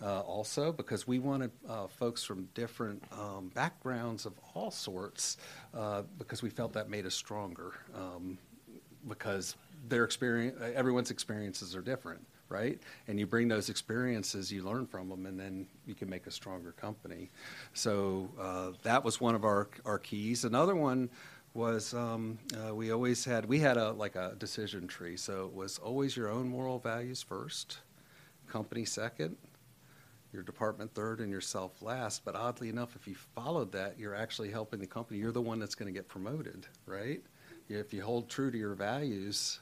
Uh, 0.03 0.21
also, 0.21 0.73
because 0.73 1.07
we 1.07 1.19
wanted 1.21 1.51
uh, 1.69 1.87
folks 1.87 2.23
from 2.25 2.49
different 2.53 3.03
um, 3.13 3.51
backgrounds 3.55 4.27
of 4.27 4.33
all 4.53 4.71
sorts, 4.71 5.37
uh, 5.73 6.03
because 6.19 6.43
we 6.43 6.51
felt 6.51 6.73
that 6.73 6.91
made 6.91 7.07
us 7.07 7.15
stronger. 7.15 7.73
Um, 7.95 8.37
because 9.09 9.57
their 9.89 10.05
experience, 10.05 10.57
everyone's 10.75 11.11
experiences 11.11 11.77
are 11.77 11.81
different, 11.81 12.27
right? 12.55 12.79
And 13.09 13.19
you 13.19 13.27
bring 13.27 13.49
those 13.49 13.69
experiences, 13.69 14.53
you 14.53 14.63
learn 14.63 14.87
from 14.87 15.09
them, 15.09 15.27
and 15.27 15.39
then 15.39 15.67
you 15.87 15.95
can 15.95 16.09
make 16.09 16.27
a 16.29 16.31
stronger 16.31 16.73
company. 16.73 17.31
So 17.73 18.29
uh, 18.41 18.71
that 18.83 19.03
was 19.05 19.21
one 19.21 19.35
of 19.35 19.45
our 19.45 19.69
our 19.85 19.99
keys. 19.99 20.45
Another 20.45 20.77
one 20.77 21.11
was 21.53 21.95
um, 21.95 22.39
uh, 22.57 22.75
we 22.75 22.93
always 22.93 23.25
had 23.25 23.47
we 23.47 23.59
had 23.59 23.77
a 23.77 23.91
like 23.91 24.15
a 24.15 24.35
decision 24.39 24.87
tree. 24.87 25.17
So 25.17 25.47
it 25.47 25.55
was 25.55 25.79
always 25.79 26.17
your 26.17 26.31
own 26.31 26.49
moral 26.49 26.79
values 26.79 27.23
first, 27.23 27.79
company 28.47 28.85
second, 28.85 29.37
your 30.33 30.45
department 30.45 30.95
third, 30.95 31.19
and 31.21 31.31
yourself 31.31 31.83
last. 31.83 32.25
But 32.25 32.37
oddly 32.37 32.69
enough, 32.69 32.95
if 32.95 33.09
you 33.09 33.17
followed 33.35 33.73
that, 33.73 33.99
you're 33.99 34.15
actually 34.15 34.51
helping 34.51 34.79
the 34.79 34.87
company. 34.87 35.19
You're 35.19 35.33
the 35.33 35.49
one 35.51 35.59
that's 35.59 35.75
going 35.75 35.93
to 35.93 35.99
get 35.99 36.09
promoted, 36.09 36.69
right? 36.87 37.23
If 37.69 37.93
you 37.95 38.03
hold 38.03 38.29
true 38.29 38.51
to 38.51 38.59
your 38.59 38.75
values, 38.75 39.61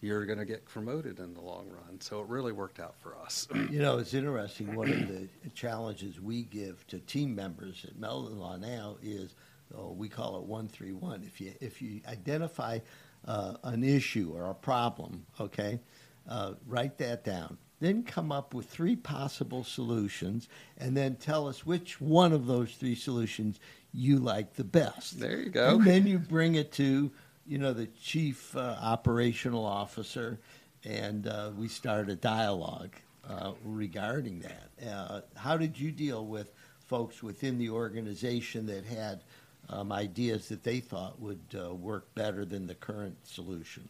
you're 0.00 0.26
going 0.26 0.38
to 0.38 0.44
get 0.44 0.64
promoted 0.66 1.18
in 1.18 1.34
the 1.34 1.40
long 1.40 1.68
run. 1.68 2.00
So 2.00 2.20
it 2.20 2.28
really 2.28 2.52
worked 2.52 2.80
out 2.80 2.94
for 2.98 3.16
us. 3.16 3.48
You 3.70 3.80
know, 3.80 3.98
it's 3.98 4.14
interesting. 4.14 4.74
One 4.74 4.90
of 4.90 5.08
the 5.08 5.28
challenges 5.54 6.20
we 6.20 6.44
give 6.44 6.86
to 6.88 6.98
team 7.00 7.34
members 7.34 7.84
at 7.86 7.98
Meldon 7.98 8.38
Law 8.38 8.56
now 8.56 8.96
is, 9.02 9.34
oh, 9.76 9.92
we 9.92 10.08
call 10.08 10.38
it 10.38 10.44
one 10.44 10.68
three 10.68 10.92
one. 10.92 11.22
If 11.26 11.40
you 11.40 11.52
if 11.60 11.82
you 11.82 12.00
identify 12.06 12.78
uh, 13.26 13.54
an 13.64 13.82
issue 13.82 14.32
or 14.34 14.50
a 14.50 14.54
problem, 14.54 15.26
okay, 15.40 15.80
uh, 16.28 16.52
write 16.66 16.98
that 16.98 17.24
down. 17.24 17.58
Then 17.80 18.04
come 18.04 18.32
up 18.32 18.54
with 18.54 18.66
three 18.66 18.96
possible 18.96 19.62
solutions, 19.62 20.48
and 20.78 20.96
then 20.96 21.16
tell 21.16 21.46
us 21.46 21.66
which 21.66 22.00
one 22.00 22.32
of 22.32 22.46
those 22.46 22.72
three 22.72 22.94
solutions 22.94 23.60
you 23.92 24.18
like 24.18 24.54
the 24.54 24.64
best. 24.64 25.18
There 25.20 25.38
you 25.38 25.50
go. 25.50 25.76
And 25.76 25.84
then 25.84 26.06
you 26.06 26.18
bring 26.18 26.54
it 26.54 26.72
to, 26.72 27.10
you 27.48 27.58
know, 27.58 27.72
the 27.72 27.86
chief 27.86 28.56
uh, 28.56 28.76
operational 28.80 29.64
officer, 29.64 30.38
and 30.84 31.26
uh, 31.26 31.50
we 31.56 31.68
started 31.68 32.10
a 32.10 32.16
dialogue 32.16 32.94
uh, 33.28 33.52
regarding 33.64 34.40
that. 34.40 34.70
Uh, 34.88 35.20
how 35.36 35.56
did 35.56 35.78
you 35.78 35.90
deal 35.90 36.26
with 36.26 36.52
folks 36.86 37.22
within 37.22 37.58
the 37.58 37.70
organization 37.70 38.66
that 38.66 38.84
had 38.84 39.22
um, 39.68 39.90
ideas 39.92 40.48
that 40.48 40.62
they 40.62 40.80
thought 40.80 41.20
would 41.20 41.40
uh, 41.58 41.74
work 41.74 42.12
better 42.14 42.44
than 42.44 42.66
the 42.66 42.74
current 42.74 43.16
solution? 43.26 43.88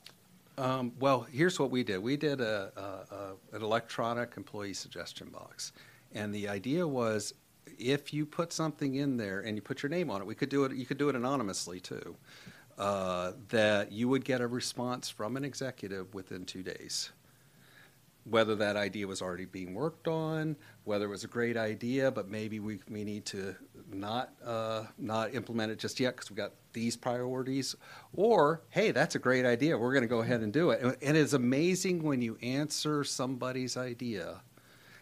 Um, 0.59 0.93
well, 0.99 1.27
here's 1.31 1.61
what 1.61 1.71
we 1.71 1.85
did. 1.85 1.99
We 1.99 2.17
did 2.17 2.41
a, 2.41 2.73
a, 2.77 3.15
a, 3.15 3.57
an 3.57 3.63
electronic 3.63 4.35
employee 4.37 4.73
suggestion 4.73 5.29
box, 5.29 5.73
and 6.15 6.35
the 6.35 6.49
idea 6.49 6.87
was 6.87 7.35
if 7.79 8.15
you 8.15 8.25
put 8.25 8.53
something 8.53 8.95
in 8.95 9.17
there 9.19 9.41
and 9.41 9.57
you 9.57 9.61
put 9.63 9.83
your 9.83 9.91
name 9.91 10.11
on 10.11 10.23
it, 10.23 10.27
we 10.27 10.35
could 10.35 10.49
do 10.49 10.65
it. 10.65 10.75
You 10.75 10.87
could 10.87 10.99
do 10.99 11.11
it 11.11 11.17
anonymously 11.17 11.81
too. 11.81 12.17
Uh, 12.79 13.33
that 13.49 13.91
you 13.91 14.07
would 14.07 14.23
get 14.23 14.43
a 14.43 14.47
response 14.47 15.09
from 15.09 15.37
an 15.39 15.45
executive 15.45 16.13
within 16.13 16.45
two 16.45 16.63
days. 16.63 17.11
Whether 18.25 18.55
that 18.57 18.77
idea 18.77 19.07
was 19.07 19.23
already 19.23 19.47
being 19.47 19.73
worked 19.73 20.09
on, 20.09 20.57
whether 20.85 21.07
it 21.07 21.09
was 21.09 21.25
a 21.25 21.29
great 21.29 21.57
idea, 21.57 22.11
but 22.11 22.29
maybe 22.29 22.61
we, 22.61 22.81
we 22.91 23.03
need 23.03 23.25
to 23.27 23.55
not 23.91 24.33
uh, 24.45 24.85
not 24.99 25.35
implement 25.35 25.73
it 25.73 25.79
just 25.79 25.99
yet 26.01 26.17
because 26.17 26.29
we've 26.29 26.37
got 26.37 26.53
these 26.75 26.99
priorities, 26.99 27.77
or 28.15 28.61
hey, 28.69 28.91
that's 28.91 29.15
a 29.15 29.19
great 29.19 29.47
idea, 29.47 29.79
we're 29.79 29.93
going 29.93 30.03
to 30.03 30.09
go 30.09 30.21
ahead 30.21 30.43
and 30.43 30.53
do 30.53 30.71
it. 30.71 30.83
And, 30.83 30.97
and 31.01 31.17
it's 31.17 31.33
amazing 31.33 32.03
when 32.03 32.21
you 32.21 32.37
answer 32.43 33.05
somebody's 33.05 33.79
idea, 33.79 34.43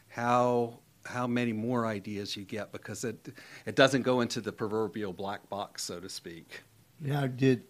how 0.09 0.79
how 1.07 1.27
many 1.27 1.53
more 1.53 1.87
ideas 1.87 2.37
you 2.37 2.45
get 2.45 2.71
because 2.71 3.05
it 3.05 3.31
it 3.67 3.75
doesn't 3.75 4.03
go 4.03 4.21
into 4.21 4.41
the 4.41 4.53
proverbial 4.53 5.13
black 5.13 5.49
box, 5.49 5.83
so 5.83 5.99
to 5.99 6.09
speak. 6.09 6.63
Now, 7.05 7.27
did 7.27 7.63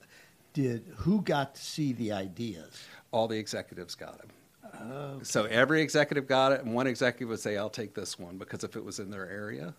did 0.52 0.86
who 0.98 1.20
got 1.20 1.56
to 1.56 1.60
see 1.60 1.92
the 1.92 2.12
ideas? 2.12 2.84
All 3.10 3.26
the 3.28 3.36
executives 3.38 3.94
got 3.94 4.18
them. 4.18 5.20
So 5.22 5.44
every 5.44 5.82
executive 5.82 6.26
got 6.26 6.52
it, 6.52 6.62
and 6.64 6.74
one 6.74 6.86
executive 6.86 7.28
would 7.28 7.40
say, 7.40 7.56
"I'll 7.56 7.70
take 7.70 7.94
this 7.94 8.18
one," 8.18 8.38
because 8.38 8.64
if 8.64 8.76
it 8.76 8.84
was 8.84 8.98
in 8.98 9.10
their 9.10 9.28
area, 9.28 9.74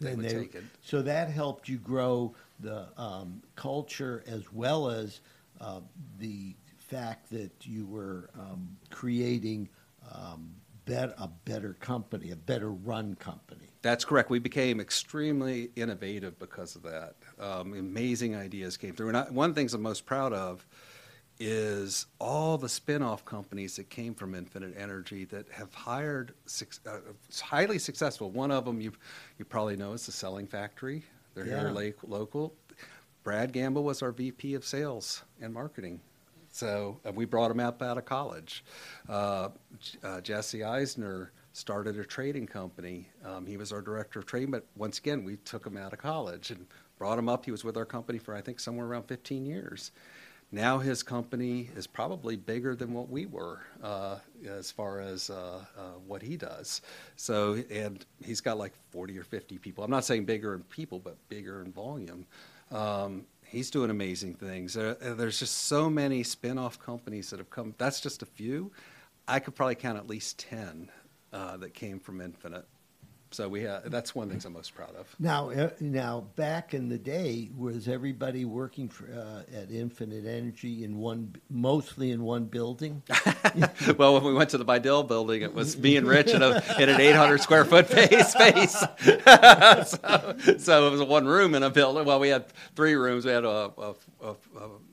they 0.00 0.08
Then 0.08 0.16
would 0.18 0.26
they- 0.26 0.34
take 0.34 0.54
it. 0.54 0.64
So 0.82 1.02
that 1.02 1.28
helped 1.30 1.68
you 1.68 1.78
grow 1.78 2.34
the 2.60 2.88
um, 3.00 3.42
culture 3.56 4.22
as 4.26 4.52
well 4.52 4.88
as 4.90 5.20
uh, 5.60 5.80
the 6.18 6.54
fact 6.78 7.30
that 7.30 7.66
you 7.66 7.86
were 7.86 8.30
um, 8.38 8.76
creating 8.90 9.68
um, 10.12 10.52
bet- 10.84 11.14
a 11.18 11.28
better 11.44 11.74
company, 11.74 12.30
a 12.30 12.36
better 12.36 12.70
run 12.70 13.14
company. 13.16 13.71
That's 13.82 14.04
correct. 14.04 14.30
We 14.30 14.38
became 14.38 14.80
extremely 14.80 15.70
innovative 15.74 16.38
because 16.38 16.76
of 16.76 16.82
that. 16.84 17.14
Um, 17.40 17.74
amazing 17.74 18.36
ideas 18.36 18.76
came 18.76 18.94
through. 18.94 19.08
And 19.08 19.16
I, 19.16 19.24
one 19.30 19.50
of 19.50 19.56
the 19.56 19.60
things 19.60 19.74
I'm 19.74 19.82
most 19.82 20.06
proud 20.06 20.32
of 20.32 20.64
is 21.40 22.06
all 22.20 22.56
the 22.58 22.68
spin-off 22.68 23.24
companies 23.24 23.74
that 23.76 23.90
came 23.90 24.14
from 24.14 24.34
Infinite 24.36 24.74
Energy 24.78 25.24
that 25.26 25.48
have 25.50 25.74
hired 25.74 26.32
uh, 26.86 26.98
highly 27.42 27.78
successful. 27.80 28.30
One 28.30 28.52
of 28.52 28.64
them 28.64 28.80
you 28.80 28.92
you 29.38 29.44
probably 29.44 29.76
know 29.76 29.92
is 29.94 30.06
the 30.06 30.12
Selling 30.12 30.46
Factory. 30.46 31.02
They're 31.34 31.46
Yeah. 31.46 31.60
here 31.60 31.70
la- 31.70 32.16
local. 32.18 32.54
Brad 33.24 33.52
Gamble 33.52 33.82
was 33.82 34.02
our 34.02 34.12
VP 34.12 34.54
of 34.54 34.64
Sales 34.64 35.22
and 35.40 35.52
Marketing. 35.52 36.00
So 36.52 37.00
uh, 37.04 37.12
we 37.12 37.24
brought 37.24 37.50
him 37.50 37.60
up 37.60 37.82
out 37.82 37.98
of 37.98 38.04
college. 38.04 38.62
Uh, 39.08 39.48
uh, 40.04 40.20
Jesse 40.20 40.62
Eisner 40.62 41.32
started 41.52 41.98
a 41.98 42.04
trading 42.04 42.46
company. 42.46 43.08
Um, 43.24 43.46
he 43.46 43.56
was 43.56 43.72
our 43.72 43.82
director 43.82 44.18
of 44.18 44.26
trading, 44.26 44.50
but 44.50 44.66
once 44.76 44.98
again, 44.98 45.24
we 45.24 45.36
took 45.36 45.66
him 45.66 45.76
out 45.76 45.92
of 45.92 45.98
college 45.98 46.50
and 46.50 46.66
brought 46.98 47.18
him 47.18 47.28
up. 47.28 47.44
He 47.44 47.50
was 47.50 47.64
with 47.64 47.76
our 47.76 47.84
company 47.84 48.18
for 48.18 48.34
I 48.34 48.40
think 48.40 48.60
somewhere 48.60 48.86
around 48.86 49.04
15 49.04 49.44
years. 49.44 49.92
Now 50.54 50.78
his 50.78 51.02
company 51.02 51.70
is 51.74 51.86
probably 51.86 52.36
bigger 52.36 52.76
than 52.76 52.92
what 52.92 53.08
we 53.08 53.24
were 53.24 53.60
uh, 53.82 54.18
as 54.46 54.70
far 54.70 55.00
as 55.00 55.30
uh, 55.30 55.64
uh, 55.76 55.80
what 56.06 56.20
he 56.20 56.36
does. 56.36 56.82
So, 57.16 57.62
and 57.70 58.04
he's 58.22 58.42
got 58.42 58.58
like 58.58 58.74
40 58.90 59.18
or 59.18 59.24
50 59.24 59.56
people. 59.58 59.82
I'm 59.82 59.90
not 59.90 60.04
saying 60.04 60.26
bigger 60.26 60.54
in 60.54 60.62
people, 60.64 60.98
but 60.98 61.16
bigger 61.30 61.62
in 61.62 61.72
volume. 61.72 62.26
Um, 62.70 63.24
he's 63.46 63.70
doing 63.70 63.88
amazing 63.90 64.34
things. 64.34 64.74
There, 64.74 64.92
there's 64.94 65.38
just 65.38 65.56
so 65.56 65.88
many 65.88 66.22
spin-off 66.22 66.78
companies 66.78 67.30
that 67.30 67.38
have 67.38 67.48
come. 67.48 67.74
That's 67.78 68.00
just 68.00 68.20
a 68.22 68.26
few. 68.26 68.72
I 69.26 69.38
could 69.38 69.54
probably 69.54 69.76
count 69.76 69.96
at 69.96 70.06
least 70.06 70.38
10 70.38 70.90
uh, 71.32 71.56
that 71.58 71.74
came 71.74 71.98
from 71.98 72.20
Infinite. 72.20 72.66
So 73.32 73.48
we 73.48 73.62
have, 73.62 73.90
that's 73.90 74.14
one 74.14 74.24
of 74.24 74.28
the 74.28 74.34
things 74.34 74.44
I'm 74.44 74.52
most 74.52 74.74
proud 74.74 74.94
of. 74.94 75.06
Now, 75.18 75.50
uh, 75.50 75.70
now, 75.80 76.20
back 76.36 76.74
in 76.74 76.90
the 76.90 76.98
day, 76.98 77.48
was 77.56 77.88
everybody 77.88 78.44
working 78.44 78.90
for, 78.90 79.06
uh, 79.06 79.56
at 79.56 79.70
Infinite 79.70 80.26
Energy 80.26 80.84
in 80.84 80.98
one, 80.98 81.34
mostly 81.48 82.10
in 82.10 82.24
one 82.24 82.44
building? 82.44 83.02
well, 83.96 84.14
when 84.14 84.24
we 84.24 84.34
went 84.34 84.50
to 84.50 84.58
the 84.58 84.64
Vidal 84.64 85.02
building, 85.02 85.40
it 85.40 85.54
was 85.54 85.78
me 85.78 85.96
and 85.96 86.06
Rich 86.06 86.28
in, 86.28 86.42
a, 86.42 86.62
in 86.78 86.90
an 86.90 87.00
800 87.00 87.40
square 87.40 87.64
foot 87.64 87.88
space. 87.88 88.78
so, 89.88 90.36
so, 90.58 90.86
it 90.86 90.90
was 90.90 91.02
one 91.02 91.26
room 91.26 91.54
in 91.54 91.62
a 91.62 91.70
building. 91.70 92.04
Well, 92.04 92.20
we 92.20 92.28
had 92.28 92.44
three 92.76 92.94
rooms. 92.94 93.24
We 93.24 93.30
had 93.30 93.44
a, 93.44 93.72
a, 93.78 93.94
a, 94.22 94.34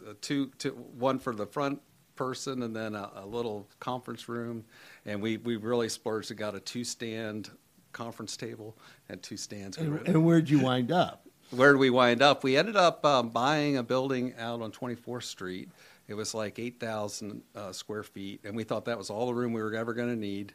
a 0.10 0.14
two, 0.22 0.52
two, 0.58 0.72
one 0.72 1.20
for 1.20 1.36
the 1.36 1.46
front 1.46 1.82
person 2.20 2.64
and 2.64 2.76
then 2.76 2.96
a, 2.96 3.10
a, 3.16 3.26
little 3.26 3.66
conference 3.80 4.28
room. 4.28 4.66
And 5.06 5.22
we, 5.22 5.38
we 5.38 5.56
really 5.56 5.88
splurged 5.88 6.32
and 6.32 6.38
got 6.38 6.54
a 6.54 6.60
two 6.60 6.84
stand 6.84 7.50
conference 7.94 8.36
table 8.36 8.78
and 9.08 9.24
two 9.24 9.38
stands. 9.38 9.78
And, 9.78 10.06
and 10.06 10.26
where'd 10.26 10.50
you 10.50 10.60
wind 10.60 10.92
up? 10.92 11.26
Where 11.52 11.72
did 11.72 11.80
we 11.80 11.90
wind 11.90 12.22
up? 12.22 12.44
We 12.44 12.58
ended 12.58 12.76
up 12.76 13.06
um, 13.06 13.30
buying 13.30 13.78
a 13.78 13.84
building 13.84 14.34
out 14.38 14.62
on 14.62 14.72
24th 14.72 15.24
Street. 15.24 15.70
It 16.10 16.14
was 16.14 16.34
like 16.34 16.60
8,000 16.60 17.42
uh, 17.56 17.72
square 17.72 18.04
feet, 18.04 18.42
and 18.44 18.54
we 18.54 18.64
thought 18.66 18.86
that 18.86 18.98
was 18.98 19.10
all 19.10 19.28
the 19.28 19.34
room 19.34 19.54
we 19.54 19.62
were 19.62 19.74
ever 19.74 19.94
going 19.94 20.10
to 20.10 20.20
need. 20.20 20.54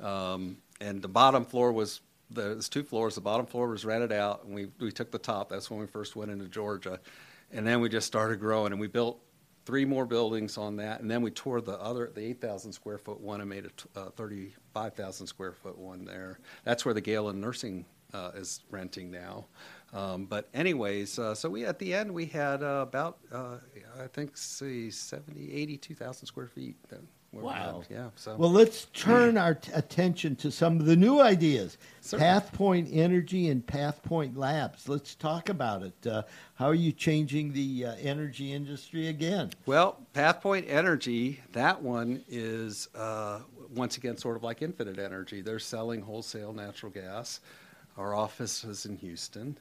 Um, 0.00 0.56
and 0.80 1.00
the 1.00 1.08
bottom 1.08 1.44
floor 1.44 1.72
was 1.72 2.00
there's 2.28 2.68
two 2.68 2.82
floors. 2.82 3.14
The 3.14 3.20
bottom 3.20 3.46
floor 3.46 3.68
was 3.68 3.84
rented 3.84 4.12
out, 4.12 4.44
and 4.44 4.54
we 4.54 4.66
we 4.80 4.90
took 4.90 5.12
the 5.12 5.18
top. 5.18 5.48
That's 5.48 5.70
when 5.70 5.78
we 5.78 5.86
first 5.86 6.16
went 6.16 6.30
into 6.30 6.48
Georgia, 6.48 6.98
and 7.52 7.66
then 7.66 7.80
we 7.80 7.88
just 7.88 8.06
started 8.06 8.40
growing, 8.40 8.72
and 8.72 8.80
we 8.80 8.88
built 8.88 9.20
three 9.64 9.84
more 9.84 10.06
buildings 10.06 10.58
on 10.58 10.76
that, 10.76 11.00
and 11.00 11.10
then 11.10 11.22
we 11.22 11.30
tore 11.30 11.60
the 11.60 11.80
other, 11.80 12.10
the 12.14 12.24
8,000 12.24 12.72
square 12.72 12.98
foot 12.98 13.20
one 13.20 13.40
and 13.40 13.48
made 13.48 13.66
a 13.66 13.98
uh, 13.98 14.10
35,000 14.10 15.26
square 15.26 15.52
foot 15.52 15.78
one 15.78 16.04
there. 16.04 16.38
That's 16.64 16.84
where 16.84 16.94
the 16.94 17.00
Galen 17.00 17.40
Nursing 17.40 17.84
uh, 18.12 18.30
is 18.34 18.60
renting 18.70 19.10
now. 19.10 19.46
Um, 19.92 20.26
but 20.26 20.48
anyways, 20.54 21.18
uh, 21.18 21.34
so 21.34 21.48
we 21.48 21.64
at 21.64 21.78
the 21.78 21.94
end 21.94 22.12
we 22.12 22.26
had 22.26 22.62
uh, 22.62 22.84
about 22.86 23.18
uh, 23.32 23.58
I 24.00 24.06
think 24.08 24.36
see 24.36 24.90
70, 24.90 25.52
82,000 25.52 26.26
square 26.26 26.48
feet. 26.48 26.76
That, 27.34 27.44
Wow. 27.44 27.82
Yeah. 27.90 28.10
So. 28.16 28.36
Well, 28.36 28.50
let's 28.50 28.86
turn 28.86 29.36
our 29.36 29.54
t- 29.54 29.72
attention 29.72 30.36
to 30.36 30.50
some 30.50 30.80
of 30.80 30.86
the 30.86 30.96
new 30.96 31.20
ideas. 31.20 31.78
Certainly. 32.00 32.26
PathPoint 32.26 32.88
Energy 32.92 33.48
and 33.48 33.66
PathPoint 33.66 34.36
Labs. 34.36 34.88
Let's 34.88 35.14
talk 35.14 35.48
about 35.48 35.82
it. 35.82 36.06
Uh, 36.06 36.22
how 36.54 36.66
are 36.66 36.74
you 36.74 36.92
changing 36.92 37.52
the 37.52 37.86
uh, 37.86 37.94
energy 38.00 38.52
industry 38.52 39.08
again? 39.08 39.50
Well, 39.66 39.98
PathPoint 40.14 40.66
Energy, 40.68 41.40
that 41.52 41.82
one 41.82 42.24
is 42.28 42.88
uh, 42.94 43.40
once 43.74 43.96
again 43.96 44.16
sort 44.16 44.36
of 44.36 44.42
like 44.42 44.62
Infinite 44.62 44.98
Energy. 44.98 45.40
They're 45.42 45.58
selling 45.58 46.02
wholesale 46.02 46.52
natural 46.52 46.92
gas. 46.92 47.40
Our 47.96 48.14
office 48.14 48.64
is 48.64 48.86
in 48.86 48.96
Houston 48.96 49.56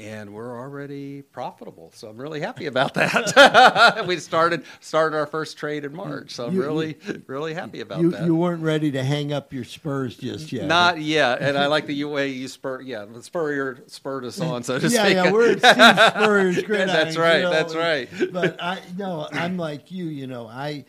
and 0.00 0.34
we're 0.34 0.58
already 0.58 1.22
profitable. 1.22 1.92
So 1.94 2.08
I'm 2.08 2.16
really 2.16 2.40
happy 2.40 2.66
about 2.66 2.94
that. 2.94 4.04
we 4.08 4.18
started 4.18 4.64
started 4.80 5.16
our 5.16 5.26
first 5.26 5.56
trade 5.56 5.84
in 5.84 5.94
March, 5.94 6.32
so 6.32 6.46
I'm 6.46 6.54
You- 6.54 6.62
really 6.62 6.98
really 7.26 7.54
happy 7.54 7.80
about 7.80 8.00
You, 8.00 8.10
that. 8.10 8.24
you 8.26 8.34
weren't 8.34 8.62
ready 8.62 8.90
to 8.92 9.02
hang 9.04 9.32
up 9.32 9.52
your 9.52 9.64
spurs 9.64 10.16
just 10.16 10.50
yet. 10.52 10.66
Not 10.66 11.00
yet, 11.00 11.40
and 11.42 11.56
I 11.56 11.66
like 11.66 11.86
the 11.86 12.02
way 12.04 12.28
you 12.28 12.48
spur. 12.48 12.80
Yeah, 12.80 13.04
the 13.04 13.22
Spurrier 13.22 13.84
spurred 13.86 14.24
us 14.24 14.40
on, 14.40 14.62
so 14.64 14.78
to 14.78 14.88
yeah, 14.88 15.04
speak. 15.04 15.14
yeah, 15.14 15.30
we're 15.32 15.52
at 15.52 15.58
Steve 15.60 16.22
Spurrier's 16.22 16.62
Gridiron 16.64 16.86
That's 16.88 17.16
right, 17.16 17.38
Grill, 17.40 17.50
that's 17.52 17.74
right. 17.74 18.08
But 18.32 18.60
I 18.62 18.80
no, 18.96 19.28
I'm 19.32 19.56
like 19.56 19.90
you. 19.92 20.06
You 20.06 20.26
know, 20.26 20.46
I 20.48 20.84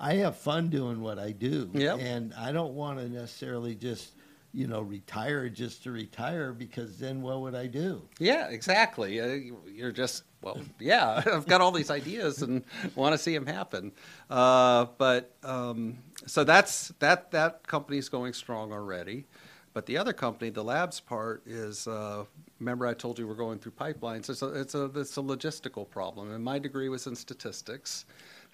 I 0.00 0.14
have 0.14 0.36
fun 0.36 0.68
doing 0.68 1.00
what 1.00 1.18
I 1.18 1.32
do, 1.32 1.70
Yep. 1.72 1.98
and 2.00 2.34
I 2.34 2.52
don't 2.52 2.74
want 2.74 2.98
to 2.98 3.08
necessarily 3.08 3.74
just 3.74 4.10
you 4.52 4.66
know 4.66 4.82
retire 4.82 5.48
just 5.48 5.82
to 5.84 5.92
retire 5.92 6.52
because 6.52 6.98
then 6.98 7.22
what 7.22 7.40
would 7.40 7.54
I 7.54 7.66
do? 7.66 8.02
Yeah, 8.18 8.48
exactly. 8.48 9.20
Uh, 9.20 9.54
you're 9.66 9.92
just 9.92 10.24
well, 10.42 10.60
yeah. 10.78 11.22
I've 11.32 11.46
got 11.46 11.60
all 11.60 11.72
these 11.72 11.90
ideas 11.90 12.42
and 12.42 12.64
want 12.94 13.12
to 13.12 13.18
see 13.18 13.34
them 13.34 13.46
happen. 13.46 13.92
Uh, 14.28 14.86
but 14.98 15.34
um, 15.42 15.98
so 16.26 16.44
that's 16.44 16.88
that. 16.98 17.30
That 17.30 17.66
company's 17.66 18.08
going 18.08 18.32
strong 18.32 18.72
already. 18.72 19.26
But 19.74 19.86
the 19.86 19.96
other 19.96 20.12
company, 20.12 20.50
the 20.50 20.62
labs 20.62 21.00
part, 21.00 21.42
is 21.46 21.86
uh, 21.86 22.24
remember 22.60 22.86
I 22.86 22.92
told 22.94 23.18
you 23.18 23.26
we're 23.26 23.34
going 23.34 23.58
through 23.58 23.72
pipelines. 23.72 24.28
It's 24.28 24.42
a 24.42 24.48
it's 24.48 24.74
a 24.74 24.84
it's 24.96 25.16
a 25.16 25.22
logistical 25.22 25.88
problem, 25.88 26.32
and 26.32 26.44
my 26.44 26.58
degree 26.58 26.88
was 26.88 27.06
in 27.06 27.16
statistics. 27.16 28.04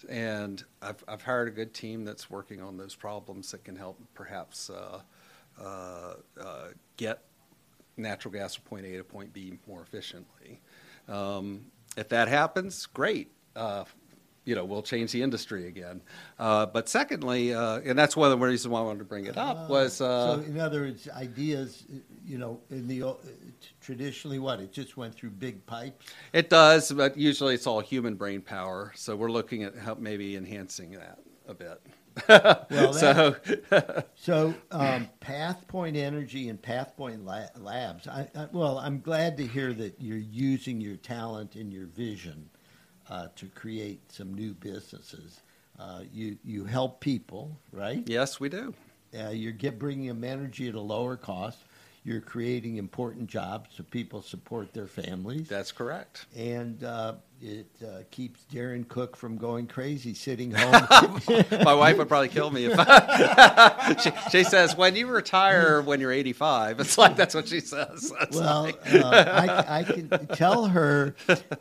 And 0.08 0.62
I've 0.80 1.02
I've 1.08 1.22
hired 1.22 1.48
a 1.48 1.50
good 1.50 1.74
team 1.74 2.04
that's 2.04 2.30
working 2.30 2.62
on 2.62 2.76
those 2.76 2.94
problems 2.94 3.50
that 3.50 3.64
can 3.64 3.74
help 3.74 3.98
perhaps 4.14 4.70
uh, 4.70 5.00
uh, 5.60 6.14
uh, 6.40 6.66
get 6.96 7.22
natural 7.96 8.32
gas 8.32 8.54
from 8.54 8.64
point 8.64 8.86
A 8.86 8.96
to 8.96 9.04
point 9.04 9.32
B 9.32 9.58
more 9.66 9.82
efficiently. 9.82 10.60
Um, 11.08 11.66
if 11.96 12.08
that 12.10 12.28
happens, 12.28 12.86
great. 12.86 13.32
Uh, 13.56 13.84
you 14.44 14.54
know, 14.54 14.64
we'll 14.64 14.82
change 14.82 15.12
the 15.12 15.22
industry 15.22 15.66
again. 15.66 16.00
Uh, 16.38 16.64
but 16.64 16.88
secondly, 16.88 17.52
uh, 17.52 17.80
and 17.84 17.98
that's 17.98 18.16
one 18.16 18.32
of 18.32 18.38
the 18.38 18.46
reasons 18.46 18.72
why 18.72 18.80
I 18.80 18.82
wanted 18.82 19.00
to 19.00 19.04
bring 19.04 19.26
it 19.26 19.36
up 19.36 19.68
was 19.68 20.00
uh, 20.00 20.36
so 20.36 20.42
in 20.42 20.58
other 20.58 20.80
words, 20.80 21.06
ideas. 21.10 21.84
You 22.24 22.38
know, 22.38 22.60
in 22.70 22.88
the 22.88 23.14
traditionally, 23.82 24.38
what 24.38 24.60
it 24.60 24.72
just 24.72 24.96
went 24.96 25.14
through 25.14 25.30
big 25.30 25.66
pipes. 25.66 26.06
it 26.32 26.48
does, 26.48 26.90
but 26.92 27.16
usually 27.18 27.54
it's 27.54 27.66
all 27.66 27.80
human 27.80 28.14
brain 28.14 28.40
power. 28.40 28.92
So 28.94 29.16
we're 29.16 29.30
looking 29.30 29.64
at 29.64 29.76
how 29.76 29.96
maybe 29.96 30.36
enhancing 30.36 30.92
that 30.92 31.18
a 31.46 31.52
bit. 31.52 31.82
Well, 32.70 32.92
so 32.92 33.36
So, 34.14 34.54
um, 34.70 35.08
PathPoint 35.20 35.96
Energy 35.96 36.48
and 36.48 36.60
PathPoint 36.60 37.24
La- 37.24 37.46
Labs. 37.56 38.06
I, 38.08 38.28
I, 38.34 38.48
well, 38.52 38.78
I'm 38.78 39.00
glad 39.00 39.36
to 39.38 39.46
hear 39.46 39.72
that 39.74 39.96
you're 40.00 40.16
using 40.18 40.80
your 40.80 40.96
talent 40.96 41.54
and 41.54 41.72
your 41.72 41.86
vision 41.86 42.48
uh, 43.08 43.28
to 43.36 43.46
create 43.46 44.10
some 44.12 44.34
new 44.34 44.52
businesses. 44.54 45.40
Uh, 45.78 46.00
you 46.12 46.36
you 46.44 46.64
help 46.64 47.00
people, 47.00 47.56
right? 47.72 48.02
yes, 48.06 48.40
we 48.40 48.48
do. 48.48 48.74
Uh, 49.18 49.28
you're 49.30 49.52
get, 49.52 49.78
bringing 49.78 50.08
them 50.08 50.24
energy 50.24 50.68
at 50.68 50.74
a 50.74 50.80
lower 50.80 51.16
cost. 51.16 51.58
You're 52.04 52.20
creating 52.20 52.76
important 52.78 53.28
jobs 53.28 53.70
so 53.76 53.82
people 53.84 54.22
support 54.22 54.72
their 54.72 54.86
families, 54.86 55.48
That's 55.48 55.72
correct. 55.72 56.26
and 56.36 56.82
uh, 56.82 57.14
it 57.40 57.66
uh, 57.84 58.02
keeps 58.10 58.42
Darin 58.44 58.84
Cook 58.84 59.16
from 59.16 59.36
going 59.36 59.66
crazy, 59.66 60.14
sitting 60.14 60.50
home. 60.56 61.20
My 61.64 61.74
wife 61.74 61.98
would 61.98 62.08
probably 62.08 62.28
kill 62.28 62.50
me 62.50 62.66
if 62.66 62.74
I, 62.78 63.96
she, 64.02 64.10
she 64.30 64.44
says, 64.44 64.76
when 64.76 64.96
you 64.96 65.06
retire 65.06 65.80
when 65.82 66.00
you're 66.00 66.12
85, 66.12 66.80
it's 66.80 66.98
like 66.98 67.16
that's 67.16 67.34
what 67.34 67.48
she 67.48 67.60
says. 67.60 68.12
Well, 68.32 68.62
like- 68.64 68.94
uh, 68.94 69.06
I, 69.68 69.80
I 69.80 69.82
can 69.84 70.08
tell 70.28 70.66
her 70.66 71.14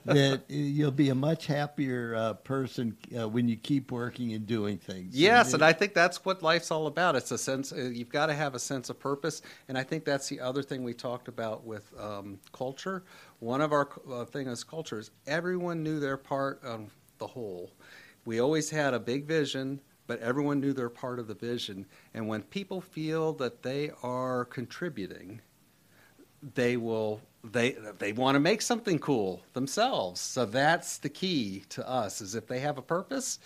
that 0.06 0.42
you'll 0.48 0.92
be 0.92 1.10
a 1.10 1.16
much 1.16 1.46
happier 1.46 2.16
uh, 2.16 2.34
person 2.34 2.98
uh, 3.18 3.28
when 3.28 3.48
you 3.48 3.56
keep 3.56 3.92
working 3.92 4.34
and 4.34 4.46
doing 4.48 4.78
things. 4.78 5.16
Yes, 5.16 5.54
and 5.54 5.64
I 5.64 5.74
think 5.74 5.94
that's 5.94 6.26
what 6.26 6.42
life's 6.42 6.72
all 6.72 6.88
about. 6.88 7.16
It's 7.16 7.32
a 7.32 7.38
sense 7.38 7.72
uh, 7.72 7.76
you've 7.94 8.10
got 8.10 8.28
to 8.28 8.34
have 8.34 8.56
a 8.56 8.60
sense 8.60 8.90
of 8.90 9.00
purpose, 9.00 9.42
and 9.68 9.78
I 9.78 9.84
think 9.84 10.06
that's 10.06 10.28
the 10.28 10.40
other 10.40 10.64
thing 10.64 10.84
we 10.84 10.94
talked 10.94 11.28
about 11.28 11.66
with 11.66 11.92
um, 12.00 12.40
culture. 12.52 13.04
One 13.40 13.62
of 13.62 13.72
our 13.72 13.90
uh, 14.12 14.26
thing 14.26 14.48
as 14.48 14.64
culture 14.64 15.00
is 15.00 15.12
everyone 15.28 15.84
knew 15.84 16.00
their 16.00 16.18
part 16.18 16.64
of 16.64 16.96
the 17.20 17.28
whole. 17.28 17.72
We 18.26 18.40
always 18.40 18.70
had 18.70 18.94
a 18.94 19.00
big 19.00 19.26
vision, 19.26 19.80
but 20.08 20.20
everyone 20.22 20.60
knew 20.60 20.74
their 20.74 20.90
part 20.90 21.20
of 21.20 21.28
the 21.28 21.34
vision. 21.34 21.86
And 22.14 22.28
when 22.28 22.42
people 22.44 22.82
feel 22.82 23.34
that 23.34 23.62
they 23.62 23.92
are 24.02 24.46
contributing, 24.46 25.42
they 26.56 26.78
will 26.78 27.22
they 27.44 27.76
they 28.00 28.14
want 28.14 28.36
to 28.36 28.40
make 28.40 28.62
something 28.62 29.00
cool 29.00 29.42
themselves 29.54 30.20
so 30.20 30.46
that's 30.46 30.98
the 30.98 31.10
key 31.10 31.64
to 31.70 31.88
us 31.88 32.22
is 32.22 32.36
if 32.36 32.48
they 32.48 32.60
have 32.60 32.78
a 32.78 32.82
purpose 32.82 33.40